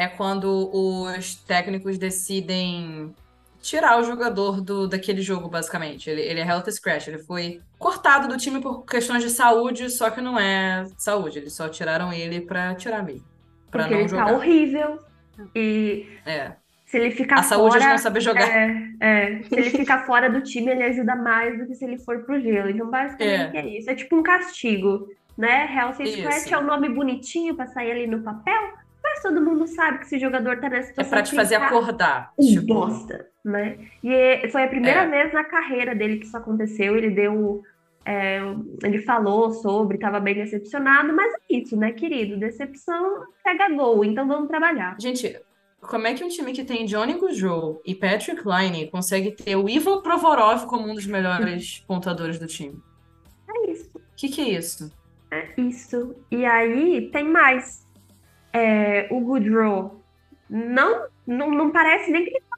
[0.01, 3.13] é quando os técnicos decidem
[3.61, 6.09] tirar o jogador do, daquele jogo, basicamente.
[6.09, 10.09] Ele, ele é health scratch, ele foi cortado do time por questões de saúde, só
[10.09, 13.25] que não é saúde, eles só tiraram ele pra tirar mesmo,
[13.69, 14.25] pra porque não ele jogar.
[14.25, 14.99] tá horrível.
[15.55, 16.53] E É.
[16.85, 17.81] se ele ficar A saúde fora.
[17.85, 18.49] de não saber jogar.
[18.49, 19.43] É, é.
[19.43, 22.39] Se ele ficar fora do time, ele ajuda mais do que se ele for pro
[22.41, 22.69] gelo.
[22.69, 23.89] Então, basicamente é, isso.
[23.89, 25.07] É tipo um castigo,
[25.37, 25.71] né?
[25.75, 26.17] Healthy Isso.
[26.17, 28.73] Scratch é um nome bonitinho pra sair ali no papel,
[29.13, 31.11] mas todo mundo sabe que esse jogador tá nessa É situação.
[31.11, 32.31] pra te fazer acordar.
[32.39, 33.77] Tipo, bosta, né?
[34.03, 35.07] E é- foi a primeira É.
[35.09, 36.95] vez na carreira dele que isso aconteceu.
[36.97, 37.61] Ele deu.
[38.03, 38.39] é,
[38.83, 42.35] ele falou sobre, estava bem decepcionado, mas é isso, né, querido?
[42.35, 44.95] Decepção pega gol, então vamos trabalhar.
[44.99, 45.39] gente,
[45.79, 49.69] como é que um time que tem Johnny Gaudreau e Patrick Line consegue ter o
[49.69, 52.79] Ivan Provorov como um dos melhores pontuadores do time?
[53.47, 53.91] É isso.
[53.95, 54.91] O que que é isso?
[55.29, 56.15] É isso.
[56.31, 57.80] E aí tem mais.
[58.53, 60.01] É, o Goodrow
[60.49, 62.57] não, não, não parece nem que ele tá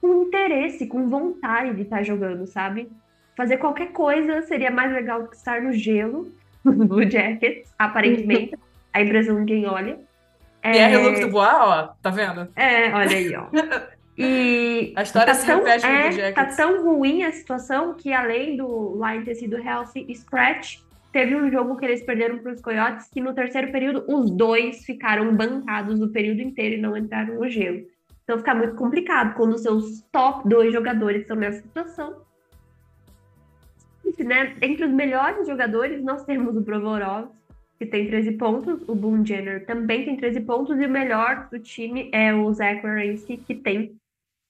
[0.00, 2.90] com interesse, com vontade de estar jogando, sabe?
[3.36, 6.32] Fazer qualquer coisa seria mais legal do que estar no gelo,
[6.64, 8.54] no Blue Jackets, aparentemente.
[8.92, 9.98] a de quem olha.
[10.62, 12.48] É, Pierre-Luc Dubois, ó, tá vendo?
[12.54, 13.46] é, olha aí, ó.
[14.22, 16.56] E A história se tão, repete no é, Blue tá Jackets.
[16.56, 20.80] tão ruim a situação que além do Line ter sido healthy scratch,
[21.12, 24.84] teve um jogo que eles perderam para os Coyotes que no terceiro período os dois
[24.84, 27.86] ficaram bancados o período inteiro e não entraram no gelo.
[28.24, 32.22] Então fica muito complicado quando os seus top dois jogadores estão nessa situação.
[34.18, 34.54] Né?
[34.62, 37.28] Entre os melhores jogadores, nós temos o Provorov,
[37.78, 41.58] que tem 13 pontos, o Boone Jenner também tem 13 pontos, e o melhor do
[41.58, 43.96] time é o Zach Werenski, que tem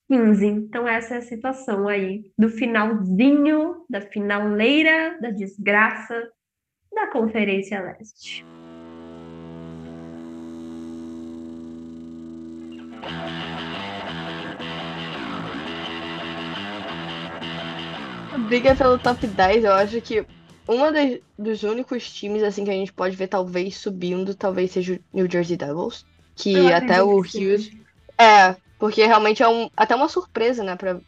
[0.09, 0.45] 15.
[0.45, 6.29] Então, essa é a situação aí do finalzinho, da finaleira, da desgraça
[6.93, 8.45] da Conferência Leste.
[18.33, 20.27] A briga pelo top 10, eu acho que
[20.67, 24.95] uma das, dos únicos times assim que a gente pode ver talvez subindo, talvez seja
[24.95, 26.05] o New Jersey Devils.
[26.37, 27.47] Que Eu até o que sim.
[27.47, 27.71] Hughes.
[28.19, 30.77] É, porque realmente é um, até uma surpresa, né?
[30.77, 31.01] Pra,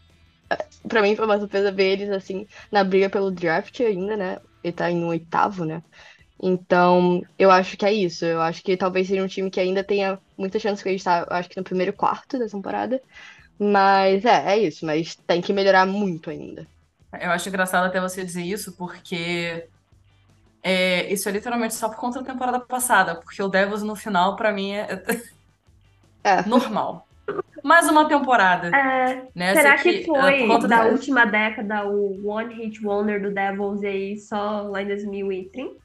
[0.89, 4.39] pra mim foi uma surpresa ver eles assim na briga pelo draft ainda, né?
[4.63, 5.83] Ele tá em um oitavo, né?
[6.43, 8.25] Então, eu acho que é isso.
[8.25, 11.37] Eu acho que talvez seja um time que ainda tenha muita chance de estar, eu
[11.37, 13.01] acho que no primeiro quarto da temporada.
[13.59, 14.85] Mas é, é isso.
[14.85, 16.67] Mas tem que melhorar muito ainda.
[17.21, 19.69] Eu acho engraçado até você dizer isso, porque
[20.63, 24.35] é, isso é literalmente só por conta da temporada passada, porque o Devils no final,
[24.35, 24.89] pra mim, é
[26.25, 26.47] É.
[26.49, 27.07] normal.
[27.63, 29.55] Mais uma temporada, É, né?
[29.55, 33.31] será Sei que eh, foi por conta da última década o One Hit Wonder do
[33.31, 35.81] Devils aí só lá em 2030?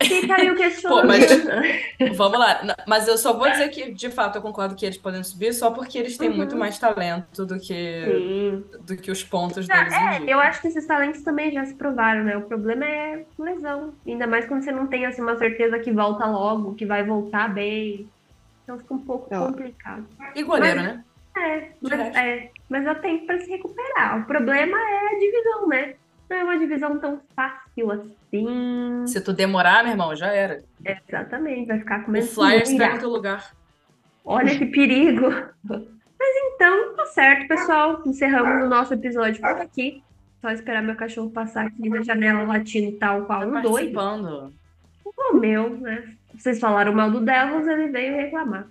[0.00, 2.14] Fica aí o Pô, mas- questionamento.
[2.14, 2.60] Vamos lá.
[2.86, 5.72] Mas eu só vou dizer que, de fato, eu concordo que eles podem subir só
[5.72, 6.36] porque eles têm Uhum.
[6.36, 8.64] muito mais talento do que, Sim.
[8.86, 12.22] do que os pontos deles É, eu acho que esses talentos também já se provaram,
[12.22, 12.36] né?
[12.36, 13.92] O problema é lesão.
[14.06, 17.52] Ainda mais quando você não tem assim, uma certeza que volta logo, que vai voltar
[17.52, 18.08] bem.
[18.68, 19.38] Então fica um pouco É.
[19.38, 20.06] complicado.
[20.34, 21.04] E goleiro, Mas- né?
[21.38, 24.20] É, mas, é, mas dá tempo pra se recuperar.
[24.20, 25.94] O problema é a divisão, né?
[26.28, 29.06] Não é uma divisão tão fácil assim.
[29.06, 30.62] Se tu demorar, meu irmão, já era.
[30.84, 33.54] Exatamente, vai ficar O comendo Flyers pega o teu lugar.
[34.22, 35.30] Olha que perigo.
[35.64, 38.02] Mas então, tá certo, pessoal.
[38.04, 40.02] Encerramos o nosso episódio por aqui.
[40.42, 43.64] Só esperar meu cachorro passar aqui na janela latindo tal qual Tá um doido.
[43.94, 44.52] participando.
[45.04, 46.14] O meu, né?
[46.34, 48.66] Vocês falaram mal do Devils, ele veio reclamar.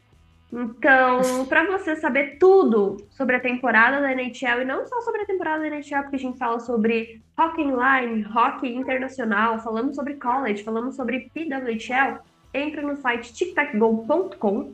[0.51, 5.25] Então, para você saber tudo sobre a temporada da NHL, e não só sobre a
[5.25, 10.63] temporada da NHL, porque a gente fala sobre hockey inline, hockey internacional, falamos sobre college,
[10.63, 12.19] falamos sobre PWHL,
[12.53, 14.73] entra no site tictacgo.com.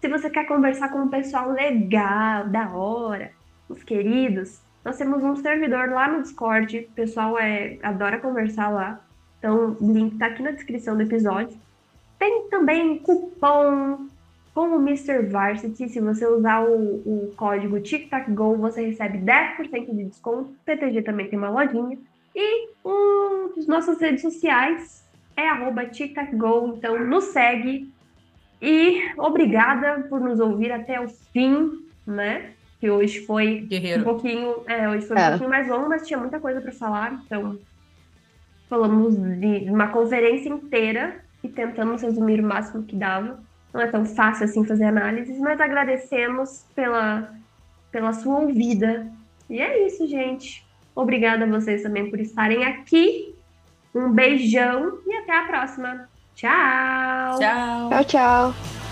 [0.00, 3.30] Se você quer conversar com um pessoal legal, da hora,
[3.68, 9.00] os queridos, nós temos um servidor lá no Discord, o pessoal é, adora conversar lá.
[9.38, 11.58] Então, o link tá aqui na descrição do episódio.
[12.24, 14.06] Tem também cupom
[14.54, 15.26] com o Mr.
[15.26, 15.90] Varsity.
[15.90, 16.72] Se você usar o,
[17.04, 20.54] o código TicTacGo, você recebe 10% de desconto.
[20.64, 21.98] PTG também tem uma lojinha.
[22.34, 25.06] E um dos nossas redes sociais
[25.36, 26.76] é arroba TicTacGo.
[26.78, 27.92] Então, nos segue.
[28.62, 31.72] E obrigada por nos ouvir até o fim,
[32.06, 32.52] né?
[32.80, 34.02] Que hoje foi um Guerreiro.
[34.02, 35.28] pouquinho, é, hoje foi um É.
[35.28, 37.58] pouquinho mais longo, mas tinha muita coisa para falar, então
[38.68, 43.38] falamos de uma conferência inteira e tentamos resumir o máximo que dava.
[43.72, 47.34] Não é tão fácil assim fazer análises, mas agradecemos pela,
[47.92, 49.06] pela sua ouvida.
[49.50, 50.66] E é isso, gente.
[50.94, 53.34] Obrigada a vocês também por estarem aqui.
[53.94, 56.08] Um beijão e até a próxima.
[56.34, 57.38] Tchau!
[57.38, 57.90] Tchau.
[57.90, 58.83] Tchau, tchau.